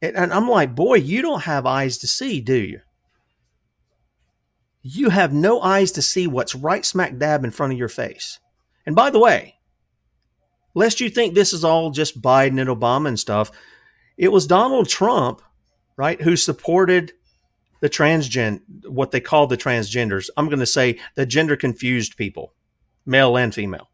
And 0.03 0.33
I'm 0.33 0.49
like, 0.49 0.75
Boy, 0.75 0.95
you 0.97 1.23
don't 1.23 1.45
have 1.45 1.67
eyes 1.67 1.99
to 1.99 2.07
see, 2.07 2.41
do 2.41 2.57
you? 2.57 2.81
You 4.83 5.11
have 5.11 5.33
no 5.33 5.61
eyes 5.61 5.91
to 5.93 6.03
see 6.03 6.27
what's 6.27 6.55
right 6.55 6.85
smack 6.85 7.19
dab 7.19 7.45
in 7.45 7.51
front 7.51 7.73
of 7.73 7.79
your 7.79 7.89
face. 7.89 8.39
And 8.85 8.95
by 8.95 9.11
the 9.11 9.19
way, 9.19 9.57
lest 10.75 11.01
you 11.01 11.11
think 11.11 11.35
this 11.35 11.53
is 11.53 11.65
all 11.65 11.91
just 11.91 12.23
Biden 12.23 12.61
and 12.61 12.71
Obama 12.71 13.09
and 13.09 13.19
stuff, 13.19 13.51
it 14.17 14.33
was 14.33 14.47
Donald 14.47 14.89
Trump, 14.89 15.43
right, 15.97 16.21
who 16.21 16.37
supported 16.37 17.13
the 17.81 17.91
transgen 17.91 18.61
what 18.87 19.11
they 19.11 19.21
call 19.21 19.47
the 19.47 19.57
transgenders. 19.57 20.31
I'm 20.37 20.47
going 20.47 20.61
to 20.61 20.67
say 20.67 20.99
the 21.15 21.27
gender 21.27 21.57
confused 21.57 22.17
people, 22.17 22.55
male 23.05 23.37
and 23.37 23.55
female. 23.55 23.91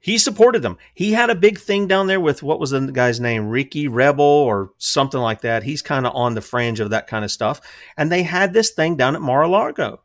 He 0.00 0.16
supported 0.16 0.62
them. 0.62 0.78
He 0.94 1.12
had 1.12 1.28
a 1.28 1.34
big 1.34 1.58
thing 1.58 1.88
down 1.88 2.06
there 2.06 2.20
with 2.20 2.42
what 2.42 2.60
was 2.60 2.70
the 2.70 2.92
guy's 2.92 3.20
name? 3.20 3.48
Ricky 3.48 3.88
Rebel 3.88 4.24
or 4.24 4.70
something 4.78 5.20
like 5.20 5.40
that. 5.40 5.64
He's 5.64 5.82
kind 5.82 6.06
of 6.06 6.14
on 6.14 6.34
the 6.34 6.40
fringe 6.40 6.80
of 6.80 6.90
that 6.90 7.08
kind 7.08 7.24
of 7.24 7.30
stuff. 7.30 7.60
And 7.96 8.10
they 8.10 8.22
had 8.22 8.52
this 8.52 8.70
thing 8.70 8.96
down 8.96 9.16
at 9.16 9.22
Mar-a-Lago 9.22 10.00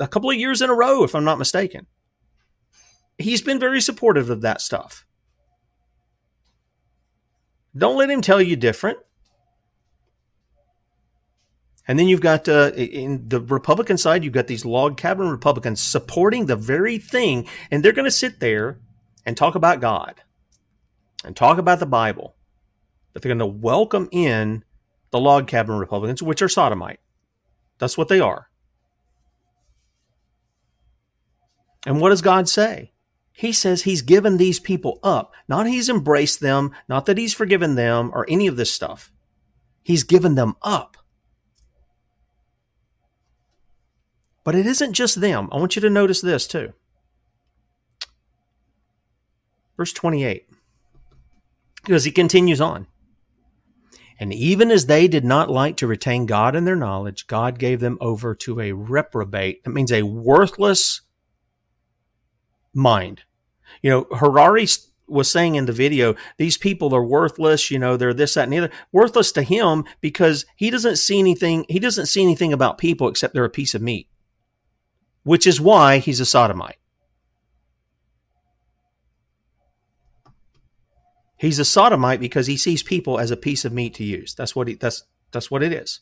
a 0.00 0.08
couple 0.08 0.30
of 0.30 0.36
years 0.36 0.62
in 0.62 0.70
a 0.70 0.74
row, 0.74 1.04
if 1.04 1.14
I'm 1.14 1.24
not 1.24 1.38
mistaken. 1.38 1.86
He's 3.18 3.42
been 3.42 3.58
very 3.58 3.80
supportive 3.80 4.30
of 4.30 4.40
that 4.40 4.60
stuff. 4.60 5.05
Don't 7.76 7.96
let 7.96 8.10
him 8.10 8.22
tell 8.22 8.40
you 8.40 8.56
different. 8.56 8.98
And 11.88 11.98
then 11.98 12.08
you've 12.08 12.20
got 12.20 12.48
uh, 12.48 12.72
in 12.74 13.28
the 13.28 13.40
Republican 13.40 13.96
side, 13.96 14.24
you've 14.24 14.32
got 14.32 14.48
these 14.48 14.64
log 14.64 14.96
cabin 14.96 15.28
Republicans 15.28 15.80
supporting 15.80 16.46
the 16.46 16.56
very 16.56 16.98
thing, 16.98 17.46
and 17.70 17.84
they're 17.84 17.92
going 17.92 18.06
to 18.06 18.10
sit 18.10 18.40
there 18.40 18.80
and 19.24 19.36
talk 19.36 19.54
about 19.54 19.80
God 19.80 20.22
and 21.24 21.36
talk 21.36 21.58
about 21.58 21.78
the 21.78 21.86
Bible, 21.86 22.34
but 23.12 23.22
they're 23.22 23.34
going 23.34 23.38
to 23.38 23.46
welcome 23.46 24.08
in 24.10 24.64
the 25.10 25.20
log 25.20 25.46
cabin 25.46 25.76
Republicans, 25.76 26.22
which 26.22 26.42
are 26.42 26.48
sodomite. 26.48 27.00
That's 27.78 27.96
what 27.96 28.08
they 28.08 28.20
are. 28.20 28.48
And 31.86 32.00
what 32.00 32.10
does 32.10 32.22
God 32.22 32.48
say? 32.48 32.92
He 33.36 33.52
says 33.52 33.82
he's 33.82 34.00
given 34.00 34.38
these 34.38 34.58
people 34.58 34.98
up. 35.02 35.34
Not 35.46 35.66
he's 35.66 35.90
embraced 35.90 36.40
them, 36.40 36.72
not 36.88 37.04
that 37.04 37.18
he's 37.18 37.34
forgiven 37.34 37.74
them 37.74 38.10
or 38.14 38.24
any 38.30 38.46
of 38.46 38.56
this 38.56 38.72
stuff. 38.72 39.12
He's 39.82 40.04
given 40.04 40.36
them 40.36 40.54
up. 40.62 40.96
But 44.42 44.54
it 44.54 44.66
isn't 44.66 44.94
just 44.94 45.20
them. 45.20 45.50
I 45.52 45.58
want 45.58 45.76
you 45.76 45.82
to 45.82 45.90
notice 45.90 46.22
this 46.22 46.46
too. 46.46 46.72
Verse 49.76 49.92
28. 49.92 50.48
Because 51.84 52.04
he 52.04 52.12
continues 52.12 52.60
on. 52.60 52.86
And 54.18 54.32
even 54.32 54.70
as 54.70 54.86
they 54.86 55.08
did 55.08 55.26
not 55.26 55.50
like 55.50 55.76
to 55.76 55.86
retain 55.86 56.24
God 56.24 56.56
in 56.56 56.64
their 56.64 56.74
knowledge, 56.74 57.26
God 57.26 57.58
gave 57.58 57.80
them 57.80 57.98
over 58.00 58.34
to 58.36 58.60
a 58.60 58.72
reprobate. 58.72 59.62
That 59.64 59.70
means 59.70 59.92
a 59.92 60.04
worthless 60.04 61.02
mind. 62.76 63.22
You 63.82 63.90
know, 63.90 64.06
Harari 64.16 64.66
was 65.08 65.30
saying 65.30 65.54
in 65.54 65.66
the 65.66 65.72
video, 65.72 66.14
these 66.36 66.56
people 66.56 66.94
are 66.94 67.04
worthless, 67.04 67.70
you 67.70 67.78
know, 67.78 67.96
they're 67.96 68.14
this, 68.14 68.34
that, 68.34 68.44
and 68.44 68.52
the 68.52 68.58
other. 68.58 68.70
Worthless 68.92 69.32
to 69.32 69.42
him 69.42 69.84
because 70.00 70.44
he 70.56 70.70
doesn't 70.70 70.96
see 70.96 71.18
anything, 71.18 71.64
he 71.68 71.78
doesn't 71.78 72.06
see 72.06 72.22
anything 72.22 72.52
about 72.52 72.78
people 72.78 73.08
except 73.08 73.34
they're 73.34 73.44
a 73.44 73.50
piece 73.50 73.74
of 73.74 73.82
meat. 73.82 74.08
Which 75.22 75.46
is 75.46 75.60
why 75.60 75.98
he's 75.98 76.20
a 76.20 76.26
sodomite. 76.26 76.78
He's 81.38 81.58
a 81.58 81.64
sodomite 81.64 82.20
because 82.20 82.46
he 82.46 82.56
sees 82.56 82.82
people 82.82 83.18
as 83.18 83.30
a 83.30 83.36
piece 83.36 83.64
of 83.64 83.72
meat 83.72 83.94
to 83.94 84.04
use. 84.04 84.34
That's 84.34 84.56
what 84.56 84.68
he, 84.68 84.74
that's 84.74 85.04
that's 85.32 85.50
what 85.50 85.62
it 85.62 85.72
is. 85.72 86.00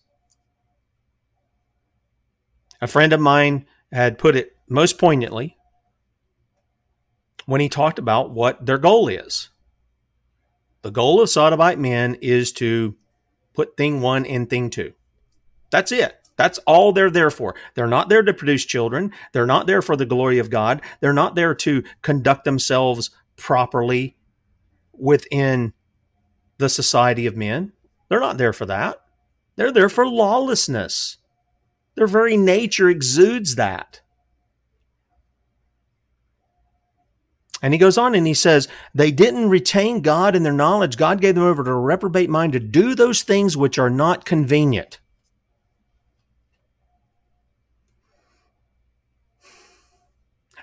A 2.81 2.87
friend 2.87 3.13
of 3.13 3.21
mine 3.21 3.67
had 3.91 4.19
put 4.19 4.37
it 4.37 4.57
most 4.69 4.99
poignantly 4.99 5.57
when 7.47 7.61
he 7.61 7.69
talked 7.69 7.99
about 7.99 8.31
what 8.31 8.65
their 8.65 8.79
goal 8.79 9.09
is. 9.09 9.51
The 10.83 10.91
goal 10.91 11.21
of 11.21 11.31
sodomite 11.31 11.79
men 11.79 12.17
is 12.21 12.53
to 12.55 12.97
put 13.55 13.77
thing 13.77 14.01
one 14.01 14.25
in 14.25 14.47
thing 14.47 14.71
two. 14.71 14.93
That's 15.71 15.93
it. 15.93 16.17
That's 16.37 16.59
all 16.67 16.93
they're 16.93 17.11
there 17.11 17.31
for. 17.31 17.55
They're 17.75 17.87
not 17.87 18.09
there 18.09 18.23
to 18.23 18.35
produce 18.35 18.65
children. 18.65 19.13
They're 19.33 19.47
not 19.47 19.67
there 19.67 19.83
for 19.83 19.97
the 19.97 20.07
glory 20.07 20.39
of 20.39 20.51
God. 20.51 20.83
They're 21.01 21.13
not 21.13 21.37
there 21.37 21.55
to 21.55 21.85
conduct 22.03 22.45
themselves 22.45 23.11
properly 23.37 24.17
within 24.93 25.73
the 26.59 26.69
society 26.69 27.27
of 27.27 27.37
men. 27.37 27.73
They're 28.09 28.21
not 28.21 28.39
there 28.39 28.53
for 28.53 28.67
that. 28.67 29.01
They're 29.57 29.73
there 29.73 29.89
for 29.89 30.07
lawlessness. 30.07 31.19
Their 31.95 32.07
very 32.09 32.37
nature 32.37 32.89
exudes 32.89 33.55
that. 33.55 34.01
And 37.65 37.73
he 37.73 37.79
goes 37.79 37.97
on 37.97 38.15
and 38.15 38.27
he 38.27 38.35
says, 38.35 38.69
They 38.95 39.11
didn't 39.11 39.49
retain 39.49 40.03
God 40.03 40.37
in 40.37 40.43
their 40.43 40.53
knowledge. 40.53 40.99
God 40.99 41.23
gave 41.23 41.35
them 41.35 41.45
over 41.45 41.65
to 41.65 41.71
a 41.71 41.81
reprobate 41.81 42.29
mind 42.29 42.53
to 42.53 42.61
do 42.61 42.95
those 42.95 43.23
things 43.23 43.57
which 43.57 43.79
are 43.79 43.89
not 43.89 44.27
convenient. 44.27 45.01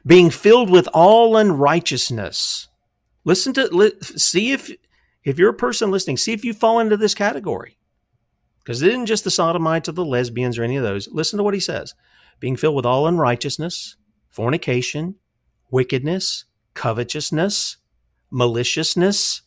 Being 0.06 0.30
filled 0.30 0.70
with 0.70 0.88
all 0.94 1.36
unrighteousness 1.36 2.68
Listen 3.24 3.54
to 3.54 3.68
li- 3.68 4.00
see 4.02 4.52
if 4.52 4.72
if 5.24 5.38
you're 5.38 5.52
a 5.52 5.54
person 5.54 5.92
listening, 5.92 6.18
see 6.18 6.34
if 6.34 6.44
you 6.44 6.54
fall 6.54 6.80
into 6.80 6.98
this 6.98 7.14
category. 7.14 7.78
Because 8.60 8.82
it 8.82 8.90
isn't 8.90 9.06
just 9.06 9.24
the 9.24 9.32
sodomites 9.32 9.90
or 9.90 9.92
the 9.92 10.06
lesbians 10.06 10.58
or 10.58 10.64
any 10.64 10.78
of 10.78 10.84
those. 10.84 11.08
Listen 11.12 11.38
to 11.38 11.44
what 11.44 11.54
he 11.54 11.60
says. 11.60 11.94
Being 12.40 12.56
filled 12.56 12.76
with 12.76 12.86
all 12.86 13.08
unrighteousness, 13.08 13.98
fornication, 14.30 15.16
wickedness, 15.70 16.46
covetousness, 16.74 17.78
maliciousness, 18.30 19.42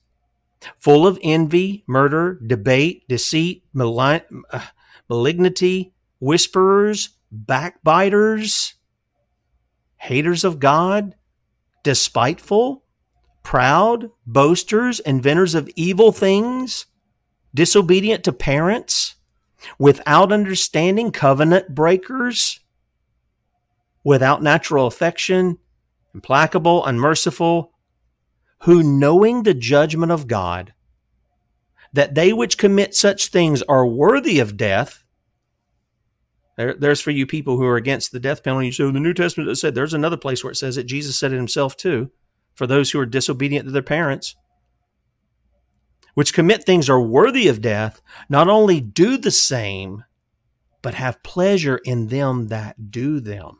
full 0.79 1.07
of 1.07 1.19
envy, 1.23 1.85
murder, 1.87 2.39
debate, 2.47 3.05
deceit, 3.09 3.65
malign- 3.73 4.23
uh, 4.51 4.67
malignity, 5.09 5.93
whisperers, 6.19 7.11
backbiters, 7.31 8.75
haters 9.97 10.45
of 10.45 10.59
God, 10.61 11.15
despiteful, 11.83 12.85
proud, 13.43 14.11
boasters, 14.27 15.01
inventors 15.01 15.55
of 15.55 15.69
evil 15.77 16.13
things, 16.13 16.87
disobedient 17.55 18.25
to 18.25 18.33
parents, 18.33 19.17
without 19.79 20.33
understanding, 20.33 21.11
covenant 21.11 21.75
breakers, 21.75 22.61
without 24.03 24.43
natural 24.43 24.87
affection, 24.87 25.59
implacable, 26.15 26.85
unmerciful, 26.85 27.73
who 28.61 28.83
knowing 28.83 29.43
the 29.43 29.55
judgment 29.55 30.13
of 30.13 30.27
God, 30.27 30.73
that 31.93 32.15
they 32.15 32.33
which 32.33 32.59
commit 32.59 32.95
such 32.95 33.29
things 33.29 33.63
are 33.63 33.87
worthy 33.87 34.39
of 34.39 34.57
death. 34.57 35.05
There, 36.57 36.75
there's 36.75 37.01
for 37.01 37.11
you 37.11 37.27
people 37.27 37.57
who 37.57 37.65
are 37.67 37.77
against 37.77 38.13
the 38.13 38.21
death 38.21 38.43
penalty. 38.43 38.71
So 38.71 38.91
the 38.91 39.01
New 39.01 39.15
Testament 39.15 39.51
it 39.51 39.57
said 39.57 39.75
there's 39.75 39.95
another 39.95 40.17
place 40.17 40.43
where 40.45 40.53
it 40.53 40.57
says 40.57 40.77
it. 40.77 40.87
Jesus 40.87 41.19
said 41.19 41.33
it 41.33 41.37
himself 41.37 41.77
too 41.77 42.11
for 42.55 42.67
those 42.67 42.91
who 42.93 43.01
are 43.01 43.07
disobedient 43.07 43.67
to 43.67 43.73
their 43.73 43.83
parents. 43.83 44.37
which 46.15 46.33
commit 46.33 46.65
things 46.65 46.89
are 46.89 47.01
worthy 47.01 47.49
of 47.49 47.61
death, 47.61 48.01
not 48.29 48.49
only 48.49 48.81
do 48.81 49.19
the 49.19 49.31
same, 49.31 50.05
but 50.81 50.95
have 50.95 51.23
pleasure 51.23 51.79
in 51.85 52.09
them 52.09 52.49
that 52.49 52.91
do 52.91 53.21
them. 53.21 53.59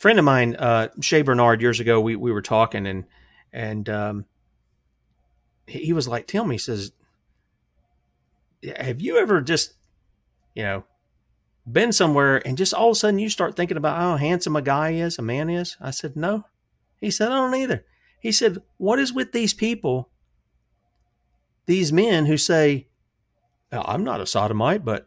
Friend 0.00 0.18
of 0.18 0.24
mine, 0.24 0.56
uh, 0.56 0.88
Shay 1.00 1.22
Bernard, 1.22 1.60
years 1.60 1.78
ago, 1.78 2.00
we, 2.00 2.16
we 2.16 2.32
were 2.32 2.42
talking 2.42 2.86
and 2.86 3.04
and 3.52 3.88
um, 3.88 4.24
he 5.66 5.92
was 5.92 6.08
like, 6.08 6.26
"Tell 6.26 6.44
me," 6.44 6.54
he 6.54 6.58
says, 6.58 6.92
"Have 8.76 9.00
you 9.00 9.18
ever 9.18 9.40
just, 9.40 9.74
you 10.54 10.62
know, 10.62 10.84
been 11.70 11.92
somewhere 11.92 12.46
and 12.46 12.58
just 12.58 12.74
all 12.74 12.90
of 12.90 12.92
a 12.92 12.98
sudden 12.98 13.18
you 13.18 13.28
start 13.28 13.56
thinking 13.56 13.76
about 13.76 13.96
how 13.96 14.16
handsome 14.16 14.56
a 14.56 14.62
guy 14.62 14.90
is, 14.90 15.18
a 15.18 15.22
man 15.22 15.48
is?" 15.48 15.76
I 15.80 15.90
said, 15.90 16.16
"No." 16.16 16.44
He 17.00 17.10
said, 17.10 17.30
"I 17.30 17.36
don't 17.36 17.54
either." 17.54 17.84
He 18.20 18.32
said, 18.32 18.58
What 18.76 18.98
is 18.98 19.12
with 19.12 19.32
these 19.32 19.54
people, 19.54 20.10
these 21.66 21.92
men 21.92 22.26
who 22.26 22.36
say, 22.36 22.86
I'm 23.72 24.04
not 24.04 24.20
a 24.20 24.26
sodomite, 24.26 24.84
but 24.84 25.06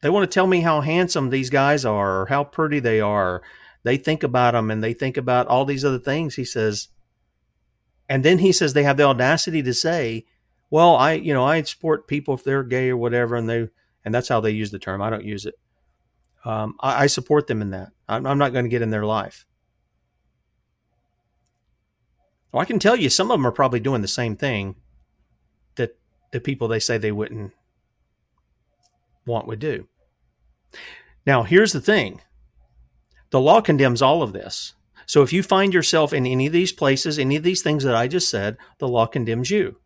they 0.00 0.08
want 0.08 0.28
to 0.28 0.34
tell 0.34 0.46
me 0.46 0.62
how 0.62 0.80
handsome 0.80 1.28
these 1.28 1.50
guys 1.50 1.84
are 1.84 2.22
or 2.22 2.26
how 2.26 2.44
pretty 2.44 2.80
they 2.80 3.00
are. 3.00 3.42
They 3.82 3.96
think 3.96 4.22
about 4.22 4.52
them 4.52 4.70
and 4.70 4.82
they 4.82 4.92
think 4.92 5.16
about 5.16 5.46
all 5.46 5.64
these 5.64 5.84
other 5.84 5.98
things. 5.98 6.34
He 6.34 6.44
says, 6.44 6.88
and 8.08 8.24
then 8.24 8.38
he 8.38 8.52
says 8.52 8.72
they 8.72 8.82
have 8.82 8.96
the 8.96 9.04
audacity 9.04 9.62
to 9.62 9.72
say, 9.72 10.26
well, 10.68 10.96
I, 10.96 11.12
you 11.12 11.32
know, 11.32 11.44
I 11.44 11.62
support 11.62 12.08
people 12.08 12.34
if 12.34 12.44
they're 12.44 12.62
gay 12.62 12.90
or 12.90 12.96
whatever. 12.96 13.36
And 13.36 13.48
they, 13.48 13.68
and 14.04 14.14
that's 14.14 14.28
how 14.28 14.40
they 14.40 14.50
use 14.50 14.70
the 14.70 14.78
term. 14.78 15.00
I 15.02 15.10
don't 15.10 15.24
use 15.24 15.46
it. 15.46 15.54
Um, 16.44 16.76
I, 16.80 17.04
I, 17.04 17.06
support 17.06 17.46
them 17.46 17.60
in 17.60 17.70
that. 17.70 17.90
I'm, 18.08 18.26
I'm 18.26 18.38
not 18.38 18.52
going 18.52 18.64
to 18.64 18.70
get 18.70 18.80
in 18.80 18.90
their 18.90 19.04
life. 19.04 19.44
Well, 22.50 22.62
I 22.62 22.64
can 22.64 22.78
tell 22.78 22.96
you 22.96 23.10
some 23.10 23.30
of 23.30 23.34
them 23.34 23.46
are 23.46 23.52
probably 23.52 23.80
doing 23.80 24.00
the 24.00 24.08
same 24.08 24.36
thing 24.36 24.76
that 25.76 25.98
the 26.32 26.40
people 26.40 26.66
they 26.66 26.80
say 26.80 26.96
they 26.96 27.12
wouldn't 27.12 27.52
want 29.26 29.46
would 29.46 29.58
do. 29.58 29.86
Now, 31.26 31.42
here's 31.42 31.72
the 31.72 31.80
thing 31.80 32.22
the 33.30 33.40
law 33.40 33.60
condemns 33.60 34.02
all 34.02 34.22
of 34.22 34.32
this. 34.32 34.74
So 35.06 35.22
if 35.22 35.32
you 35.32 35.42
find 35.42 35.74
yourself 35.74 36.12
in 36.12 36.26
any 36.26 36.46
of 36.46 36.52
these 36.52 36.72
places, 36.72 37.18
any 37.18 37.36
of 37.36 37.42
these 37.42 37.62
things 37.62 37.84
that 37.84 37.96
I 37.96 38.06
just 38.06 38.28
said, 38.28 38.56
the 38.78 38.88
law 38.88 39.06
condemns 39.06 39.50
you. 39.50 39.76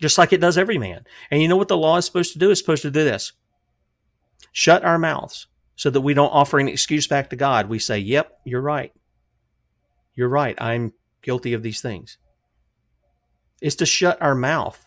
Just 0.00 0.18
like 0.18 0.32
it 0.32 0.40
does 0.40 0.58
every 0.58 0.78
man. 0.78 1.04
And 1.30 1.40
you 1.40 1.48
know 1.48 1.56
what 1.56 1.68
the 1.68 1.76
law 1.76 1.96
is 1.96 2.04
supposed 2.04 2.32
to 2.32 2.38
do? 2.38 2.50
It's 2.50 2.60
supposed 2.60 2.82
to 2.82 2.90
do 2.90 3.04
this 3.04 3.32
shut 4.52 4.82
our 4.84 4.98
mouths 4.98 5.48
so 5.76 5.90
that 5.90 6.00
we 6.00 6.14
don't 6.14 6.32
offer 6.32 6.58
an 6.58 6.66
excuse 6.66 7.06
back 7.06 7.28
to 7.28 7.36
God. 7.36 7.68
We 7.68 7.78
say, 7.78 7.98
Yep, 7.98 8.40
you're 8.44 8.62
right. 8.62 8.92
You're 10.14 10.30
right. 10.30 10.56
I'm 10.58 10.94
guilty 11.22 11.52
of 11.52 11.62
these 11.62 11.82
things. 11.82 12.16
Is 13.60 13.76
to 13.76 13.86
shut 13.86 14.20
our 14.22 14.34
mouth, 14.34 14.86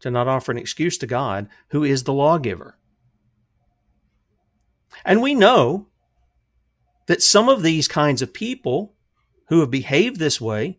to 0.00 0.10
not 0.10 0.26
offer 0.26 0.50
an 0.50 0.58
excuse 0.58 0.98
to 0.98 1.06
God, 1.06 1.48
who 1.68 1.84
is 1.84 2.02
the 2.02 2.12
lawgiver. 2.12 2.76
And 5.04 5.22
we 5.22 5.34
know 5.34 5.86
that 7.06 7.22
some 7.22 7.48
of 7.48 7.62
these 7.62 7.88
kinds 7.88 8.22
of 8.22 8.32
people 8.32 8.94
who 9.48 9.60
have 9.60 9.70
behaved 9.70 10.18
this 10.18 10.40
way 10.40 10.78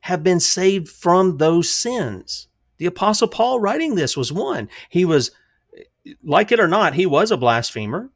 have 0.00 0.22
been 0.22 0.40
saved 0.40 0.88
from 0.88 1.36
those 1.36 1.68
sins. 1.68 2.48
The 2.78 2.86
Apostle 2.86 3.28
Paul 3.28 3.60
writing 3.60 3.94
this 3.94 4.16
was 4.16 4.32
one. 4.32 4.68
He 4.88 5.04
was, 5.04 5.30
like 6.24 6.50
it 6.50 6.60
or 6.60 6.68
not, 6.68 6.94
he 6.94 7.04
was 7.04 7.30
a 7.30 7.36
blasphemer. 7.36 8.10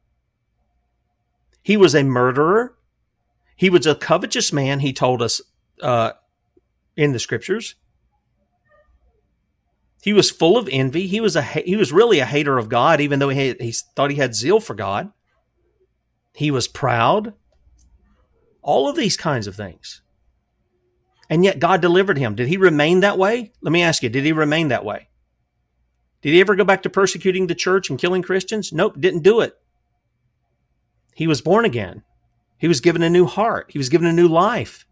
He 1.61 1.77
was 1.77 1.93
a 1.93 2.03
murderer. 2.03 2.75
He 3.55 3.69
was 3.69 3.85
a 3.85 3.95
covetous 3.95 4.51
man, 4.51 4.79
he 4.79 4.91
told 4.91 5.21
us 5.21 5.41
uh, 5.81 6.11
in 6.97 7.11
the 7.11 7.19
scriptures. 7.19 7.75
He 10.01 10.13
was 10.13 10.29
full 10.29 10.57
of 10.57 10.69
envy. 10.71 11.07
He 11.07 11.19
was 11.19 11.35
a 11.35 11.41
he 11.41 11.75
was 11.75 11.91
really 11.91 12.19
a 12.19 12.25
hater 12.25 12.59
of 12.59 12.69
God, 12.69 13.01
even 13.01 13.17
though 13.17 13.29
he 13.29 13.47
had, 13.47 13.59
he 13.59 13.71
thought 13.71 14.11
he 14.11 14.17
had 14.17 14.35
zeal 14.35 14.59
for 14.59 14.75
God. 14.75 15.11
He 16.35 16.51
was 16.51 16.67
proud. 16.67 17.33
All 18.61 18.89
of 18.89 18.95
these 18.95 19.17
kinds 19.17 19.47
of 19.47 19.55
things. 19.55 20.01
And 21.29 21.43
yet 21.43 21.59
God 21.59 21.81
delivered 21.81 22.17
him. 22.17 22.35
Did 22.35 22.47
he 22.47 22.57
remain 22.57 22.99
that 22.99 23.17
way? 23.17 23.53
Let 23.61 23.71
me 23.71 23.81
ask 23.81 24.03
you, 24.03 24.09
did 24.09 24.25
he 24.25 24.31
remain 24.31 24.67
that 24.67 24.85
way? 24.85 25.09
Did 26.21 26.33
he 26.33 26.41
ever 26.41 26.55
go 26.55 26.63
back 26.63 26.83
to 26.83 26.89
persecuting 26.89 27.47
the 27.47 27.55
church 27.55 27.89
and 27.89 27.99
killing 27.99 28.21
Christians? 28.21 28.73
Nope, 28.73 28.99
didn't 28.99 29.23
do 29.23 29.41
it. 29.41 29.55
He 31.13 31.27
was 31.27 31.41
born 31.41 31.65
again. 31.65 32.03
He 32.57 32.67
was 32.67 32.81
given 32.81 33.01
a 33.01 33.09
new 33.09 33.25
heart. 33.25 33.67
He 33.69 33.77
was 33.77 33.89
given 33.89 34.07
a 34.07 34.13
new 34.13 34.27
life. 34.27 34.85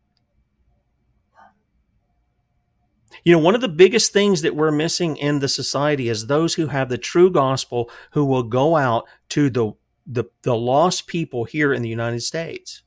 You 3.24 3.32
know, 3.32 3.40
one 3.40 3.56
of 3.56 3.62
the 3.62 3.70
biggest 3.70 4.12
things 4.12 4.42
that 4.42 4.56
we're 4.56 4.72
missing 4.72 5.18
in 5.18 5.40
the 5.40 5.48
society 5.48 6.10
is 6.10 6.28
those 6.28 6.56
who 6.56 6.68
have 6.68 6.90
the 6.90 6.98
true 6.98 7.32
gospel 7.32 7.90
who 8.12 8.26
will 8.26 8.44
go 8.44 8.76
out 8.76 9.06
to 9.30 9.50
the, 9.50 9.72
the, 10.06 10.26
the 10.44 10.56
lost 10.56 11.08
people 11.08 11.46
here 11.46 11.74
in 11.74 11.82
the 11.82 11.90
United 11.90 12.22
States 12.22 12.84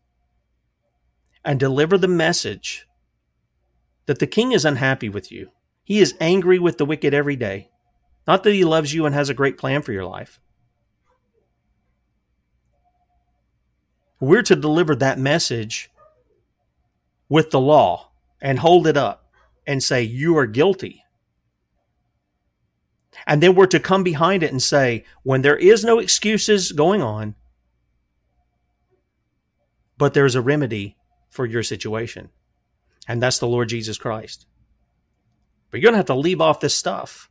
and 1.45 1.59
deliver 1.61 1.97
the 1.97 2.09
message 2.09 2.87
that 4.07 4.19
the 4.19 4.27
king 4.27 4.53
is 4.53 4.65
unhappy 4.65 5.09
with 5.09 5.31
you. 5.31 5.51
He 5.85 6.01
is 6.01 6.15
angry 6.21 6.59
with 6.59 6.79
the 6.79 6.85
wicked 6.85 7.15
every 7.15 7.37
day. 7.37 7.71
Not 8.27 8.43
that 8.43 8.53
he 8.53 8.65
loves 8.65 8.93
you 8.93 9.07
and 9.07 9.15
has 9.15 9.29
a 9.29 9.35
great 9.35 9.57
plan 9.57 9.83
for 9.83 9.93
your 9.93 10.05
life. 10.05 10.41
We're 14.19 14.43
to 14.43 14.57
deliver 14.57 14.97
that 14.97 15.19
message 15.19 15.91
with 17.29 17.51
the 17.51 17.61
law 17.61 18.11
and 18.41 18.59
hold 18.59 18.87
it 18.87 18.97
up 18.97 19.31
and 19.67 19.83
say, 19.83 20.03
You 20.03 20.37
are 20.39 20.47
guilty. 20.47 21.05
And 23.27 23.43
then 23.43 23.55
we're 23.55 23.67
to 23.67 23.81
come 23.81 24.03
behind 24.03 24.43
it 24.43 24.51
and 24.51 24.63
say, 24.63 25.05
When 25.23 25.43
there 25.43 25.57
is 25.57 25.85
no 25.85 25.99
excuses 25.99 26.73
going 26.73 27.03
on, 27.03 27.35
but 29.99 30.15
there's 30.15 30.35
a 30.35 30.41
remedy 30.43 30.97
for 31.31 31.47
your 31.47 31.63
situation, 31.63 32.31
and 33.09 33.23
that's 33.23 33.39
the 33.39 33.47
Lord 33.47 33.69
Jesus 33.69 33.99
Christ. 33.99 34.47
But 35.71 35.81
you're 35.81 35.91
going 35.91 35.95
to 35.95 35.99
have 35.99 36.07
to 36.07 36.15
leave 36.15 36.41
off 36.41 36.61
this 36.61 36.75
stuff. 36.75 37.31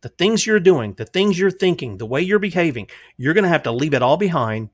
The 0.00 0.08
things 0.08 0.46
you're 0.46 0.60
doing, 0.60 0.94
the 0.94 1.04
things 1.04 1.38
you're 1.38 1.50
thinking, 1.50 1.98
the 1.98 2.06
way 2.06 2.20
you're 2.20 2.38
behaving, 2.40 2.88
you're 3.16 3.34
going 3.34 3.44
to 3.44 3.50
have 3.50 3.62
to 3.64 3.72
leave 3.72 3.94
it 3.94 4.02
all 4.02 4.16
behind. 4.16 4.70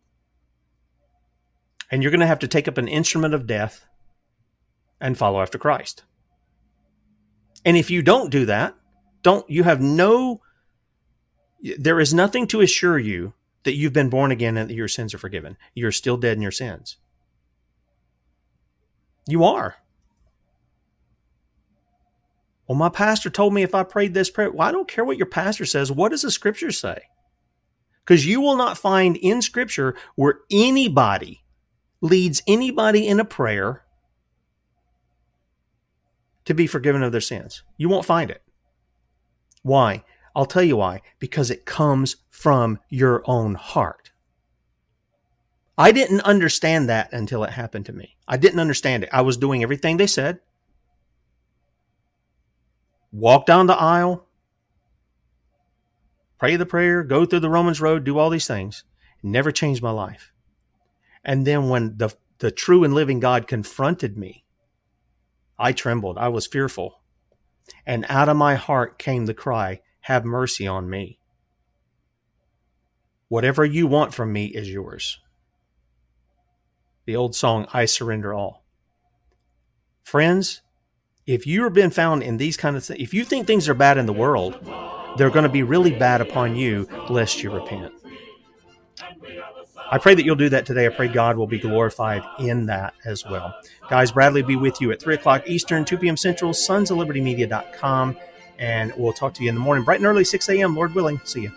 And 1.91 2.03
you're 2.03 2.11
going 2.11 2.20
to 2.20 2.26
have 2.26 2.39
to 2.41 2.49
take 2.49 2.68
up 2.68 2.79
an 2.79 2.89
instrument 2.89 3.35
of 3.35 3.47
death 3.47 3.85
and 5.01 5.18
follow 5.18 5.43
after 5.43 5.59
Christ. 5.59 6.05
And 7.64 7.76
if 7.76 7.91
you 7.91 8.03
don't 8.03 8.31
do 8.31 8.47
that, 8.47 8.74
don't 9.29 9.51
you 9.51 9.62
have 9.62 9.79
no 9.79 10.41
there 11.79 12.01
is 12.01 12.14
nothing 12.14 12.47
to 12.47 12.62
assure 12.62 12.99
you 12.99 13.35
that 13.64 13.74
you've 13.74 13.93
been 13.93 14.09
born 14.09 14.33
again 14.33 14.57
and 14.57 14.70
that 14.70 14.74
your 14.74 14.89
sins 14.89 15.12
are 15.12 15.18
forgiven. 15.18 15.59
You're 15.74 15.93
still 15.93 16.16
dead 16.16 16.37
in 16.37 16.43
your 16.43 16.51
sins. 16.51 16.97
You 19.26 19.45
are. 19.45 19.76
Well, 22.66 22.79
my 22.79 22.89
pastor 22.89 23.29
told 23.29 23.53
me 23.53 23.62
if 23.62 23.74
I 23.74 23.83
prayed 23.83 24.14
this 24.14 24.31
prayer, 24.31 24.51
well, 24.51 24.66
I 24.66 24.72
don't 24.72 24.89
care 24.89 25.05
what 25.05 25.18
your 25.18 25.26
pastor 25.26 25.66
says. 25.66 25.93
What 25.93 26.11
does 26.11 26.22
the 26.22 26.31
scripture 26.31 26.70
say? 26.70 27.03
Because 28.05 28.24
you 28.24 28.41
will 28.41 28.57
not 28.57 28.79
find 28.79 29.18
in 29.18 29.43
scripture 29.43 29.95
where 30.14 30.41
anybody 30.51 31.43
leads 32.01 32.43
anybody 32.47 33.07
in 33.07 33.20
a 33.20 33.24
prayer 33.24 33.83
to 36.47 36.55
be 36.55 36.66
forgiven 36.66 37.03
of 37.03 37.12
their 37.12 37.20
sins. 37.20 37.62
You 37.76 37.91
won't 37.91 38.07
find 38.07 38.31
it. 38.31 38.43
Why? 39.68 40.04
I'll 40.34 40.46
tell 40.46 40.62
you 40.62 40.76
why. 40.76 41.02
Because 41.18 41.50
it 41.50 41.66
comes 41.66 42.16
from 42.30 42.78
your 42.88 43.22
own 43.26 43.54
heart. 43.54 44.10
I 45.76 45.92
didn't 45.92 46.22
understand 46.22 46.88
that 46.88 47.12
until 47.12 47.44
it 47.44 47.50
happened 47.50 47.86
to 47.86 47.92
me. 47.92 48.16
I 48.26 48.36
didn't 48.36 48.60
understand 48.60 49.04
it. 49.04 49.10
I 49.12 49.20
was 49.22 49.36
doing 49.36 49.62
everything 49.62 49.96
they 49.96 50.06
said. 50.06 50.40
Walk 53.12 53.46
down 53.46 53.66
the 53.66 53.76
aisle, 53.76 54.26
pray 56.38 56.56
the 56.56 56.66
prayer, 56.66 57.02
go 57.02 57.24
through 57.24 57.40
the 57.40 57.50
Romans 57.50 57.80
road, 57.80 58.04
do 58.04 58.18
all 58.18 58.30
these 58.30 58.46
things. 58.46 58.84
Never 59.22 59.52
changed 59.52 59.82
my 59.82 59.90
life. 59.90 60.32
And 61.24 61.46
then 61.46 61.68
when 61.68 61.96
the 61.96 62.14
the 62.38 62.50
true 62.50 62.84
and 62.84 62.94
living 62.94 63.18
God 63.20 63.48
confronted 63.48 64.16
me 64.16 64.44
I 65.58 65.72
trembled. 65.72 66.18
I 66.18 66.28
was 66.28 66.46
fearful. 66.46 66.97
And 67.86 68.04
out 68.08 68.28
of 68.28 68.36
my 68.36 68.54
heart 68.54 68.98
came 68.98 69.26
the 69.26 69.34
cry, 69.34 69.80
Have 70.02 70.24
mercy 70.24 70.66
on 70.66 70.88
me. 70.88 71.18
Whatever 73.28 73.64
you 73.64 73.86
want 73.86 74.14
from 74.14 74.32
me 74.32 74.46
is 74.46 74.70
yours. 74.70 75.20
The 77.04 77.16
old 77.16 77.34
song, 77.34 77.66
I 77.72 77.84
surrender 77.84 78.32
all. 78.32 78.64
Friends, 80.02 80.62
if 81.26 81.46
you 81.46 81.64
have 81.64 81.74
been 81.74 81.90
found 81.90 82.22
in 82.22 82.38
these 82.38 82.56
kind 82.56 82.76
of 82.76 82.84
things, 82.84 83.00
if 83.00 83.12
you 83.12 83.24
think 83.24 83.46
things 83.46 83.68
are 83.68 83.74
bad 83.74 83.98
in 83.98 84.06
the 84.06 84.12
world, 84.14 84.58
they're 85.16 85.30
going 85.30 85.42
to 85.42 85.50
be 85.50 85.62
really 85.62 85.92
bad 85.92 86.22
upon 86.22 86.56
you 86.56 86.88
lest 87.10 87.42
you 87.42 87.50
repent. 87.50 87.92
I 89.91 89.97
pray 89.99 90.14
that 90.14 90.24
you'll 90.24 90.36
do 90.36 90.51
that 90.51 90.66
today. 90.66 90.86
I 90.86 90.91
pray 90.91 91.09
God 91.09 91.39
will 91.39 91.47
be 91.47 91.59
glorified 91.59 92.22
in 92.39 92.66
that 92.66 92.95
as 93.07 93.24
well. 93.24 93.55
Guys, 93.89 94.12
Bradley 94.12 94.43
will 94.43 94.49
be 94.49 94.57
with 94.57 94.80
you 94.82 94.93
at 94.93 95.01
3 95.01 95.14
o'clock 95.14 95.49
Eastern, 95.49 95.84
2 95.84 95.97
p.m. 95.97 96.16
Central, 96.16 96.53
sons 96.53 96.91
of 96.91 96.99
liberty 96.99 97.22
media.com. 97.22 98.16
And 98.59 98.93
we'll 98.97 99.14
talk 99.14 99.32
to 99.34 99.43
you 99.43 99.49
in 99.49 99.55
the 99.55 99.61
morning, 99.61 99.84
bright 99.84 100.01
and 100.01 100.07
early, 100.07 100.24
6 100.24 100.49
a.m., 100.51 100.74
Lord 100.74 100.95
willing. 100.95 101.20
See 101.24 101.43
you. 101.43 101.53